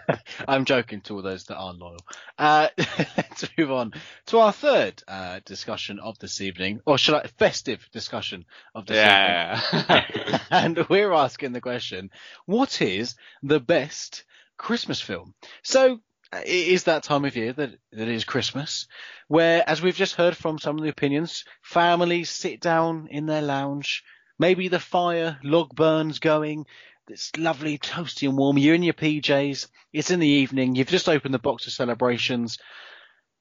I'm 0.49 0.64
joking 0.66 1.01
to 1.03 1.14
all 1.14 1.23
those 1.23 1.45
that 1.45 1.57
aren't 1.57 1.79
loyal. 1.79 2.05
Uh, 2.38 2.69
let's 3.16 3.49
move 3.57 3.73
on 3.73 3.92
to 4.27 4.38
our 4.38 4.53
third 4.53 5.03
uh, 5.09 5.40
discussion 5.45 5.99
of 5.99 6.19
this 6.19 6.40
evening, 6.40 6.81
or 6.85 6.99
should 6.99 7.14
I 7.14 7.27
festive 7.38 7.88
discussion 7.92 8.45
of 8.75 8.87
this 8.87 8.97
evening? 8.97 9.88
Yeah. 9.88 10.38
and 10.51 10.87
we're 10.88 11.12
asking 11.12 11.53
the 11.53 11.62
question, 11.62 12.11
what 12.45 12.83
is 12.83 13.14
the 13.42 13.61
best 13.61 14.25
Christmas 14.59 15.01
film? 15.01 15.35
So 15.62 16.01
uh, 16.33 16.40
it 16.45 16.69
is 16.69 16.85
that 16.85 17.05
time 17.05 17.25
of 17.25 17.37
year 17.37 17.53
that, 17.55 17.71
that 17.92 18.09
is 18.09 18.25
Christmas, 18.25 18.87
where, 19.29 19.64
as 19.66 19.81
we've 19.81 19.97
just 19.97 20.16
heard 20.16 20.37
from 20.37 20.59
some 20.59 20.77
of 20.77 20.83
the 20.83 20.90
opinions, 20.90 21.45
families 21.62 22.29
sit 22.29 22.61
down 22.61 23.09
in 23.11 23.25
their 23.27 23.42
lounge, 23.42 24.05
maybe 24.38 24.69
the 24.69 24.81
fire 24.81 25.38
log 25.42 25.75
burns 25.75 26.19
going, 26.19 26.66
it's 27.09 27.37
lovely, 27.37 27.79
toasty 27.79 28.29
and 28.29 28.37
warm, 28.37 28.59
you're 28.59 28.75
in 28.75 28.83
your 28.83 28.95
PJs, 28.95 29.69
it's 29.92 30.11
in 30.11 30.21
the 30.21 30.27
evening, 30.27 30.75
you've 30.75 30.88
just 30.88 31.09
opened 31.09 31.35
the 31.35 31.38
box 31.38 31.66
of 31.66 31.73
celebrations, 31.73 32.59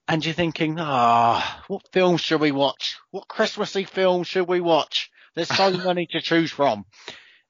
and 0.08 0.24
you're 0.24 0.34
thinking, 0.34 0.78
ah, 0.80 1.64
what 1.68 1.92
film 1.92 2.18
should 2.18 2.42
we 2.42 2.52
watch? 2.52 2.98
What 3.12 3.28
Christmassy 3.28 3.86
film 3.86 4.24
should 4.24 4.48
we 4.48 4.62
watch? 4.62 5.10
There's 5.36 5.50
so 5.50 5.72
many 5.86 6.08
to 6.08 6.22
choose 6.22 6.52
from. 6.52 6.86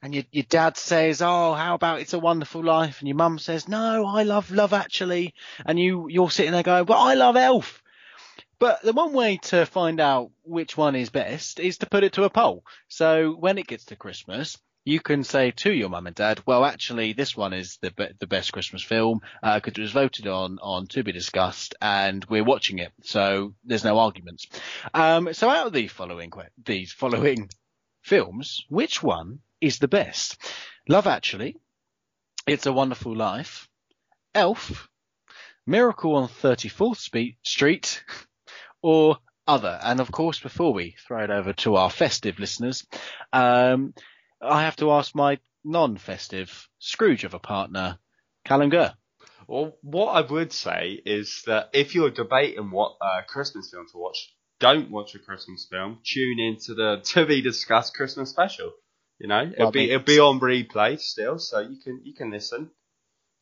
And 0.01 0.13
your, 0.13 0.23
your 0.31 0.45
dad 0.47 0.77
says, 0.77 1.21
oh, 1.21 1.53
how 1.53 1.73
about 1.73 1.99
It's 1.99 2.13
a 2.13 2.19
Wonderful 2.19 2.63
Life? 2.63 2.99
And 2.99 3.07
your 3.07 3.17
mum 3.17 3.39
says, 3.39 3.67
no, 3.67 4.05
I 4.05 4.23
love 4.23 4.51
Love 4.51 4.73
Actually. 4.73 5.33
And 5.65 5.79
you, 5.79 6.07
you're 6.09 6.29
sitting 6.29 6.51
there 6.51 6.63
going, 6.63 6.85
well, 6.85 6.99
I 6.99 7.15
love 7.15 7.35
Elf. 7.35 7.81
But 8.59 8.81
the 8.83 8.93
one 8.93 9.13
way 9.13 9.37
to 9.43 9.65
find 9.65 9.99
out 9.99 10.31
which 10.43 10.77
one 10.77 10.95
is 10.95 11.09
best 11.09 11.59
is 11.59 11.79
to 11.79 11.87
put 11.87 12.03
it 12.03 12.13
to 12.13 12.23
a 12.23 12.29
poll. 12.29 12.63
So 12.87 13.31
when 13.31 13.57
it 13.57 13.67
gets 13.67 13.85
to 13.85 13.95
Christmas, 13.95 14.57
you 14.85 14.99
can 14.99 15.23
say 15.23 15.49
to 15.51 15.73
your 15.73 15.89
mum 15.89 16.05
and 16.05 16.15
dad, 16.15 16.41
well, 16.45 16.63
actually, 16.63 17.13
this 17.13 17.35
one 17.35 17.53
is 17.53 17.77
the 17.81 17.91
be- 17.91 18.13
the 18.19 18.27
best 18.27 18.53
Christmas 18.53 18.83
film 18.83 19.21
because 19.41 19.73
it 19.75 19.79
was 19.79 19.91
voted 19.91 20.27
on 20.27 20.59
on 20.61 20.85
to 20.87 21.03
be 21.03 21.11
discussed, 21.11 21.73
and 21.81 22.23
we're 22.25 22.43
watching 22.43 22.77
it, 22.79 22.93
so 23.03 23.55
there's 23.65 23.83
no 23.83 23.97
arguments. 23.97 24.45
Um, 24.93 25.33
so 25.33 25.49
out 25.49 25.67
of 25.67 25.73
the 25.73 25.87
following 25.87 26.29
que- 26.29 26.43
these 26.63 26.93
following 26.93 27.49
films, 28.03 28.63
which 28.69 29.01
one 29.01 29.39
is 29.59 29.79
the 29.79 29.87
best? 29.87 30.37
Love 30.87 31.07
Actually, 31.07 31.57
It's 32.45 32.67
a 32.67 32.73
Wonderful 32.73 33.15
Life, 33.15 33.67
Elf, 34.35 34.87
Miracle 35.65 36.15
on 36.15 36.27
34th 36.27 36.97
Spe- 36.97 37.37
Street, 37.41 38.03
or 38.83 39.17
other. 39.47 39.79
And 39.81 39.99
of 39.99 40.11
course, 40.11 40.39
before 40.39 40.73
we 40.73 40.95
throw 41.07 41.23
it 41.23 41.31
over 41.31 41.53
to 41.53 41.75
our 41.75 41.89
festive 41.89 42.37
listeners, 42.37 42.85
um, 43.33 43.95
I 44.45 44.63
have 44.63 44.75
to 44.77 44.91
ask 44.91 45.15
my 45.15 45.39
non-festive 45.63 46.69
Scrooge 46.79 47.23
of 47.23 47.33
a 47.33 47.39
partner, 47.39 47.99
Callum 48.45 48.69
Gurr. 48.69 48.93
Well, 49.47 49.77
what 49.81 50.11
I 50.11 50.21
would 50.21 50.51
say 50.51 51.01
is 51.05 51.43
that 51.45 51.69
if 51.73 51.93
you're 51.93 52.11
debating 52.11 52.71
what 52.71 52.97
uh, 53.01 53.21
Christmas 53.27 53.69
film 53.71 53.85
to 53.91 53.97
watch, 53.97 54.17
don't 54.59 54.89
watch 54.91 55.13
a 55.15 55.19
Christmas 55.19 55.67
film. 55.69 55.99
Tune 56.05 56.39
into 56.39 56.73
the 56.73 57.01
to 57.13 57.25
be 57.25 57.41
discussed 57.41 57.93
Christmas 57.95 58.29
special. 58.29 58.71
You 59.19 59.27
know, 59.27 59.41
it'll 59.41 59.65
Well, 59.65 59.71
be 59.71 59.91
it'll 59.91 60.03
be 60.05 60.19
on 60.19 60.39
replay 60.39 60.99
still, 60.99 61.39
so 61.39 61.59
you 61.59 61.77
can 61.83 62.01
you 62.03 62.13
can 62.13 62.31
listen. 62.31 62.71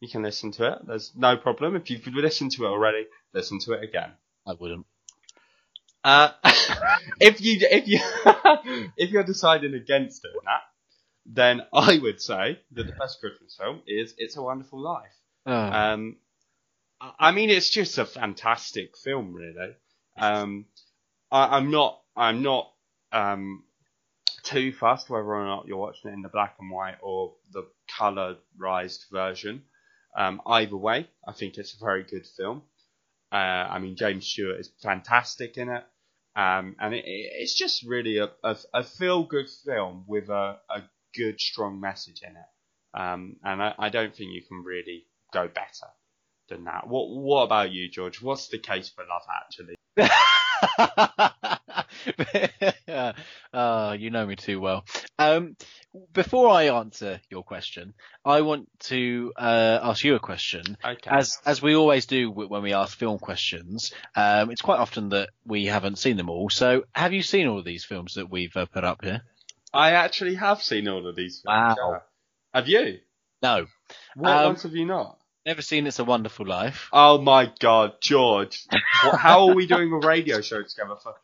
You 0.01 0.09
can 0.09 0.21
listen 0.23 0.51
to 0.53 0.73
it. 0.73 0.79
There's 0.85 1.13
no 1.15 1.37
problem. 1.37 1.75
If 1.75 1.89
you've 1.89 2.05
listened 2.07 2.51
to 2.53 2.65
it 2.65 2.69
already, 2.69 3.05
listen 3.33 3.59
to 3.59 3.73
it 3.73 3.83
again. 3.83 4.11
I 4.45 4.53
wouldn't. 4.53 4.85
Uh, 6.03 6.31
if 7.21 7.39
you 7.41 7.57
if 7.61 7.87
you 7.87 7.99
if 8.97 9.09
you're 9.11 9.23
deciding 9.23 9.73
against 9.73 10.21
doing 10.21 10.35
that, 10.45 10.61
then 11.25 11.61
I 11.73 11.97
would 11.99 12.21
say 12.21 12.59
that 12.71 12.87
the 12.87 12.93
best 12.93 13.19
Christmas 13.19 13.55
film 13.59 13.81
is 13.87 14.13
It's 14.17 14.37
a 14.37 14.41
Wonderful 14.41 14.79
Life. 14.79 15.13
Oh, 15.45 15.53
Um, 15.53 16.17
I 17.19 17.31
mean, 17.31 17.49
it's 17.49 17.69
just 17.69 17.97
a 17.97 18.05
fantastic 18.05 18.97
film, 18.97 19.33
really. 19.33 19.73
Um, 20.17 20.65
I, 21.31 21.57
I'm 21.57 21.69
not, 21.71 21.99
I'm 22.15 22.41
not 22.43 22.71
um, 23.11 23.63
too 24.43 24.71
fussed 24.71 25.09
whether 25.09 25.25
or 25.35 25.45
not 25.45 25.67
you're 25.67 25.77
watching 25.77 26.11
it 26.11 26.13
in 26.13 26.21
the 26.21 26.29
black 26.29 26.55
and 26.59 26.71
white 26.71 26.97
or 27.01 27.33
the 27.51 27.67
colorized 27.99 29.09
version. 29.11 29.63
Um, 30.15 30.41
either 30.45 30.77
way, 30.77 31.09
I 31.27 31.33
think 31.33 31.57
it's 31.57 31.75
a 31.75 31.83
very 31.83 32.03
good 32.03 32.25
film. 32.37 32.61
Uh, 33.31 33.35
I 33.35 33.79
mean, 33.79 33.95
James 33.97 34.25
Stewart 34.27 34.59
is 34.59 34.71
fantastic 34.81 35.57
in 35.57 35.69
it. 35.69 35.83
Um, 36.35 36.75
and 36.79 36.93
it, 36.93 37.03
it- 37.05 37.31
it's 37.41 37.55
just 37.57 37.83
really 37.85 38.17
a, 38.19 38.29
a, 38.43 38.55
a 38.73 38.83
feel 38.83 39.23
good 39.23 39.47
film 39.65 40.05
with 40.07 40.29
a, 40.29 40.57
a 40.69 40.83
good, 41.15 41.39
strong 41.39 41.79
message 41.79 42.21
in 42.23 42.31
it. 42.31 42.99
Um, 42.99 43.37
and 43.43 43.61
I, 43.61 43.73
I 43.77 43.89
don't 43.89 44.15
think 44.15 44.33
you 44.33 44.41
can 44.47 44.63
really 44.63 45.05
go 45.33 45.47
better 45.47 45.87
than 46.49 46.65
that. 46.65 46.87
What 46.87 47.09
What 47.09 47.43
about 47.43 47.71
you, 47.71 47.89
George? 47.89 48.21
What's 48.21 48.47
the 48.49 48.59
case 48.59 48.89
for 48.89 49.03
Love 49.05 49.23
Actually? 49.43 49.75
oh, 53.53 53.91
you 53.93 54.09
know 54.09 54.25
me 54.25 54.35
too 54.35 54.59
well. 54.59 54.85
Um, 55.19 55.55
before 56.13 56.49
I 56.49 56.69
answer 56.69 57.21
your 57.29 57.43
question, 57.43 57.93
I 58.25 58.41
want 58.41 58.67
to 58.81 59.31
uh, 59.35 59.79
ask 59.83 60.03
you 60.03 60.15
a 60.15 60.19
question. 60.19 60.77
Okay. 60.83 61.09
As 61.09 61.37
as 61.45 61.61
we 61.61 61.75
always 61.75 62.05
do 62.05 62.31
when 62.31 62.63
we 62.63 62.73
ask 62.73 62.97
film 62.97 63.19
questions, 63.19 63.93
um, 64.15 64.49
it's 64.51 64.61
quite 64.61 64.79
often 64.79 65.09
that 65.09 65.29
we 65.45 65.65
haven't 65.65 65.99
seen 65.99 66.17
them 66.17 66.29
all. 66.29 66.49
So, 66.49 66.83
have 66.93 67.13
you 67.13 67.21
seen 67.21 67.47
all 67.47 67.59
of 67.59 67.65
these 67.65 67.85
films 67.85 68.15
that 68.15 68.29
we've 68.29 68.55
uh, 68.55 68.65
put 68.65 68.83
up 68.83 69.03
here? 69.03 69.21
I 69.73 69.91
actually 69.91 70.35
have 70.35 70.61
seen 70.61 70.87
all 70.87 71.07
of 71.07 71.15
these 71.15 71.41
films. 71.41 71.77
Wow. 71.79 71.91
yeah. 71.91 71.99
Have 72.53 72.67
you? 72.67 72.99
No, 73.41 73.65
What 74.15 74.31
Um, 74.31 74.45
ones 74.47 74.63
have 74.63 74.75
you 74.75 74.85
not? 74.85 75.19
never 75.45 75.61
seen 75.61 75.87
It's 75.87 75.99
a 75.99 76.03
Wonderful 76.05 76.45
Life. 76.45 76.89
Oh 76.93 77.19
my 77.19 77.51
God, 77.59 77.93
George! 78.01 78.63
what, 79.05 79.19
how 79.19 79.49
are 79.49 79.55
we 79.55 79.65
doing 79.67 79.91
a 79.91 79.97
radio 79.97 80.41
show 80.41 80.61
together 80.63 80.95
for 81.01 81.15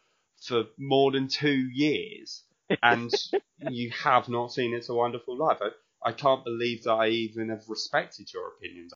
for 0.41 0.63
more 0.77 1.11
than 1.11 1.27
two 1.27 1.69
years, 1.71 2.43
and 2.81 3.13
you 3.59 3.91
have 3.91 4.27
not 4.29 4.51
seen 4.51 4.73
It's 4.73 4.89
a 4.89 4.93
Wonderful 4.93 5.37
Life? 5.37 5.59
I, 5.61 6.09
I 6.09 6.11
can't 6.13 6.43
believe 6.43 6.83
that 6.83 6.93
I 6.93 7.07
even 7.09 7.49
have 7.49 7.63
respected 7.69 8.33
your 8.33 8.47
opinions. 8.49 8.93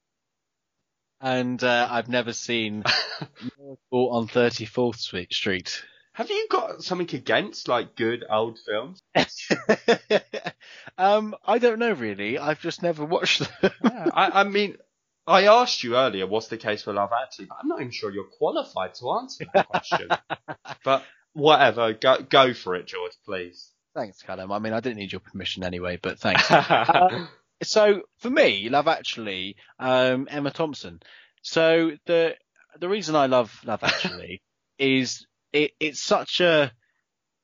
And 1.21 1.63
uh, 1.63 1.87
I've 1.89 2.09
never 2.09 2.33
seen 2.33 2.83
Miracle 3.57 4.09
on 4.11 4.27
34th 4.27 5.31
Street. 5.31 5.83
Have 6.13 6.29
you 6.29 6.47
got 6.49 6.83
something 6.83 7.09
against 7.15 7.67
like 7.67 7.95
good 7.95 8.23
old 8.29 8.59
films? 8.59 9.01
um, 10.97 11.35
I 11.43 11.57
don't 11.57 11.79
know 11.79 11.91
really. 11.91 12.37
I've 12.37 12.61
just 12.61 12.83
never 12.83 13.03
watched 13.03 13.39
them. 13.39 13.71
Yeah, 13.83 14.09
I, 14.13 14.41
I 14.41 14.43
mean, 14.43 14.77
I 15.25 15.47
asked 15.47 15.83
you 15.83 15.95
earlier 15.95 16.27
what's 16.27 16.47
the 16.47 16.57
case 16.57 16.83
for 16.83 16.93
Love 16.93 17.11
Actually, 17.19 17.45
but 17.45 17.57
I'm 17.61 17.67
not 17.67 17.79
even 17.79 17.91
sure 17.91 18.11
you're 18.11 18.25
qualified 18.37 18.93
to 18.95 19.11
answer 19.13 19.45
that 19.53 19.67
question. 19.67 20.07
but 20.85 21.03
whatever, 21.33 21.93
go 21.93 22.21
go 22.21 22.53
for 22.53 22.75
it, 22.75 22.85
George, 22.85 23.13
please. 23.25 23.71
Thanks, 23.95 24.21
Callum. 24.21 24.51
I 24.51 24.59
mean, 24.59 24.73
I 24.73 24.81
didn't 24.81 24.97
need 24.97 25.11
your 25.11 25.21
permission 25.21 25.63
anyway, 25.63 25.97
but 26.01 26.19
thanks. 26.19 26.49
Uh, 26.49 27.27
so 27.63 28.01
for 28.19 28.29
me, 28.29 28.69
Love 28.69 28.87
Actually, 28.87 29.55
um, 29.79 30.27
Emma 30.29 30.51
Thompson. 30.51 30.99
So 31.41 31.91
the 32.05 32.35
the 32.79 32.89
reason 32.89 33.15
I 33.15 33.25
love 33.25 33.59
Love 33.65 33.83
Actually 33.83 34.41
is 34.77 35.25
it, 35.53 35.71
it's 35.79 36.01
such 36.01 36.41
a 36.41 36.71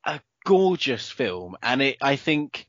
a 0.05 0.19
gorgeous 0.45 1.09
film, 1.09 1.55
and 1.61 1.81
it 1.81 1.97
I 2.01 2.15
think 2.15 2.67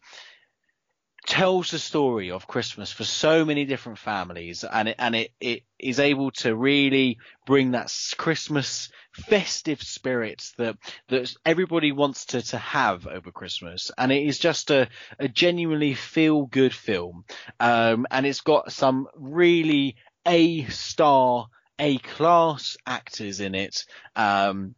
tells 1.27 1.71
the 1.71 1.79
story 1.79 2.31
of 2.31 2.47
Christmas 2.47 2.91
for 2.91 3.05
so 3.05 3.45
many 3.45 3.65
different 3.65 3.99
families, 3.99 4.65
and 4.65 4.89
it 4.89 4.97
and 4.99 5.15
it, 5.15 5.31
it 5.41 5.63
is 5.79 6.01
able 6.01 6.31
to 6.31 6.55
really 6.55 7.19
bring 7.47 7.73
that 7.73 7.93
Christmas 8.17 8.91
festive 9.13 9.83
spirit 9.83 10.43
that 10.59 10.77
that 11.09 11.35
everybody 11.45 11.93
wants 11.93 12.27
to 12.27 12.43
to 12.43 12.59
have 12.59 13.07
over 13.07 13.31
Christmas, 13.31 13.91
and 13.97 14.13
it 14.13 14.27
is 14.27 14.39
just 14.39 14.71
a 14.71 14.89
a 15.19 15.29
genuinely 15.29 15.95
feel 15.95 16.47
good 16.47 16.75
film, 16.75 17.25
um, 17.59 18.07
and 18.11 18.27
it's 18.27 18.41
got 18.41 18.73
some 18.73 19.07
really 19.15 19.97
a 20.27 20.65
star, 20.65 21.47
a 21.79 21.99
class 21.99 22.77
actors 22.87 23.41
in 23.41 23.55
it, 23.55 23.85
um, 24.17 24.75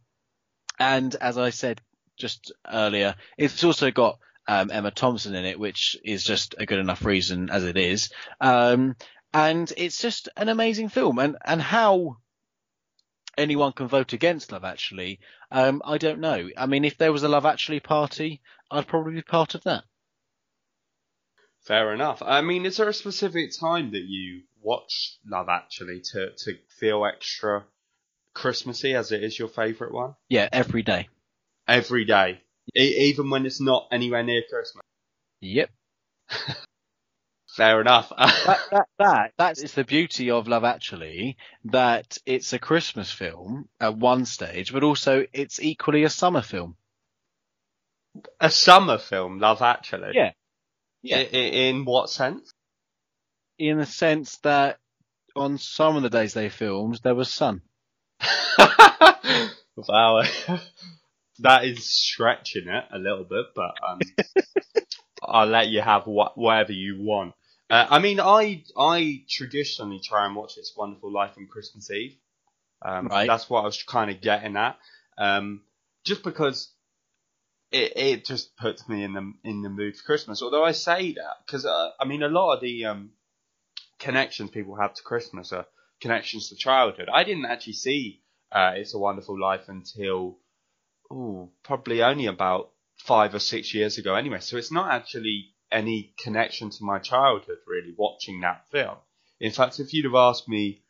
and 0.79 1.13
as 1.15 1.37
I 1.37 1.49
said 1.49 1.81
just 2.17 2.51
earlier, 2.71 3.15
it's 3.37 3.63
also 3.63 3.91
got 3.91 4.19
um, 4.47 4.71
Emma 4.71 4.91
Thompson 4.91 5.35
in 5.35 5.45
it, 5.45 5.59
which 5.59 5.97
is 6.03 6.23
just 6.23 6.55
a 6.57 6.65
good 6.65 6.79
enough 6.79 7.05
reason 7.05 7.49
as 7.49 7.63
it 7.63 7.77
is. 7.77 8.11
Um, 8.41 8.95
and 9.33 9.71
it's 9.77 9.99
just 9.99 10.29
an 10.37 10.49
amazing 10.49 10.89
film, 10.89 11.19
and 11.19 11.37
and 11.43 11.61
how 11.61 12.17
anyone 13.37 13.71
can 13.71 13.87
vote 13.87 14.13
against 14.13 14.51
Love 14.51 14.63
Actually, 14.63 15.19
um, 15.51 15.81
I 15.83 15.97
don't 15.97 16.19
know. 16.19 16.49
I 16.55 16.65
mean, 16.67 16.85
if 16.85 16.97
there 16.97 17.11
was 17.11 17.23
a 17.23 17.29
Love 17.29 17.45
Actually 17.45 17.79
party, 17.79 18.41
I'd 18.69 18.87
probably 18.87 19.13
be 19.13 19.21
part 19.21 19.55
of 19.55 19.63
that. 19.63 19.85
Fair 21.61 21.93
enough. 21.93 22.21
I 22.21 22.41
mean, 22.41 22.65
is 22.65 22.77
there 22.77 22.89
a 22.89 22.93
specific 22.93 23.57
time 23.57 23.91
that 23.91 24.03
you 24.03 24.43
watch 24.61 25.17
Love 25.25 25.47
Actually 25.49 26.01
to 26.11 26.31
to 26.31 26.57
feel 26.79 27.05
extra 27.05 27.65
Christmassy, 28.33 28.93
as 28.95 29.11
it 29.11 29.23
is 29.23 29.37
your 29.37 29.47
favourite 29.47 29.93
one? 29.93 30.15
Yeah, 30.29 30.49
every 30.51 30.81
day. 30.81 31.09
Every 31.67 32.05
day, 32.05 32.41
e- 32.75 33.07
even 33.09 33.29
when 33.29 33.45
it's 33.45 33.61
not 33.61 33.87
anywhere 33.91 34.23
near 34.23 34.41
Christmas. 34.49 34.81
Yep. 35.41 35.69
Fair 37.55 37.81
enough. 37.81 38.11
that, 38.17 38.59
that, 38.71 38.87
that, 38.97 39.31
that 39.37 39.57
is 39.59 39.73
the 39.73 39.83
beauty 39.83 40.31
of 40.31 40.47
Love 40.47 40.63
Actually, 40.63 41.37
that 41.65 42.17
it's 42.25 42.51
a 42.53 42.59
Christmas 42.59 43.11
film 43.11 43.69
at 43.79 43.95
one 43.95 44.25
stage, 44.25 44.73
but 44.73 44.83
also 44.83 45.25
it's 45.33 45.61
equally 45.61 46.03
a 46.03 46.09
summer 46.09 46.41
film. 46.41 46.75
a 48.39 48.49
summer 48.49 48.97
film, 48.97 49.39
Love 49.39 49.61
Actually. 49.61 50.11
Yeah. 50.15 50.31
Yeah. 51.03 51.17
I- 51.17 51.21
in 51.35 51.85
what 51.85 52.09
sense? 52.09 52.49
In 53.59 53.77
the 53.77 53.85
sense 53.85 54.37
that 54.39 54.79
on 55.35 55.57
some 55.59 55.95
of 55.95 56.01
the 56.03 56.09
days 56.09 56.33
they 56.33 56.49
filmed, 56.49 56.99
there 57.03 57.15
was 57.15 57.31
sun. 57.31 57.61
wow, 59.75 60.23
that 61.39 61.65
is 61.65 61.85
stretching 61.85 62.67
it 62.67 62.85
a 62.91 62.97
little 62.97 63.23
bit, 63.23 63.47
but 63.55 63.75
um, 63.87 63.99
I'll 65.23 65.47
let 65.47 65.69
you 65.69 65.81
have 65.81 66.07
wha- 66.07 66.33
whatever 66.35 66.71
you 66.71 67.01
want. 67.01 67.33
Uh, 67.69 67.87
I 67.89 67.99
mean, 67.99 68.19
I 68.19 68.63
I 68.77 69.23
traditionally 69.29 69.99
try 70.03 70.25
and 70.25 70.35
watch 70.35 70.57
It's 70.57 70.75
Wonderful 70.75 71.11
Life 71.11 71.31
on 71.37 71.47
Christmas 71.47 71.89
Eve. 71.91 72.15
Um, 72.81 73.07
Right. 73.07 73.27
That's 73.27 73.49
what 73.49 73.61
I 73.61 73.65
was 73.65 73.81
kind 73.83 74.11
of 74.11 74.21
getting 74.21 74.55
at. 74.57 74.77
Um, 75.17 75.61
just 76.05 76.23
because 76.23 76.71
it 77.71 77.93
it 77.95 78.25
just 78.25 78.55
puts 78.57 78.87
me 78.87 79.03
in 79.03 79.13
the 79.13 79.33
in 79.43 79.61
the 79.61 79.69
mood 79.69 79.95
for 79.97 80.03
Christmas. 80.03 80.41
Although 80.41 80.63
I 80.63 80.73
say 80.73 81.13
that 81.13 81.35
because 81.45 81.65
uh, 81.65 81.91
I 81.99 82.05
mean 82.05 82.23
a 82.23 82.27
lot 82.27 82.55
of 82.55 82.61
the 82.61 82.85
um, 82.85 83.11
connections 83.99 84.51
people 84.51 84.75
have 84.75 84.93
to 84.95 85.03
Christmas 85.03 85.51
are 85.53 85.65
connections 86.03 86.49
to 86.49 86.55
childhood. 86.55 87.09
I 87.11 87.23
didn't 87.23 87.45
actually 87.45 87.73
see 87.73 88.21
uh, 88.51 88.73
It's 88.75 88.93
a 88.93 88.99
Wonderful 88.99 89.39
Life 89.39 89.69
until 89.69 90.37
ooh, 91.11 91.49
probably 91.63 92.03
only 92.03 92.27
about 92.27 92.71
five 92.97 93.33
or 93.33 93.39
six 93.39 93.73
years 93.73 93.97
ago 93.97 94.13
anyway. 94.13 94.39
So 94.41 94.57
it's 94.57 94.71
not 94.71 94.91
actually 94.91 95.53
any 95.71 96.13
connection 96.19 96.69
to 96.69 96.83
my 96.83 96.99
childhood 96.99 97.57
really 97.65 97.93
watching 97.97 98.41
that 98.41 98.69
film. 98.69 98.97
In 99.39 99.51
fact, 99.51 99.79
if 99.79 99.93
you'd 99.93 100.05
have 100.05 100.15
asked 100.15 100.47
me 100.47 100.83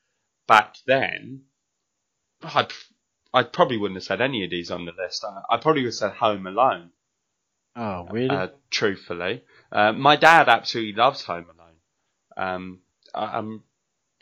back 0.47 0.75
then, 0.87 1.43
I 2.41 2.67
I 3.33 3.43
probably 3.43 3.77
wouldn't 3.77 3.97
have 3.97 4.03
said 4.03 4.21
any 4.21 4.43
of 4.43 4.49
these 4.49 4.71
on 4.71 4.85
the 4.85 4.91
list. 4.97 5.23
I, 5.23 5.55
I 5.55 5.57
probably 5.57 5.83
would 5.83 5.93
have 5.93 5.95
said 5.95 6.13
Home 6.13 6.47
Alone. 6.47 6.89
Oh, 7.75 8.07
really? 8.11 8.35
Uh, 8.35 8.47
truthfully, 8.69 9.43
uh, 9.71 9.91
my 9.93 10.15
dad 10.15 10.49
absolutely 10.49 10.93
loves 10.93 11.23
Home 11.23 11.45
Alone. 11.55 11.77
Um, 12.35 12.79
I, 13.13 13.37
I'm 13.37 13.63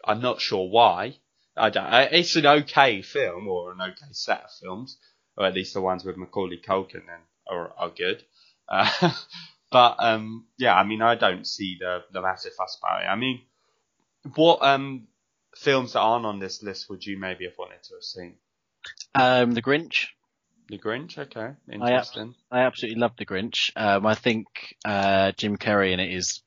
I'm 0.05 0.21
not 0.21 0.41
sure 0.41 0.69
why. 0.69 1.17
I 1.57 1.69
don't, 1.69 1.85
I, 1.85 2.03
it's 2.03 2.35
an 2.35 2.45
okay 2.45 3.01
film 3.01 3.47
or 3.47 3.71
an 3.71 3.81
okay 3.81 4.11
set 4.11 4.43
of 4.43 4.51
films, 4.61 4.97
or 5.37 5.45
at 5.45 5.53
least 5.53 5.73
the 5.73 5.81
ones 5.81 6.05
with 6.05 6.17
Macaulay 6.17 6.61
Culkin 6.65 6.95
and 7.01 7.23
are 7.49 7.71
are 7.77 7.89
good. 7.89 8.23
Uh, 8.69 9.11
but 9.71 9.95
um, 9.99 10.47
yeah, 10.57 10.75
I 10.75 10.83
mean, 10.83 11.01
I 11.01 11.15
don't 11.15 11.45
see 11.45 11.77
the 11.79 12.03
the 12.11 12.21
massive 12.21 12.53
fuss 12.53 12.77
about 12.81 13.03
it. 13.03 13.07
I 13.07 13.15
mean, 13.15 13.41
what 14.35 14.59
um 14.61 15.07
films 15.55 15.93
that 15.93 15.99
aren't 15.99 16.25
on 16.25 16.39
this 16.39 16.63
list 16.63 16.89
would 16.89 17.05
you 17.05 17.19
maybe 17.19 17.45
have 17.45 17.57
wanted 17.57 17.83
to 17.83 17.95
have 17.95 18.03
seen? 18.03 18.35
um, 19.15 19.51
The 19.51 19.61
Grinch. 19.61 20.07
The 20.69 20.77
Grinch, 20.77 21.17
okay, 21.17 21.41
I 21.41 21.73
interesting. 21.73 22.33
I 22.49 22.61
absolutely 22.61 23.01
love 23.01 23.11
The 23.17 23.25
Grinch. 23.25 23.71
Um, 23.75 24.05
I 24.05 24.15
think 24.15 24.47
uh, 24.85 25.33
Jim 25.33 25.57
Carrey 25.57 25.91
in 25.91 25.99
it 25.99 26.13
is 26.13 26.41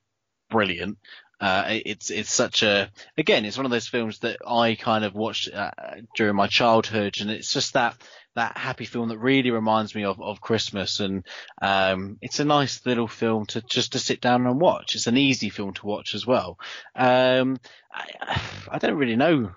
brilliant. 0.49 0.97
Uh, 1.39 1.63
it's 1.67 2.09
it's 2.11 2.33
such 2.33 2.63
a 2.63 2.89
again, 3.17 3.45
it's 3.45 3.57
one 3.57 3.65
of 3.65 3.71
those 3.71 3.87
films 3.87 4.19
that 4.19 4.37
I 4.47 4.75
kind 4.75 5.03
of 5.03 5.15
watched 5.15 5.53
uh, 5.53 5.71
during 6.15 6.35
my 6.35 6.47
childhood, 6.47 7.17
and 7.19 7.29
it's 7.29 7.51
just 7.51 7.73
that 7.73 7.95
that 8.35 8.57
happy 8.57 8.85
film 8.85 9.09
that 9.09 9.17
really 9.17 9.51
reminds 9.51 9.95
me 9.95 10.03
of, 10.03 10.21
of 10.21 10.41
Christmas, 10.41 10.99
and 10.99 11.25
um, 11.61 12.17
it's 12.21 12.39
a 12.39 12.45
nice 12.45 12.85
little 12.85 13.07
film 13.07 13.45
to 13.47 13.61
just 13.61 13.93
to 13.93 13.99
sit 13.99 14.21
down 14.21 14.45
and 14.45 14.59
watch. 14.59 14.95
It's 14.95 15.07
an 15.07 15.17
easy 15.17 15.49
film 15.49 15.73
to 15.73 15.85
watch 15.85 16.15
as 16.15 16.25
well. 16.25 16.57
Um, 16.95 17.57
I, 17.91 18.41
I 18.71 18.77
don't 18.77 18.97
really 18.97 19.15
know 19.15 19.51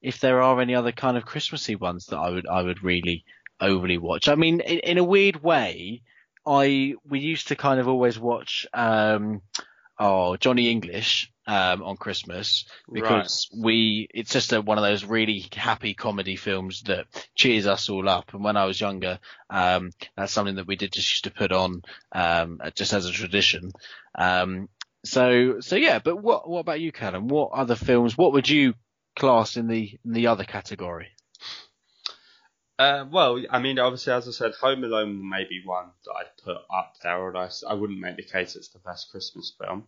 if 0.00 0.20
there 0.20 0.42
are 0.42 0.60
any 0.60 0.74
other 0.74 0.92
kind 0.92 1.16
of 1.16 1.24
Christmassy 1.24 1.76
ones 1.76 2.06
that 2.06 2.18
I 2.18 2.30
would 2.30 2.46
I 2.46 2.62
would 2.62 2.82
really 2.82 3.24
overly 3.60 3.98
watch. 3.98 4.28
I 4.28 4.34
mean, 4.34 4.60
in, 4.60 4.78
in 4.78 4.98
a 4.98 5.04
weird 5.04 5.42
way, 5.42 6.02
I 6.46 6.94
we 7.08 7.20
used 7.20 7.48
to 7.48 7.56
kind 7.56 7.80
of 7.80 7.88
always 7.88 8.18
watch 8.18 8.66
um 8.72 9.42
oh 9.98 10.36
Johnny 10.36 10.70
English 10.70 11.32
um 11.46 11.82
on 11.82 11.96
Christmas 11.96 12.66
because 12.92 13.48
we 13.56 14.06
it's 14.14 14.32
just 14.32 14.52
a, 14.52 14.60
one 14.60 14.78
of 14.78 14.84
those 14.84 15.04
really 15.04 15.44
happy 15.52 15.92
comedy 15.94 16.36
films 16.36 16.82
that 16.82 17.06
cheers 17.34 17.66
us 17.66 17.88
all 17.88 18.08
up. 18.08 18.32
And 18.32 18.44
when 18.44 18.56
I 18.56 18.64
was 18.64 18.80
younger, 18.80 19.18
um 19.50 19.90
that's 20.16 20.32
something 20.32 20.56
that 20.56 20.66
we 20.66 20.76
did 20.76 20.92
just 20.92 21.10
used 21.10 21.24
to 21.24 21.30
put 21.30 21.52
on 21.52 21.82
um 22.12 22.60
just 22.74 22.92
as 22.92 23.06
a 23.06 23.12
tradition. 23.12 23.72
Um 24.16 24.68
so 25.04 25.60
so 25.60 25.76
yeah, 25.76 25.98
but 25.98 26.16
what 26.16 26.48
what 26.48 26.60
about 26.60 26.80
you, 26.80 26.92
Callum? 26.92 27.28
What 27.28 27.52
other 27.52 27.74
films? 27.74 28.16
What 28.16 28.32
would 28.34 28.48
you 28.48 28.74
class 29.16 29.56
in 29.56 29.66
the 29.66 29.98
in 30.04 30.12
the 30.12 30.28
other 30.28 30.44
category? 30.44 31.08
Uh, 32.82 33.04
well, 33.10 33.40
I 33.48 33.60
mean, 33.60 33.78
obviously, 33.78 34.12
as 34.12 34.26
I 34.26 34.32
said, 34.32 34.54
Home 34.60 34.82
Alone 34.82 35.28
may 35.28 35.44
be 35.48 35.62
one 35.64 35.90
that 36.04 36.12
I'd 36.18 36.42
put 36.42 36.56
up 36.74 36.94
there, 37.02 37.16
or 37.16 37.36
I, 37.36 37.48
I 37.68 37.74
wouldn't 37.74 38.00
make 38.00 38.16
the 38.16 38.24
case 38.24 38.56
it's 38.56 38.68
the 38.68 38.80
best 38.80 39.10
Christmas 39.10 39.54
film. 39.56 39.86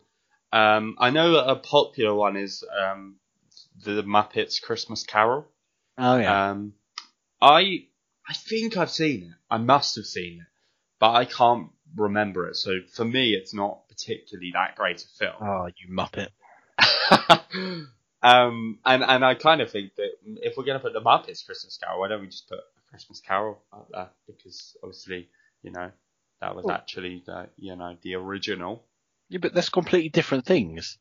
Um, 0.52 0.94
I 1.00 1.10
know 1.10 1.34
a 1.36 1.56
popular 1.56 2.14
one 2.14 2.36
is 2.36 2.62
um, 2.80 3.16
the 3.84 4.04
Muppets 4.04 4.62
Christmas 4.62 5.02
Carol. 5.02 5.44
Oh 5.98 6.18
yeah. 6.18 6.50
Um, 6.50 6.74
I 7.42 7.86
I 8.28 8.34
think 8.34 8.76
I've 8.76 8.90
seen 8.90 9.24
it. 9.24 9.36
I 9.50 9.58
must 9.58 9.96
have 9.96 10.06
seen 10.06 10.40
it, 10.40 10.46
but 11.00 11.10
I 11.10 11.24
can't 11.24 11.70
remember 11.96 12.48
it. 12.48 12.54
So 12.54 12.78
for 12.92 13.04
me, 13.04 13.34
it's 13.34 13.52
not 13.52 13.88
particularly 13.88 14.52
that 14.54 14.76
great 14.76 15.02
a 15.02 15.08
film. 15.18 15.34
oh, 15.40 15.68
you 15.76 15.92
muppet. 15.92 16.28
um, 18.22 18.78
and 18.84 19.02
and 19.02 19.24
I 19.24 19.34
kind 19.34 19.60
of 19.60 19.72
think 19.72 19.96
that 19.96 20.10
if 20.42 20.56
we're 20.56 20.64
going 20.64 20.78
to 20.78 20.84
put 20.84 20.92
the 20.92 21.00
Muppets 21.00 21.44
Christmas 21.44 21.76
Carol, 21.82 21.98
why 21.98 22.08
don't 22.08 22.20
we 22.20 22.28
just 22.28 22.48
put 22.48 22.60
Christmas 22.94 23.20
Carol 23.20 23.60
up 23.72 23.88
there? 23.90 24.10
Because 24.28 24.76
obviously, 24.82 25.28
you 25.62 25.72
know, 25.72 25.90
that 26.40 26.54
was 26.54 26.64
Well- 26.64 26.76
actually 26.76 27.24
the 27.26 27.48
you 27.56 27.74
know 27.74 27.96
the 28.02 28.14
original. 28.14 28.84
Yeah, 29.28 29.38
but 29.42 29.52
that's 29.52 29.68
completely 29.68 30.10
different 30.10 30.46
things. 30.46 30.96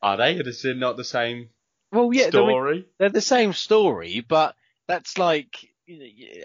Are 0.00 0.16
they? 0.16 0.36
Is 0.36 0.64
it 0.64 0.78
not 0.78 0.96
the 0.96 1.04
same 1.04 1.50
Well, 1.92 2.10
yeah, 2.14 2.30
they're, 2.30 2.40
story? 2.40 2.86
they're 2.98 3.10
the 3.10 3.20
same 3.20 3.52
story, 3.52 4.24
but 4.26 4.56
that's 4.88 5.18
like 5.18 5.56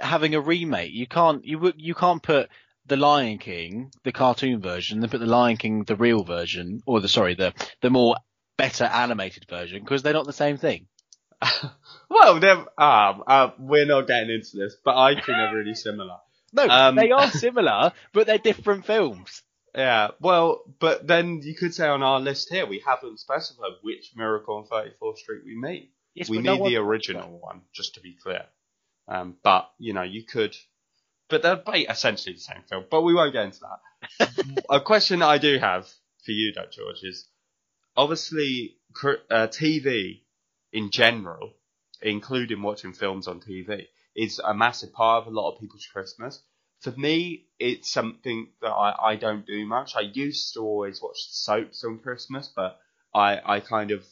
having 0.01 0.35
a 0.35 0.41
remake. 0.41 0.91
You 0.91 1.08
can't 1.08 1.45
you 1.45 1.58
would- 1.60 1.79
you 1.81 1.95
can't 1.95 2.21
put 2.21 2.50
the 2.85 2.97
Lion 2.97 3.37
King, 3.37 3.91
the 4.04 4.12
cartoon 4.12 4.60
version, 4.60 5.00
then 5.00 5.10
put 5.10 5.19
the 5.21 5.25
Lion 5.25 5.56
King, 5.56 5.83
the 5.85 5.95
real 5.95 6.23
version, 6.25 6.81
or 6.85 7.00
the 7.00 7.08
sorry, 7.08 7.33
the 7.35 7.54
the 7.81 7.89
more 7.89 8.17
better 8.58 8.83
animated 8.83 9.45
version, 9.50 9.79
because 9.81 10.04
they're 10.04 10.12
not 10.13 10.25
the 10.25 10.33
same 10.33 10.58
thing. 10.58 10.87
well, 12.10 12.39
they're 12.39 12.58
um, 12.81 13.23
uh, 13.27 13.51
we're 13.60 13.85
not 13.85 14.08
getting 14.08 14.29
into 14.33 14.58
this, 14.58 14.75
but 14.83 14.95
I 14.97 15.13
think 15.15 15.25
they're 15.27 15.53
really 15.56 15.75
similar. 15.75 16.17
No, 16.53 16.67
Um, 16.67 16.95
they 16.95 17.12
are 17.12 17.29
similar, 17.31 17.91
but 18.13 18.27
they're 18.27 18.37
different 18.37 18.85
films. 18.85 19.41
Yeah, 19.75 20.12
well, 20.21 20.62
but 20.79 21.06
then 21.06 21.41
you 21.43 21.53
could 21.53 21.73
say 21.73 21.87
on 21.87 22.01
our 22.01 22.19
list 22.21 22.47
here 22.49 22.65
we 22.65 22.81
haven't 22.85 23.19
specified 23.19 23.71
which 23.81 24.13
Miracle 24.15 24.56
on 24.56 24.65
34th 24.65 25.17
Street 25.17 25.41
we 25.45 25.56
meet. 25.56 25.91
Yes, 26.13 26.29
we 26.29 26.37
but 26.37 26.43
no 26.45 26.53
need 26.56 26.71
the 26.75 26.79
one- 26.79 26.87
original 26.87 27.39
one, 27.39 27.62
just 27.73 27.95
to 27.95 27.99
be 28.01 28.15
clear. 28.21 28.45
Um, 29.08 29.35
but 29.43 29.69
you 29.77 29.93
know, 29.93 30.03
you 30.03 30.23
could 30.23 30.56
but 31.27 31.41
they're 31.41 31.56
ba- 31.58 31.89
essentially 31.91 32.33
the 32.35 32.39
same 32.39 32.62
film. 32.69 32.85
But 32.89 33.01
we 33.01 33.13
won't 33.13 33.33
get 33.33 33.45
into 33.45 33.60
that. 34.19 34.63
a 34.69 34.79
question 34.79 35.21
I 35.23 35.39
do 35.39 35.58
have 35.60 35.87
for 36.23 36.31
you, 36.31 36.53
though, 36.56 36.67
George, 36.71 36.99
is 37.03 37.27
obviously 37.97 38.77
cr- 38.93 39.23
uh, 39.29 39.47
TV 39.47 40.21
in 40.71 40.89
general, 40.91 41.51
including 42.06 42.62
watching 42.62 42.93
films 42.93 43.27
on 43.27 43.41
TV, 43.41 43.87
is 44.15 44.39
a 44.39 44.53
massive 44.53 44.93
part 44.93 45.23
of 45.23 45.33
a 45.33 45.35
lot 45.35 45.51
of 45.51 45.60
people's 45.60 45.87
Christmas. 45.91 46.41
For 46.81 46.91
me, 46.91 47.47
it's 47.60 47.91
something 47.91 48.49
that 48.62 48.71
I, 48.71 49.12
I 49.12 49.15
don't 49.15 49.45
do 49.45 49.65
much. 49.65 49.95
I 49.95 50.01
used 50.01 50.53
to 50.53 50.60
always 50.62 51.01
watch 51.01 51.17
soaps 51.29 51.83
on 51.83 51.99
Christmas, 51.99 52.51
but 52.56 52.79
I, 53.13 53.41
I 53.43 53.60
kind 53.60 53.91
of, 53.91 54.06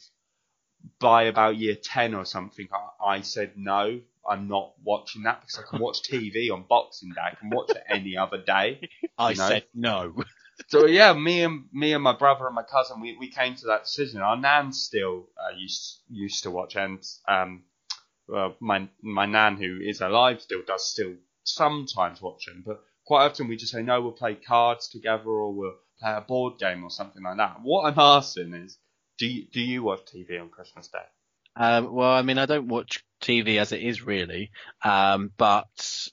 by 0.98 1.24
about 1.24 1.56
year 1.56 1.76
10 1.76 2.14
or 2.14 2.24
something, 2.24 2.68
I, 2.72 3.16
I 3.16 3.20
said 3.20 3.52
no, 3.56 4.00
I'm 4.28 4.48
not 4.48 4.72
watching 4.82 5.22
that 5.22 5.40
because 5.42 5.58
I 5.58 5.70
can 5.70 5.80
watch 5.80 6.02
TV 6.10 6.50
on 6.50 6.64
Boxing 6.68 7.10
Day. 7.10 7.20
I 7.22 7.34
can 7.36 7.50
watch 7.50 7.70
it 7.70 7.84
any 7.88 8.16
other 8.16 8.38
day. 8.38 8.88
I 9.18 9.34
know? 9.34 9.48
said 9.48 9.64
no. 9.74 10.14
So 10.68 10.86
yeah, 10.86 11.12
me 11.12 11.42
and 11.42 11.64
me 11.72 11.94
and 11.94 12.02
my 12.02 12.16
brother 12.16 12.46
and 12.46 12.54
my 12.54 12.62
cousin, 12.62 13.00
we, 13.00 13.16
we 13.18 13.28
came 13.28 13.56
to 13.56 13.66
that 13.66 13.84
decision. 13.84 14.20
Our 14.20 14.36
nan 14.36 14.72
still 14.72 15.28
uh, 15.36 15.54
used 15.56 16.00
used 16.08 16.44
to 16.44 16.50
watch, 16.52 16.76
and 16.76 17.04
um, 17.26 17.64
my 18.60 18.88
my 19.02 19.26
nan 19.26 19.56
who 19.56 19.80
is 19.80 20.00
alive 20.00 20.40
still 20.40 20.62
does 20.66 20.90
still 20.90 21.14
sometimes 21.44 22.20
watch 22.20 22.46
them, 22.46 22.62
but 22.66 22.82
quite 23.04 23.26
often 23.26 23.48
we 23.48 23.56
just 23.56 23.72
say 23.72 23.82
no, 23.82 24.00
we'll 24.00 24.12
play 24.12 24.34
cards 24.34 24.88
together 24.88 25.28
or 25.28 25.52
we'll 25.52 25.76
play 26.00 26.12
a 26.12 26.20
board 26.20 26.58
game 26.58 26.82
or 26.82 26.90
something 26.90 27.22
like 27.22 27.36
that. 27.36 27.60
What 27.62 27.84
I'm 27.84 27.98
asking 27.98 28.54
is, 28.54 28.78
do 29.18 29.26
you, 29.26 29.46
do 29.52 29.60
you 29.60 29.82
watch 29.82 30.00
TV 30.06 30.40
on 30.40 30.48
Christmas 30.48 30.88
Day? 30.88 30.98
Um, 31.56 31.92
well, 31.92 32.10
I 32.10 32.22
mean, 32.22 32.38
I 32.38 32.46
don't 32.46 32.68
watch 32.68 33.04
TV 33.22 33.60
as 33.60 33.72
it 33.72 33.82
is 33.82 34.02
really, 34.02 34.50
um, 34.82 35.30
but 35.36 36.08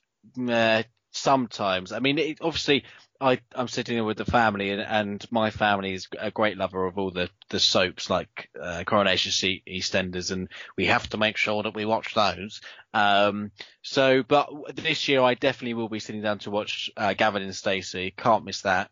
uh, 0.48 0.84
sometimes. 1.12 1.92
I 1.92 2.00
mean, 2.00 2.20
it, 2.20 2.40
obviously, 2.42 2.84
I, 3.22 3.40
I'm 3.54 3.68
sitting 3.68 3.96
here 3.96 4.04
with 4.04 4.18
the 4.18 4.26
family, 4.26 4.72
and, 4.72 4.82
and 4.82 5.26
my 5.32 5.52
family 5.52 5.94
is 5.94 6.08
a 6.20 6.32
great 6.32 6.58
lover 6.58 6.86
of 6.86 6.98
all 6.98 7.12
the, 7.12 7.30
the 7.50 7.60
soaps 7.60 8.10
like 8.10 8.50
uh, 8.60 8.84
Coronation 8.86 9.32
Street, 9.32 9.64
EastEnders, 9.68 10.32
and 10.32 10.50
we 10.76 10.88
have 10.88 11.08
to 11.10 11.18
make 11.18 11.38
sure 11.38 11.62
that 11.64 11.76
we 11.76 11.86
watch 11.86 12.14
those. 12.16 12.62
Um, 12.94 13.52
so, 13.84 14.24
but 14.24 14.50
this 14.76 15.08
year 15.08 15.22
I 15.22 15.36
definitely 15.36 15.76
will 15.76 15.90
be 15.90 16.00
sitting 16.00 16.22
down 16.22 16.40
to 16.40 16.52
watch 16.52 16.90
uh, 16.98 17.14
Gavin 17.14 17.44
and 17.44 17.56
Stacey. 17.56 18.14
Can't 18.18 18.44
miss 18.46 18.64
that. 18.64 18.90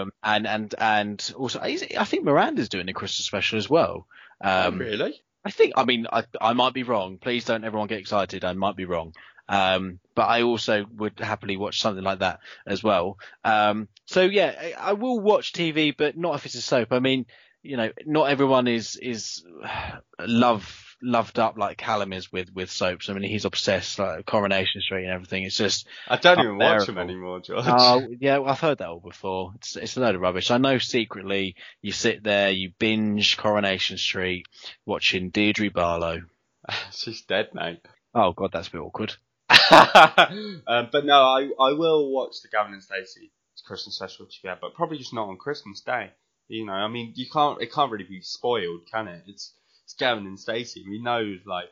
Um, 0.00 0.12
and 0.22 0.46
and 0.46 0.74
and 0.78 1.32
also, 1.36 1.60
I 1.60 1.78
I 1.98 2.04
think 2.04 2.24
Miranda's 2.24 2.68
doing 2.68 2.88
a 2.88 2.92
Christmas 2.92 3.26
special 3.26 3.58
as 3.58 3.70
well. 3.70 4.06
Um, 4.42 4.74
Oh, 4.74 4.78
really? 4.78 5.22
I 5.44 5.50
think, 5.52 5.74
I 5.76 5.84
mean, 5.84 6.08
I, 6.12 6.24
I 6.40 6.54
might 6.54 6.74
be 6.74 6.82
wrong. 6.82 7.18
Please 7.18 7.44
don't 7.44 7.62
everyone 7.62 7.86
get 7.86 8.00
excited. 8.00 8.44
I 8.44 8.52
might 8.54 8.74
be 8.74 8.84
wrong. 8.84 9.14
Um, 9.48 10.00
but 10.14 10.24
I 10.24 10.42
also 10.42 10.86
would 10.96 11.20
happily 11.20 11.56
watch 11.56 11.80
something 11.80 12.02
like 12.02 12.20
that 12.20 12.40
as 12.66 12.82
well. 12.82 13.18
Um, 13.44 13.88
so 14.06 14.22
yeah, 14.22 14.54
I, 14.58 14.90
I 14.90 14.92
will 14.94 15.20
watch 15.20 15.52
TV, 15.52 15.94
but 15.96 16.16
not 16.16 16.34
if 16.36 16.46
it's 16.46 16.54
a 16.54 16.62
soap. 16.62 16.88
I 16.92 16.98
mean, 16.98 17.26
you 17.62 17.76
know, 17.76 17.90
not 18.06 18.30
everyone 18.30 18.68
is, 18.68 18.96
is 18.96 19.44
love, 20.20 20.96
loved 21.02 21.38
up 21.38 21.58
like 21.58 21.76
Callum 21.76 22.12
is 22.12 22.32
with, 22.32 22.52
with 22.54 22.70
soaps. 22.70 23.08
I 23.08 23.12
mean, 23.12 23.28
he's 23.28 23.44
obsessed, 23.44 23.98
like 23.98 24.26
Coronation 24.26 24.80
Street 24.80 25.04
and 25.04 25.12
everything. 25.12 25.44
It's 25.44 25.56
just, 25.56 25.86
I 26.08 26.16
don't 26.16 26.40
even 26.40 26.58
watch 26.58 26.86
them 26.86 26.98
anymore, 26.98 27.40
George. 27.40 27.64
Oh 27.66 28.06
yeah, 28.18 28.38
well, 28.38 28.50
I've 28.50 28.60
heard 28.60 28.78
that 28.78 28.88
all 28.88 29.00
before. 29.00 29.52
It's 29.56 29.76
it's 29.76 29.96
a 29.96 30.00
load 30.00 30.14
of 30.14 30.20
rubbish. 30.20 30.50
I 30.50 30.58
know 30.58 30.78
secretly 30.78 31.56
you 31.82 31.92
sit 31.92 32.22
there, 32.24 32.50
you 32.50 32.72
binge 32.78 33.36
Coronation 33.36 33.98
Street, 33.98 34.46
watching 34.84 35.30
Deirdre 35.30 35.70
Barlow. 35.70 36.22
She's 36.92 37.22
dead, 37.22 37.50
mate. 37.52 37.80
Oh 38.14 38.32
god, 38.32 38.50
that's 38.52 38.68
a 38.68 38.70
bit 38.72 38.80
awkward. 38.80 39.14
um, 40.66 40.88
but 40.90 41.04
no, 41.04 41.22
I, 41.22 41.48
I 41.60 41.72
will 41.72 42.10
watch 42.10 42.42
the 42.42 42.48
Gavin 42.48 42.72
and 42.72 42.82
Stacey 42.82 43.30
Christmas 43.66 43.96
special 43.96 44.26
together, 44.26 44.58
but 44.60 44.74
probably 44.74 44.98
just 44.98 45.14
not 45.14 45.28
on 45.28 45.36
Christmas 45.36 45.80
Day. 45.80 46.10
You 46.48 46.66
know, 46.66 46.72
I 46.72 46.88
mean, 46.88 47.12
you 47.16 47.26
can't 47.32 47.60
it 47.60 47.72
can't 47.72 47.90
really 47.90 48.04
be 48.04 48.20
spoiled, 48.20 48.82
can 48.90 49.08
it? 49.08 49.24
It's 49.26 49.52
it's 49.84 49.94
Gavin 49.94 50.26
and 50.26 50.38
Stacey. 50.38 50.84
We 50.88 51.02
know 51.02 51.36
like 51.44 51.70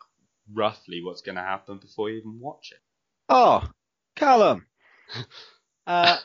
roughly 0.53 1.03
what's 1.03 1.22
going 1.22 1.37
to 1.37 1.43
happen 1.43 1.79
before 1.79 2.11
you 2.11 2.18
even 2.18 2.39
watch 2.41 2.72
it. 2.72 2.79
Oh, 3.29 3.68
Callum. 4.16 4.66
Uh, 5.87 6.16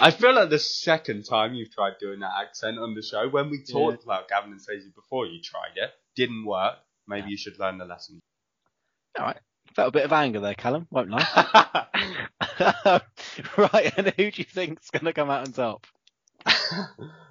I 0.00 0.10
feel 0.10 0.34
like 0.34 0.50
the 0.50 0.58
second 0.58 1.24
time 1.24 1.54
you've 1.54 1.70
tried 1.70 1.98
doing 2.00 2.18
that 2.18 2.32
accent 2.42 2.78
on 2.80 2.94
the 2.94 3.02
show, 3.02 3.28
when 3.28 3.48
we 3.48 3.62
talked 3.62 4.02
about 4.02 4.28
Gavin 4.28 4.50
and 4.50 4.60
Stacey 4.60 4.90
before 4.92 5.24
you 5.26 5.40
tried 5.40 5.76
it, 5.76 5.92
didn't 6.16 6.44
work. 6.44 6.74
Maybe 7.06 7.30
you 7.30 7.36
should 7.36 7.60
learn 7.60 7.78
the 7.78 7.84
lesson. 7.84 8.18
all 9.16 9.26
right, 9.26 9.38
felt 9.78 9.90
a 9.90 9.92
bit 9.92 10.04
of 10.04 10.12
anger 10.12 10.40
there, 10.40 10.54
Callum. 10.54 10.88
Won't 10.90 11.08
lie. 11.08 11.20
right, 13.56 13.92
and 13.96 14.08
who 14.16 14.30
do 14.32 14.42
you 14.42 14.44
think's 14.44 14.90
going 14.90 15.04
to 15.04 15.12
come 15.12 15.30
out 15.30 15.46
on 15.46 15.52
top? 15.52 15.86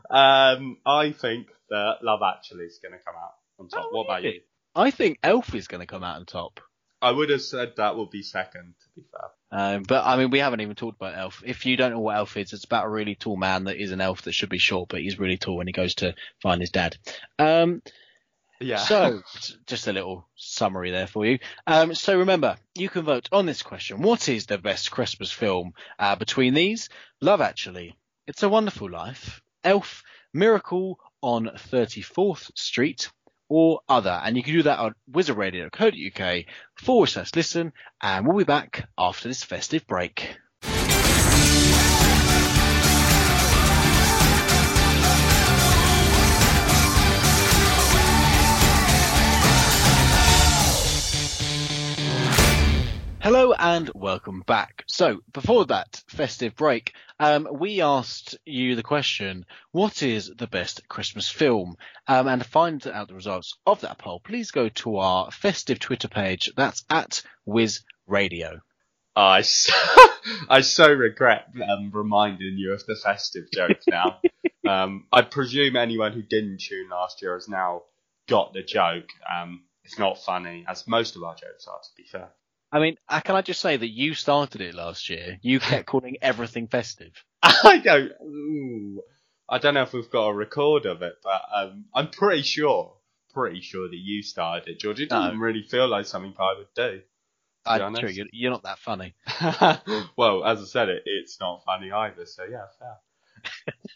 um, 0.10 0.78
I 0.86 1.12
think 1.12 1.48
that 1.70 1.96
Love 2.02 2.22
Actually 2.24 2.64
is 2.64 2.80
going 2.82 2.98
to 2.98 3.04
come 3.04 3.16
out 3.16 3.34
on 3.60 3.68
top. 3.68 3.88
Oh, 3.92 3.98
what 3.98 4.06
about 4.06 4.24
you? 4.24 4.40
I 4.74 4.92
think 4.92 5.20
Elf 5.24 5.54
is 5.56 5.68
going 5.68 5.82
to 5.82 5.88
come 5.88 6.06
out 6.06 6.16
on 6.16 6.26
top. 6.26 6.62
I 7.02 7.12
would 7.12 7.30
have 7.32 7.42
said 7.42 7.74
that 7.76 7.98
would 7.98 8.12
be 8.12 8.24
second, 8.24 8.76
to 8.80 9.02
be 9.02 9.06
fair. 9.12 9.30
Um, 9.52 9.84
but 9.84 10.06
I 10.06 10.16
mean, 10.16 10.30
we 10.30 10.40
haven't 10.40 10.62
even 10.62 10.76
talked 10.76 10.96
about 10.96 11.18
Elf. 11.18 11.44
If 11.46 11.66
you 11.66 11.76
don't 11.76 11.92
know 11.92 12.00
what 12.00 12.16
Elf 12.16 12.38
is, 12.38 12.54
it's 12.54 12.64
about 12.64 12.86
a 12.86 12.90
really 12.90 13.16
tall 13.16 13.36
man 13.36 13.66
that 13.66 13.76
is 13.76 13.92
an 13.92 14.00
elf 14.00 14.22
that 14.22 14.32
should 14.32 14.50
be 14.50 14.58
short, 14.58 14.88
but 14.88 15.02
he's 15.02 15.20
really 15.20 15.38
tall 15.38 15.58
when 15.58 15.68
he 15.68 15.74
goes 15.74 15.96
to 15.96 16.16
find 16.42 16.62
his 16.62 16.70
dad. 16.70 16.96
Um, 17.38 17.82
Yeah. 18.60 18.78
So, 18.78 19.22
just 19.68 19.88
a 19.88 19.94
little 19.94 20.28
summary 20.36 20.92
there 20.92 21.08
for 21.08 21.26
you. 21.26 21.40
Um, 21.66 21.94
so 21.94 22.18
remember, 22.18 22.58
you 22.76 22.90
can 22.90 23.04
vote 23.04 23.30
on 23.32 23.46
this 23.46 23.62
question. 23.62 24.02
What 24.02 24.30
is 24.30 24.46
the 24.46 24.58
best 24.58 24.92
Christmas 24.92 25.32
film 25.32 25.74
uh, 26.00 26.16
between 26.16 26.54
these? 26.54 26.90
Love 27.22 27.42
Actually, 27.42 27.98
It's 28.26 28.44
a 28.44 28.50
Wonderful 28.50 28.90
Life, 28.90 29.42
Elf, 29.64 30.04
Miracle 30.34 31.00
on 31.22 31.46
34th 31.48 32.52
Street, 32.58 33.10
or 33.50 33.82
other. 33.88 34.22
And 34.24 34.36
you 34.36 34.44
can 34.44 34.54
do 34.54 34.64
that 34.64 34.80
on 34.80 34.96
wizardradio.co.uk 35.12 36.46
forward 36.76 37.08
slash 37.08 37.36
listen. 37.36 37.74
And 38.02 38.28
we'll 38.28 38.38
be 38.38 38.44
back 38.44 38.90
after 38.98 39.28
this 39.28 39.44
festive 39.44 39.88
break. 39.88 40.38
Hello 53.30 53.52
and 53.52 53.92
welcome 53.94 54.40
back. 54.48 54.86
So 54.88 55.20
before 55.34 55.66
that 55.66 56.02
festive 56.08 56.56
break, 56.56 56.94
um, 57.20 57.46
we 57.52 57.82
asked 57.82 58.38
you 58.46 58.78
the 58.78 58.84
question, 58.84 59.46
what 59.74 60.02
is 60.02 60.32
the 60.34 60.48
best 60.48 60.88
Christmas 60.88 61.28
film? 61.28 61.76
Um, 62.08 62.30
and 62.30 62.42
to 62.42 62.48
find 62.48 62.88
out 62.88 63.10
the 63.10 63.16
results 63.16 63.58
of 63.66 63.82
that 63.82 63.98
poll, 63.98 64.22
please 64.22 64.52
go 64.52 64.70
to 64.70 65.00
our 65.00 65.30
festive 65.30 65.78
Twitter 65.78 66.08
page. 66.08 66.54
That's 66.56 66.86
at 66.90 67.22
Wiz 67.46 67.82
Radio. 68.08 68.62
I 69.14 69.42
so, 69.42 69.74
I 70.50 70.62
so 70.62 70.90
regret 70.90 71.50
um, 71.70 71.92
reminding 71.92 72.58
you 72.58 72.72
of 72.72 72.86
the 72.86 72.96
festive 72.96 73.52
joke 73.52 73.82
now. 73.90 74.22
um, 74.66 75.06
I 75.12 75.24
presume 75.24 75.76
anyone 75.76 76.14
who 76.14 76.22
didn't 76.22 76.62
tune 76.62 76.88
last 76.90 77.22
year 77.22 77.34
has 77.34 77.50
now 77.50 77.82
got 78.30 78.54
the 78.54 78.64
joke. 78.64 79.10
Um, 79.30 79.66
it's 79.84 80.00
not 80.00 80.18
funny, 80.18 80.64
as 80.66 80.88
most 80.88 81.18
of 81.18 81.24
our 81.24 81.36
jokes 81.36 81.68
are, 81.68 81.80
to 81.80 81.90
be 81.98 82.08
fair. 82.10 82.30
I 82.78 82.80
mean, 82.80 82.96
uh, 83.10 83.22
can 83.22 83.36
I 83.36 83.42
just 83.42 83.60
say 83.60 83.76
that 83.76 83.90
you 83.90 84.14
started 84.14 84.62
it 84.62 84.76
last 84.76 85.10
year? 85.10 85.40
You 85.42 85.60
kept 85.62 85.88
calling 85.88 86.18
everything 86.22 86.68
festive. 86.68 87.12
I 87.42 87.80
don't. 87.84 88.12
Ooh, 88.22 89.02
I 89.50 89.58
don't 89.58 89.74
know 89.74 89.82
if 89.82 89.94
we've 89.94 90.10
got 90.12 90.28
a 90.28 90.34
record 90.36 90.86
of 90.86 91.02
it, 91.02 91.16
but 91.24 91.42
um, 91.56 91.86
I'm 91.96 92.10
pretty 92.10 92.44
sure, 92.44 92.94
pretty 93.34 93.62
sure 93.62 93.88
that 93.90 93.96
you 93.98 94.22
started 94.22 94.68
it, 94.70 94.80
George. 94.80 95.00
It 95.00 95.10
No. 95.10 95.22
doesn't 95.22 95.40
really 95.40 95.64
feel 95.64 95.88
like 95.88 96.06
something 96.06 96.36
I 96.38 96.54
would 96.56 96.68
do. 96.76 97.02
I'm 97.66 97.82
honest. 97.82 98.16
you're, 98.16 98.28
you're 98.32 98.52
not 98.52 98.62
that 98.64 98.78
funny. 98.78 99.16
well, 100.16 100.46
as 100.46 100.62
I 100.62 100.66
said, 100.66 100.90
it 100.90 101.02
it's 101.06 101.40
not 101.40 101.64
funny 101.66 101.92
either. 101.92 102.28
So 102.28 102.44
yeah, 102.44 102.66
fair. 102.78 102.98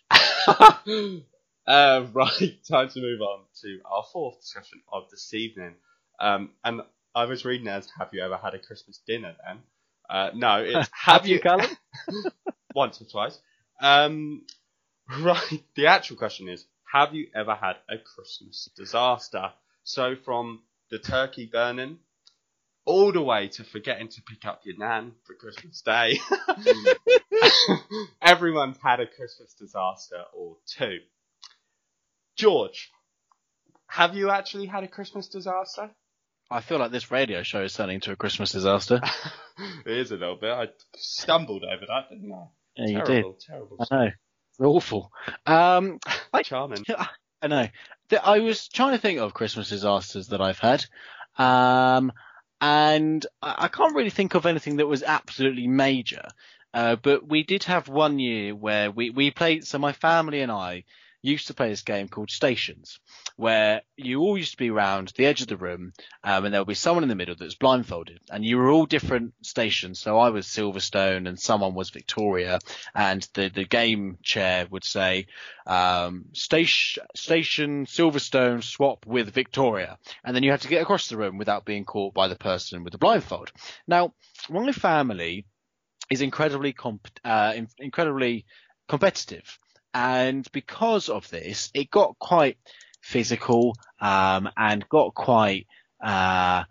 uh, 1.67 2.05
right, 2.13 2.57
time 2.67 2.89
to 2.89 2.99
move 2.99 3.21
on 3.21 3.41
to 3.61 3.79
our 3.85 4.03
fourth 4.11 4.41
discussion 4.41 4.81
of 4.91 5.03
this 5.11 5.33
evening. 5.35 5.75
Um, 6.19 6.49
and 6.63 6.81
I 7.13 7.25
was 7.25 7.45
reading 7.45 7.67
as 7.67 7.89
"Have 7.97 8.09
you 8.13 8.21
ever 8.21 8.37
had 8.37 8.53
a 8.53 8.59
Christmas 8.59 8.99
dinner?" 9.05 9.35
Then, 9.45 9.59
uh, 10.09 10.31
no, 10.33 10.63
it's 10.65 10.89
Have 10.93 11.27
you, 11.27 11.39
Callum? 11.39 11.67
once 12.75 13.01
or 13.01 13.05
twice. 13.05 13.39
Um, 13.81 14.45
right. 15.19 15.63
The 15.75 15.87
actual 15.87 16.17
question 16.17 16.47
is, 16.49 16.65
have 16.91 17.13
you 17.13 17.27
ever 17.35 17.55
had 17.55 17.77
a 17.89 17.97
Christmas 17.97 18.69
disaster? 18.75 19.51
So 19.83 20.15
from 20.15 20.61
the 20.89 20.99
turkey 20.99 21.49
burning 21.51 21.99
all 22.85 23.11
the 23.11 23.21
way 23.21 23.47
to 23.47 23.63
forgetting 23.63 24.09
to 24.09 24.21
pick 24.23 24.45
up 24.45 24.61
your 24.63 24.77
nan 24.77 25.13
for 25.25 25.33
Christmas 25.35 25.81
Day. 25.81 26.19
Everyone's 28.21 28.77
had 28.83 28.99
a 28.99 29.07
Christmas 29.07 29.53
disaster 29.53 30.23
or 30.33 30.57
two. 30.65 30.97
George, 32.35 32.91
have 33.87 34.15
you 34.15 34.29
actually 34.29 34.65
had 34.65 34.83
a 34.83 34.87
Christmas 34.87 35.27
disaster? 35.27 35.91
I 36.51 36.59
feel 36.59 36.79
like 36.79 36.91
this 36.91 37.11
radio 37.11 37.43
show 37.43 37.63
is 37.63 37.73
turning 37.73 37.95
into 37.95 38.11
a 38.11 38.17
Christmas 38.17 38.51
disaster. 38.51 38.99
it 39.85 39.97
is 39.97 40.11
a 40.11 40.17
little 40.17 40.35
bit. 40.35 40.51
I 40.51 40.67
stumbled 40.97 41.63
over 41.63 41.85
that, 41.87 42.09
didn't 42.09 42.33
I? 42.33 42.45
Yeah, 42.75 42.87
you 42.87 42.97
did. 42.97 43.05
terrible, 43.05 43.37
terrible. 43.47 43.77
I 43.91 43.95
know. 43.95 44.11
It's 44.49 44.59
awful. 44.59 45.11
Um, 45.45 45.99
I, 46.33 46.43
Charming. 46.43 46.85
I 47.41 47.47
know. 47.47 47.67
I 48.21 48.39
was 48.39 48.67
trying 48.67 48.91
to 48.91 48.97
think 48.97 49.19
of 49.19 49.33
Christmas 49.33 49.69
disasters 49.69 50.27
that 50.27 50.41
I've 50.41 50.59
had. 50.59 50.85
Um, 51.37 52.11
and 52.59 53.25
I 53.41 53.55
I 53.59 53.67
can't 53.69 53.95
really 53.95 54.09
think 54.09 54.35
of 54.35 54.45
anything 54.45 54.75
that 54.77 54.87
was 54.87 55.03
absolutely 55.03 55.67
major. 55.67 56.27
Uh, 56.73 56.97
but 56.97 57.27
we 57.27 57.43
did 57.43 57.63
have 57.63 57.87
one 57.87 58.19
year 58.19 58.53
where 58.53 58.91
we, 58.91 59.09
we 59.09 59.31
played, 59.31 59.65
so 59.65 59.77
my 59.77 59.93
family 59.93 60.41
and 60.41 60.51
I 60.51 60.83
used 61.21 61.47
to 61.47 61.53
play 61.53 61.69
this 61.69 61.83
game 61.83 62.07
called 62.07 62.31
Stations, 62.31 62.99
where 63.35 63.81
you 63.95 64.21
all 64.21 64.37
used 64.37 64.51
to 64.51 64.57
be 64.57 64.69
around 64.69 65.13
the 65.15 65.25
edge 65.25 65.41
of 65.41 65.47
the 65.47 65.57
room, 65.57 65.93
um, 66.23 66.45
and 66.45 66.53
there 66.53 66.61
would 66.61 66.67
be 66.67 66.73
someone 66.73 67.03
in 67.03 67.09
the 67.09 67.15
middle 67.15 67.35
that's 67.35 67.55
blindfolded, 67.55 68.19
and 68.31 68.43
you 68.43 68.57
were 68.57 68.69
all 68.69 68.85
different 68.85 69.33
stations. 69.43 69.99
So 69.99 70.17
I 70.17 70.29
was 70.29 70.47
Silverstone, 70.47 71.27
and 71.27 71.39
someone 71.39 71.73
was 71.73 71.89
Victoria, 71.89 72.59
and 72.95 73.27
the 73.33 73.49
the 73.49 73.65
game 73.65 74.17
chair 74.23 74.67
would 74.69 74.83
say, 74.83 75.27
um, 75.67 76.25
station 76.33 77.03
station 77.15 77.85
Silverstone 77.85 78.63
swap 78.63 79.05
with 79.05 79.33
Victoria, 79.33 79.97
and 80.23 80.35
then 80.35 80.43
you 80.43 80.51
had 80.51 80.61
to 80.61 80.67
get 80.67 80.81
across 80.81 81.07
the 81.07 81.17
room 81.17 81.37
without 81.37 81.65
being 81.65 81.85
caught 81.85 82.13
by 82.13 82.27
the 82.27 82.35
person 82.35 82.83
with 82.83 82.91
the 82.93 82.97
blindfold. 82.97 83.51
Now, 83.87 84.13
my 84.49 84.71
family 84.71 85.45
is 86.09 86.21
incredibly 86.21 86.73
comp- 86.73 87.19
uh, 87.23 87.53
in- 87.55 87.67
incredibly 87.77 88.45
competitive, 88.87 89.59
and 89.93 90.49
because 90.51 91.09
of 91.09 91.29
this, 91.29 91.69
it 91.73 91.91
got 91.91 92.17
quite 92.19 92.57
physical 93.01 93.75
um, 93.99 94.49
and 94.57 94.87
got 94.89 95.13
quite 95.13 95.67
uh, 96.03 96.63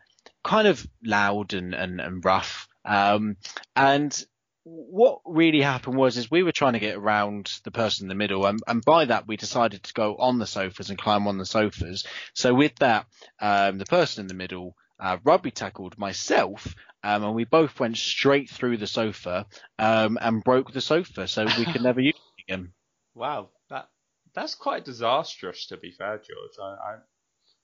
kind 0.42 0.68
of 0.68 0.86
loud 1.04 1.52
and, 1.52 1.74
and, 1.74 2.00
and 2.00 2.24
rough. 2.24 2.68
Um, 2.84 3.36
and 3.76 4.24
what 4.64 5.20
really 5.24 5.60
happened 5.60 5.96
was 5.96 6.16
is 6.16 6.30
we 6.30 6.42
were 6.42 6.52
trying 6.52 6.74
to 6.74 6.78
get 6.78 6.96
around 6.96 7.50
the 7.64 7.70
person 7.70 8.04
in 8.04 8.08
the 8.08 8.14
middle 8.14 8.46
and, 8.46 8.60
and 8.66 8.84
by 8.84 9.06
that 9.06 9.26
we 9.26 9.36
decided 9.36 9.82
to 9.82 9.94
go 9.94 10.16
on 10.16 10.38
the 10.38 10.46
sofas 10.46 10.90
and 10.90 10.98
climb 10.98 11.26
on 11.26 11.38
the 11.38 11.46
sofas 11.46 12.04
so 12.34 12.52
with 12.54 12.74
that 12.76 13.06
um, 13.40 13.78
the 13.78 13.86
person 13.86 14.22
in 14.22 14.26
the 14.28 14.34
middle 14.34 14.76
uh, 15.00 15.16
rugby 15.24 15.50
tackled 15.50 15.96
myself 15.98 16.74
um, 17.02 17.24
and 17.24 17.34
we 17.34 17.44
both 17.44 17.80
went 17.80 17.96
straight 17.96 18.50
through 18.50 18.76
the 18.76 18.86
sofa 18.86 19.46
um, 19.78 20.18
and 20.20 20.44
broke 20.44 20.72
the 20.72 20.80
sofa 20.80 21.26
so 21.26 21.46
we 21.56 21.64
could 21.64 21.82
never 21.82 22.00
use 22.00 22.14
it 22.14 22.52
again 22.52 22.72
Wow, 23.14 23.48
that 23.68 23.88
that's 24.34 24.54
quite 24.54 24.84
disastrous. 24.84 25.66
To 25.66 25.76
be 25.76 25.90
fair, 25.92 26.16
George, 26.18 26.58
I 26.62 26.64
I, 26.64 26.94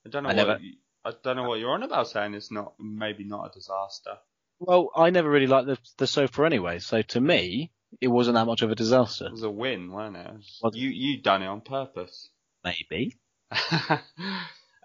I 0.04 0.08
don't 0.10 0.22
know 0.24 0.30
I 0.30 0.34
what 0.34 0.46
never- 0.46 0.60
you, 0.60 0.72
I 1.04 1.12
don't 1.22 1.36
know 1.36 1.48
what 1.48 1.60
you're 1.60 1.70
on 1.72 1.82
about 1.84 2.08
saying 2.08 2.34
it's 2.34 2.50
not 2.50 2.74
maybe 2.80 3.24
not 3.24 3.46
a 3.50 3.52
disaster. 3.54 4.16
well 4.58 4.90
i 4.96 5.10
never 5.10 5.30
really 5.30 5.46
liked 5.46 5.66
the, 5.68 5.78
the 5.98 6.06
sofa 6.06 6.44
anyway 6.44 6.78
so 6.80 7.02
to 7.02 7.20
me 7.20 7.70
it 8.00 8.08
wasn't 8.08 8.34
that 8.34 8.46
much 8.46 8.62
of 8.62 8.70
a 8.72 8.74
disaster 8.74 9.26
It 9.26 9.32
was 9.32 9.42
a 9.44 9.50
win, 9.50 9.92
wasn't 9.92 10.16
it? 10.16 10.30
Well. 10.62 10.72
You 10.74 10.88
you 10.88 11.22
done 11.22 11.42
it 11.42 11.46
on 11.46 11.60
purpose. 11.60 12.28
maybe 12.64 13.14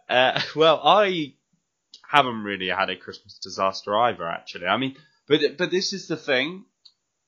uh, 0.09 0.41
well, 0.55 0.81
I 0.83 1.33
haven't 2.07 2.43
really 2.43 2.67
had 2.69 2.89
a 2.89 2.95
Christmas 2.95 3.39
disaster 3.39 3.97
either, 3.97 4.27
actually. 4.27 4.67
I 4.67 4.77
mean, 4.77 4.95
but 5.27 5.57
but 5.57 5.71
this 5.71 5.93
is 5.93 6.07
the 6.07 6.17
thing. 6.17 6.65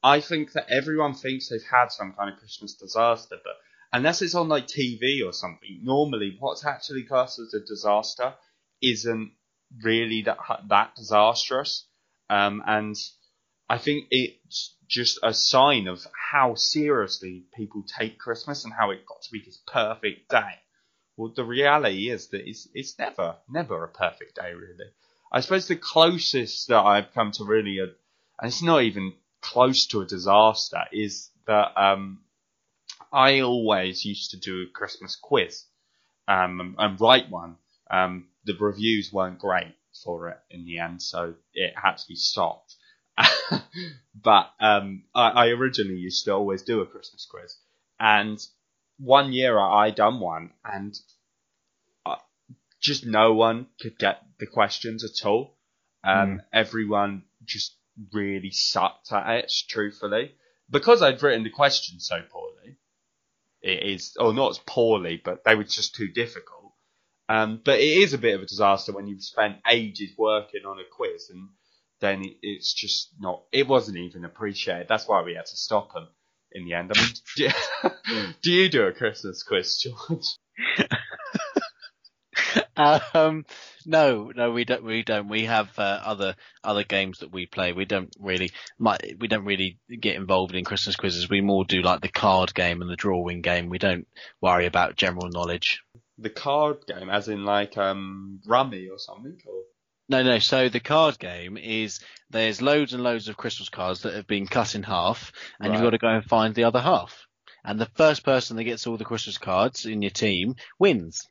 I 0.04 0.20
think 0.20 0.52
that 0.52 0.70
everyone 0.70 1.14
thinks 1.14 1.48
they've 1.48 1.64
had 1.64 1.92
some 1.92 2.14
kind 2.14 2.30
of 2.30 2.38
Christmas 2.38 2.74
disaster, 2.74 3.38
but 3.42 3.54
unless 3.94 4.22
it's 4.22 4.36
on 4.36 4.50
like 4.50 4.68
TV 4.68 5.26
or 5.26 5.32
something, 5.32 5.80
normally 5.82 6.36
what's 6.40 6.66
actually 6.66 7.04
classed 7.04 7.40
as 7.40 7.54
a 7.54 7.62
disaster 7.62 8.34
isn't 8.82 9.32
really 9.82 10.24
that 10.24 10.38
that 10.68 10.96
disastrous. 10.96 11.88
Um, 12.30 12.62
and 12.66 12.96
I 13.70 13.78
think 13.78 14.08
it's 14.12 14.76
just 14.88 15.20
a 15.24 15.34
sign 15.34 15.88
of 15.88 16.06
how 16.32 16.56
seriously 16.56 17.46
people 17.56 17.84
take 17.98 18.20
Christmas 18.20 18.66
and 18.66 18.74
how 18.74 18.92
it 18.92 19.06
got 19.06 19.22
to 19.22 19.32
be 19.32 19.42
this 19.46 19.60
perfect 19.66 20.30
day. 20.30 20.60
Well, 21.16 21.32
the 21.34 21.46
reality 21.46 22.10
is 22.10 22.28
that 22.30 22.48
it's 22.48 22.68
it's 22.74 23.00
never 23.00 23.38
never 23.48 23.84
a 23.84 23.88
perfect 23.88 24.36
day, 24.36 24.54
really. 24.54 24.92
I 25.32 25.40
suppose 25.40 25.68
the 25.68 25.76
closest 25.76 26.68
that 26.68 26.84
I've 26.84 27.14
come 27.14 27.32
to 27.34 27.46
really, 27.46 27.80
a, 27.80 27.84
and 27.84 28.52
it's 28.52 28.62
not 28.62 28.84
even 28.84 29.14
close 29.44 29.86
to 29.88 30.02
a 30.02 30.06
disaster, 30.06 30.86
is 30.92 31.30
that 31.46 31.80
um, 31.80 32.22
I 33.12 33.42
always 33.42 34.04
used 34.04 34.32
to 34.32 34.38
do 34.38 34.64
a 34.64 34.72
Christmas 34.72 35.16
quiz 35.16 35.66
um, 36.28 36.76
and, 36.80 37.00
write 37.00 37.30
one. 37.30 37.58
Um, 37.92 38.28
the 38.46 38.56
reviews 38.60 39.12
weren't 39.14 39.40
great 39.40 39.76
for 40.04 40.30
it 40.30 40.40
in 40.50 40.66
the 40.66 40.80
end, 40.80 41.02
so 41.02 41.36
it 41.54 41.74
had 41.76 41.98
to 41.98 42.08
be 42.08 42.16
stopped. 42.16 42.76
but 44.16 44.52
um, 44.60 45.04
I, 45.14 45.30
I 45.30 45.48
originally 45.50 46.00
used 46.00 46.26
to 46.26 46.32
always 46.32 46.64
do 46.64 46.82
a 46.82 46.88
Christmas 46.88 47.28
quiz, 47.30 47.56
and 48.00 48.44
one 48.98 49.34
year 49.34 49.60
I, 49.60 49.88
I 49.88 49.90
done 49.92 50.20
one, 50.20 50.52
and 50.66 50.98
uh, 52.06 52.16
just 52.82 53.06
no 53.06 53.34
one 53.34 53.68
could 53.80 54.00
get 54.00 54.24
the 54.40 54.48
questions 54.48 55.04
at 55.04 55.28
all. 55.28 55.56
Um, 56.04 56.42
Everyone 56.52 57.24
just 57.46 57.76
really 58.12 58.52
sucked 58.52 59.12
at 59.12 59.44
it, 59.44 59.54
truthfully, 59.70 60.36
because 60.70 61.02
I'd 61.02 61.22
written 61.22 61.44
the 61.44 61.50
questions 61.50 62.08
so 62.08 62.22
poorly. 62.32 62.78
It 63.62 63.84
is, 63.84 64.16
or 64.20 64.34
not 64.34 64.52
as 64.52 64.60
poorly, 64.60 65.22
but 65.24 65.44
they 65.44 65.56
were 65.56 65.64
just 65.64 65.96
too 65.96 66.10
difficult. 66.10 66.74
Um, 67.30 67.62
but 67.64 67.80
it 67.80 67.84
is 67.84 68.14
a 68.14 68.18
bit 68.18 68.36
of 68.36 68.42
a 68.42 68.46
disaster 68.46 68.92
when 68.92 69.08
you've 69.08 69.24
spent 69.24 69.58
ages 69.70 70.12
working 70.18 70.66
on 70.66 70.80
a 70.80 70.84
quiz 70.84 71.30
and 71.30 71.50
then 72.02 72.22
it, 72.22 72.38
it's 72.42 72.74
just 72.74 73.12
not, 73.20 73.44
it 73.52 73.68
wasn't 73.68 73.98
even 73.98 74.26
appreciated. 74.26 74.88
That's 74.90 75.08
why 75.08 75.24
we 75.24 75.36
had 75.36 75.46
to 75.46 75.56
stop 75.56 75.94
them 75.94 76.10
in 76.52 76.66
the 76.66 76.74
end. 76.74 76.92
I 76.94 77.02
mean, 77.02 77.14
do, 78.06 78.34
do 78.42 78.52
you 78.52 78.70
do 78.70 78.84
a 78.88 78.92
Christmas 78.92 79.44
quiz, 79.44 79.78
George? 79.78 80.26
um, 83.14 83.46
no, 83.86 84.32
no, 84.36 84.52
we 84.52 84.66
don't. 84.66 84.84
We 84.84 85.04
don't. 85.04 85.30
We 85.30 85.46
have 85.46 85.70
uh, 85.78 86.02
other 86.04 86.36
other 86.64 86.84
games 86.84 87.20
that 87.20 87.32
we 87.32 87.46
play. 87.46 87.72
We 87.74 87.86
don't 87.86 88.14
really, 88.20 88.52
might, 88.80 89.16
we 89.20 89.28
don't 89.28 89.46
really 89.46 89.78
get 90.00 90.16
involved 90.16 90.56
in 90.56 90.66
Christmas 90.66 90.96
quizzes. 90.96 91.30
We 91.30 91.42
more 91.42 91.66
do 91.66 91.82
like 91.82 92.02
the 92.02 92.10
card 92.10 92.54
game 92.54 92.82
and 92.82 92.90
the 92.90 92.96
drawing 92.96 93.42
game. 93.42 93.70
We 93.70 93.78
don't 93.78 94.08
worry 94.42 94.66
about 94.66 94.96
general 94.96 95.30
knowledge. 95.30 95.82
The 96.18 96.30
card 96.30 96.86
game, 96.88 97.10
as 97.10 97.28
in 97.28 97.46
like 97.46 97.78
um, 97.78 98.42
Rummy 98.48 98.88
or 98.88 98.98
something? 98.98 99.38
Or? 99.46 99.62
No, 100.10 100.24
no. 100.24 100.40
So 100.40 100.70
the 100.70 100.80
card 100.80 101.20
game 101.20 101.58
is 101.58 102.00
there's 102.30 102.62
loads 102.62 102.94
and 102.94 103.04
loads 103.04 103.28
of 103.28 103.38
Christmas 103.38 103.70
cards 103.70 104.02
that 104.02 104.16
have 104.16 104.28
been 104.28 104.48
cut 104.48 104.74
in 104.74 104.84
half, 104.84 105.32
and 105.60 105.74
you've 105.74 105.84
got 105.84 105.92
to 105.92 105.98
go 105.98 106.10
and 106.10 106.26
find 106.26 106.56
the 106.56 106.66
other 106.66 106.82
half. 106.82 107.28
And 107.64 107.80
the 107.80 107.90
first 107.96 108.26
person 108.26 108.58
that 108.58 108.66
gets 108.66 108.88
all 108.88 108.98
the 108.98 109.06
Christmas 109.06 109.38
cards 109.38 109.86
in 109.86 110.02
your 110.02 110.12
team 110.12 110.56
wins. 110.80 111.30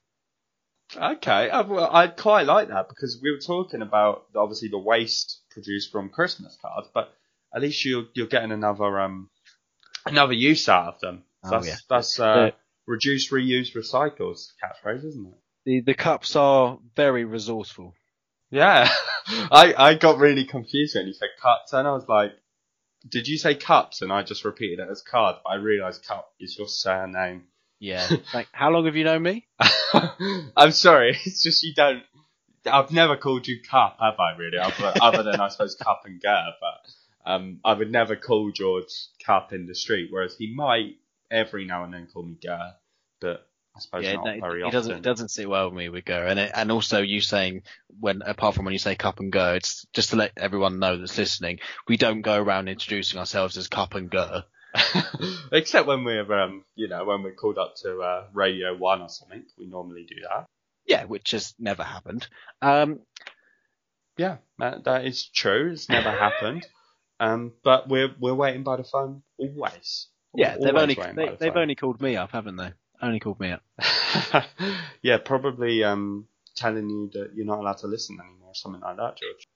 Okay, 0.97 1.51
I, 1.51 1.61
well, 1.63 1.89
I 1.91 2.07
quite 2.09 2.47
like 2.47 2.69
that 2.69 2.89
because 2.89 3.19
we 3.23 3.31
were 3.31 3.39
talking 3.39 3.83
about 3.83 4.27
obviously 4.37 4.69
the 4.69 4.79
waste 4.79 5.41
produced 5.51 5.91
from 5.91 6.11
Christmas 6.11 6.57
cards, 6.61 6.89
but 6.93 7.13
at 7.55 7.63
least 7.63 7.85
you're 7.85 8.05
you're 8.15 8.27
getting 8.27 8.53
another 8.53 9.01
um 9.01 9.31
another 10.07 10.33
use 10.35 10.69
out 10.69 10.95
of 10.95 11.01
them. 11.01 11.25
Oh, 11.45 11.51
that's 11.51 11.67
yeah. 11.67 11.77
that's 11.89 12.21
uh, 12.21 12.35
The- 12.35 12.55
reduce, 12.87 13.31
reuse, 13.33 13.75
recycles 13.75 14.49
catchphrase, 14.63 15.05
isn't 15.05 15.27
it? 15.27 15.35
The 15.65 15.81
the 15.81 15.95
Kups 15.95 16.37
are 16.37 16.79
very 16.97 17.25
resourceful. 17.25 17.95
Yeah, 18.51 18.89
I 19.27 19.75
I 19.77 19.95
got 19.95 20.19
really 20.19 20.45
confused 20.45 20.95
when 20.97 21.07
you 21.07 21.15
said 21.15 21.31
cups, 21.41 21.73
and 21.73 21.89
I 21.89 21.93
was 21.93 22.07
like, 22.09 22.33
did 23.09 23.29
you 23.29 23.39
say 23.39 23.55
cups? 23.55 24.03
And 24.03 24.13
I 24.13 24.23
just 24.23 24.45
repeated 24.45 24.81
it 24.81 24.89
as 24.91 25.03
cards, 25.03 25.39
but 25.43 25.51
I 25.51 25.55
realised 25.55 26.05
Kup 26.07 26.31
is 26.39 26.57
your 26.59 26.69
surname. 26.69 27.45
Yeah. 27.83 28.09
like, 28.35 28.47
how 28.53 28.71
long 28.71 28.87
have 28.87 28.95
you 28.95 29.03
known 29.03 29.23
me? 29.25 29.45
I'm 30.57 30.71
sorry, 30.71 31.19
it's 31.25 31.43
just 31.43 31.65
you 31.65 31.75
don't. 31.75 32.05
I've 32.65 32.93
never 32.93 33.17
called 33.17 33.49
you 33.49 33.59
Kup, 33.69 33.97
have 34.01 34.15
I? 34.21 34.37
Really, 34.39 34.59
other, 34.59 34.95
other 35.03 35.23
than 35.25 35.41
I 35.41 35.49
suppose 35.49 35.75
Kup 35.75 36.03
and 36.05 36.23
Gurr, 36.23 36.53
but 36.61 37.29
um, 37.31 37.59
I 37.65 37.73
would 37.75 37.91
never 37.91 38.15
call 38.15 38.53
George 38.53 38.87
Kup 39.27 39.53
in 39.53 39.67
the 39.67 39.75
street, 39.75 40.11
whereas 40.13 40.37
he 40.39 40.55
might 40.55 40.99
every 41.29 41.65
now 41.65 41.83
and 41.83 41.93
then 41.93 42.07
call 42.07 42.23
me 42.23 42.37
Gurr, 42.41 42.73
but 43.21 43.49
I 43.75 43.81
suppose 43.81 44.05
Yeah, 44.05 44.15
not 44.15 44.27
no, 44.27 44.41
very 44.41 44.61
it 44.61 44.65
often. 44.67 44.79
doesn't 44.79 44.97
it 44.99 45.03
doesn't 45.03 45.31
sit 45.33 45.49
well 45.49 45.69
with 45.69 45.77
me 45.77 45.89
with 45.89 46.05
go, 46.05 46.25
and 46.25 46.39
it, 46.39 46.53
and 46.55 46.71
also 46.71 47.03
you 47.03 47.21
saying 47.21 47.63
when 47.99 48.23
apart 48.23 48.55
from 48.55 48.65
when 48.65 48.75
you 48.75 48.79
say 48.79 48.95
Kup 48.95 49.19
and 49.19 49.33
Gurr, 49.33 49.57
it's 49.57 49.85
just 49.93 50.11
to 50.11 50.17
let 50.17 50.31
everyone 50.37 50.79
know 50.79 50.99
that's 50.99 51.19
listening, 51.19 51.59
we 51.89 51.97
don't 51.97 52.23
go 52.23 52.41
around 52.41 52.69
introducing 52.69 53.19
ourselves 53.19 53.57
as 53.57 53.67
Kup 53.67 53.97
and 53.97 54.09
Gurr. 54.09 54.45
Except 55.53 55.87
when 55.87 56.05
we're, 56.05 56.33
um, 56.33 56.65
you 56.75 56.89
know, 56.89 57.05
when 57.05 57.23
we're 57.23 57.35
called 57.35 57.59
up 57.59 57.75
to 57.83 58.01
uh, 58.01 58.27
Radio 58.33 58.77
One 58.77 59.03
or 59.03 59.09
something, 59.09 59.45
we 59.59 59.67
normally 59.67 60.05
do 60.09 60.17
that. 60.23 60.47
Yeah, 60.87 61.05
which 61.05 61.31
has 61.33 61.55
never 61.59 61.83
happened. 61.85 62.27
Um, 62.61 63.01
Yeah, 64.17 64.39
that, 64.59 64.85
that 64.85 65.05
is 65.07 65.29
true. 65.29 65.71
It's 65.73 65.89
never 65.89 66.11
happened. 66.27 66.67
Um, 67.21 67.53
but 67.63 67.89
we're 67.89 68.15
we're 68.19 68.35
waiting 68.35 68.65
by 68.65 68.77
the 68.77 68.85
phone 68.85 69.23
always. 69.39 70.09
yeah, 70.35 70.57
they've 70.61 70.75
only 70.75 70.95
they, 70.95 71.13
the 71.13 71.37
they've 71.39 71.53
phone. 71.53 71.63
only 71.63 71.75
called 71.77 72.01
me 72.01 72.17
up, 72.17 72.33
haven't 72.33 72.57
they? 72.57 72.73
Only 73.01 73.21
called 73.21 73.39
me 73.41 73.53
up. 73.53 73.63
yeah, 75.03 75.19
probably 75.19 75.85
um, 75.85 76.27
telling 76.57 76.89
you 76.91 77.11
that 77.13 77.31
you're 77.35 77.47
not 77.47 77.61
allowed 77.61 77.79
to 77.79 77.87
listen 77.87 78.19
anymore, 78.21 78.51
or 78.51 78.55
something 78.55 78.81
like 78.81 78.97
that, 78.97 79.17
George. 79.19 79.47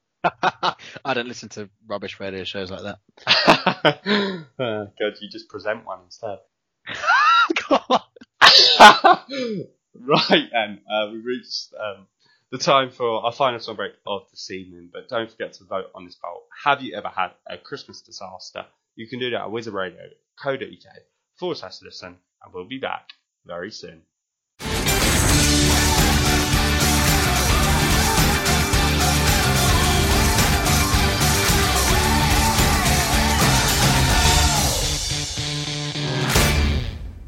I 1.05 1.15
don't 1.15 1.29
listen 1.29 1.49
to 1.51 1.69
rubbish 1.87 2.19
radio 2.21 2.45
shows 2.45 2.71
like 2.71 2.83
that. 2.83 2.99
uh, 3.27 4.53
God, 4.59 5.15
you 5.21 5.29
just 5.31 5.49
present 5.49 5.85
one 5.85 6.01
instead. 6.05 6.39
Right 9.99 10.49
then, 10.53 10.81
uh, 10.91 11.09
we 11.11 11.19
reached 11.19 11.73
um, 11.81 12.07
the 12.51 12.59
time 12.59 12.91
for 12.91 13.25
our 13.25 13.33
final 13.33 13.59
song 13.59 13.77
break 13.77 13.93
of 14.07 14.23
this 14.31 14.51
evening, 14.51 14.91
but 14.93 15.09
don't 15.09 15.31
forget 15.31 15.55
to 15.55 15.65
vote 15.65 15.87
on 15.95 16.05
this 16.05 16.17
poll. 16.17 16.43
Have 16.65 16.83
you 16.83 16.95
ever 16.95 17.09
had 17.09 17.31
a 17.49 17.57
Christmas 17.57 18.03
disaster? 18.03 18.67
You 18.95 19.09
can 19.09 19.19
do 19.19 19.31
that 19.31 19.41
at 19.43 19.49
wizardradio.co.uk 19.49 20.95
forward 21.39 21.57
slash 21.57 21.83
listen, 21.83 22.17
and 22.43 22.55
we'll 22.55 22.69
be 22.69 22.79
back 22.79 23.09
very 23.47 23.71
soon. 23.71 24.03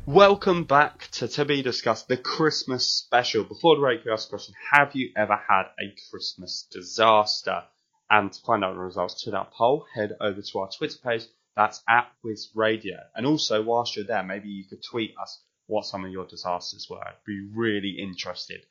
Welcome 0.09 0.65
back 0.65 1.09
to 1.13 1.29
To 1.29 1.45
Be 1.45 1.61
Discussed, 1.61 2.09
the 2.09 2.17
Christmas 2.17 2.91
special. 2.91 3.45
Before 3.45 3.77
the 3.77 3.81
break, 3.81 4.07
we 4.07 4.11
asked 4.11 4.29
the 4.29 4.39
question, 4.39 4.55
have 4.73 4.95
you 4.95 5.11
ever 5.15 5.37
had 5.37 5.65
a 5.79 5.95
Christmas 6.09 6.67
disaster? 6.73 7.65
And 8.09 8.33
to 8.33 8.41
find 8.41 8.65
out 8.65 8.73
the 8.73 8.81
results 8.81 9.25
to 9.25 9.33
that 9.33 9.51
poll, 9.51 9.85
head 9.95 10.17
over 10.19 10.41
to 10.41 10.59
our 10.61 10.71
Twitter 10.71 10.97
page, 11.05 11.25
that's 11.55 11.83
at 11.87 12.11
Wiz 12.25 12.49
Radio. 12.55 12.97
And 13.15 13.27
also, 13.27 13.63
whilst 13.63 13.97
you're 13.97 14.07
there, 14.07 14.23
maybe 14.23 14.49
you 14.49 14.65
could 14.65 14.83
tweet 14.83 15.15
us 15.21 15.43
what 15.67 15.85
some 15.85 16.07
of 16.07 16.11
your 16.11 16.25
disasters 16.25 16.87
were. 16.89 17.07
I'd 17.07 17.23
be 17.27 17.47
really 17.55 17.99
interested 17.99 18.63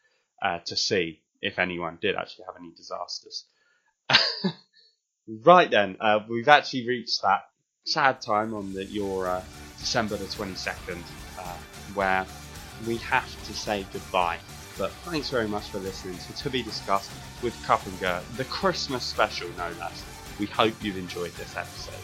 uh, 0.41 0.57
to 0.65 0.75
see 0.75 1.21
if 1.39 1.59
anyone 1.59 1.99
did 2.01 2.15
actually 2.15 2.45
have 2.47 2.59
any 2.59 2.73
disasters. 2.75 3.45
right 5.27 5.69
then, 5.69 5.97
uh, 6.01 6.21
we've 6.27 6.47
actually 6.47 6.87
reached 6.87 7.21
that 7.21 7.43
sad 7.85 8.21
time 8.21 8.55
on 8.55 8.73
the, 8.73 8.85
your 8.85 9.27
uh, 9.27 9.43
December 9.77 10.17
the 10.17 10.25
22nd 10.25 10.97
uh, 10.97 11.26
where 11.97 12.25
we 12.85 12.97
have 12.97 13.43
to 13.45 13.53
say 13.53 13.85
goodbye. 13.91 14.37
But 14.77 14.91
thanks 15.03 15.31
very 15.31 15.47
much 15.47 15.67
for 15.69 15.79
listening 15.79 16.17
to 16.17 16.33
To 16.43 16.49
Be 16.51 16.61
Discussed 16.61 17.11
with 17.41 17.57
Gert, 17.99 18.23
the 18.37 18.45
Christmas 18.45 19.03
special, 19.03 19.49
no 19.57 19.69
less. 19.79 20.05
We 20.39 20.45
hope 20.45 20.75
you've 20.83 20.97
enjoyed 20.97 21.31
this 21.31 21.57
episode. 21.57 21.95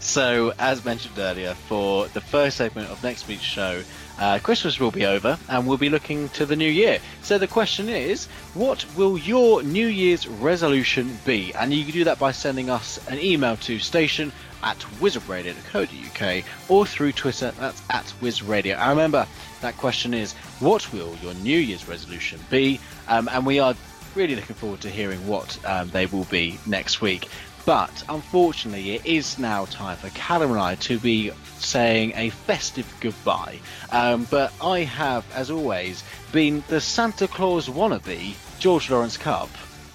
So, 0.00 0.52
as 0.58 0.84
mentioned 0.84 1.18
earlier, 1.18 1.54
for 1.54 2.08
the 2.08 2.20
first 2.20 2.56
segment 2.56 2.90
of 2.90 3.02
next 3.04 3.28
week's 3.28 3.42
show, 3.42 3.82
uh, 4.20 4.38
Christmas 4.38 4.78
will 4.78 4.90
be 4.90 5.06
over 5.06 5.38
and 5.48 5.66
we'll 5.66 5.78
be 5.78 5.88
looking 5.88 6.28
to 6.30 6.46
the 6.46 6.54
new 6.54 6.68
year. 6.68 7.00
So, 7.22 7.38
the 7.38 7.46
question 7.46 7.88
is, 7.88 8.26
what 8.54 8.84
will 8.96 9.18
your 9.18 9.62
New 9.62 9.86
Year's 9.86 10.28
resolution 10.28 11.18
be? 11.24 11.52
And 11.54 11.72
you 11.72 11.84
can 11.84 11.92
do 11.92 12.04
that 12.04 12.18
by 12.18 12.32
sending 12.32 12.70
us 12.70 13.04
an 13.08 13.18
email 13.18 13.56
to 13.58 13.78
station 13.78 14.30
at 14.62 14.78
wizardradio.co.uk 15.00 16.44
or 16.68 16.86
through 16.86 17.12
Twitter, 17.12 17.50
that's 17.52 17.82
at 17.90 18.04
wizradio. 18.20 18.76
And 18.76 18.90
remember, 18.90 19.26
that 19.62 19.76
question 19.78 20.12
is, 20.12 20.34
what 20.60 20.92
will 20.92 21.16
your 21.22 21.34
New 21.34 21.58
Year's 21.58 21.88
resolution 21.88 22.38
be? 22.50 22.78
Um, 23.08 23.28
and 23.32 23.46
we 23.46 23.58
are 23.58 23.74
really 24.14 24.34
looking 24.36 24.56
forward 24.56 24.80
to 24.80 24.90
hearing 24.90 25.26
what 25.26 25.58
um, 25.64 25.88
they 25.90 26.06
will 26.06 26.24
be 26.24 26.58
next 26.66 27.00
week. 27.00 27.28
But 27.66 28.02
unfortunately, 28.08 28.96
it 28.96 29.06
is 29.06 29.38
now 29.38 29.66
time 29.66 29.96
for 29.96 30.08
Callum 30.10 30.52
and 30.52 30.60
I 30.60 30.74
to 30.76 30.98
be 30.98 31.30
saying 31.58 32.12
a 32.16 32.30
festive 32.30 32.92
goodbye. 33.00 33.60
Um, 33.92 34.26
but 34.30 34.52
I 34.62 34.80
have, 34.80 35.24
as 35.34 35.50
always, 35.50 36.02
been 36.32 36.64
the 36.68 36.80
Santa 36.80 37.28
Claus 37.28 37.68
wannabe, 37.68 38.34
George 38.58 38.90
Lawrence 38.90 39.16
Kup. 39.16 39.50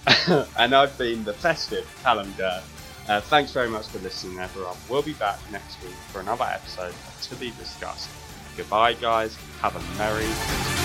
and 0.57 0.75
I've 0.75 0.97
been 0.97 1.23
the 1.23 1.33
festive 1.33 1.87
Callum 2.03 2.33
Gurr. 2.37 2.61
Uh, 3.07 3.21
thanks 3.21 3.51
very 3.51 3.69
much 3.69 3.87
for 3.87 3.99
listening, 3.99 4.39
everyone. 4.39 4.77
We'll 4.89 5.03
be 5.03 5.13
back 5.13 5.39
next 5.51 5.81
week 5.83 5.93
for 6.11 6.21
another 6.21 6.45
episode 6.45 6.93
To 7.23 7.35
Be 7.35 7.51
Discussed. 7.51 8.09
Goodbye, 8.57 8.93
guys. 8.93 9.35
Have 9.61 9.75
a 9.75 9.97
Merry 9.97 10.84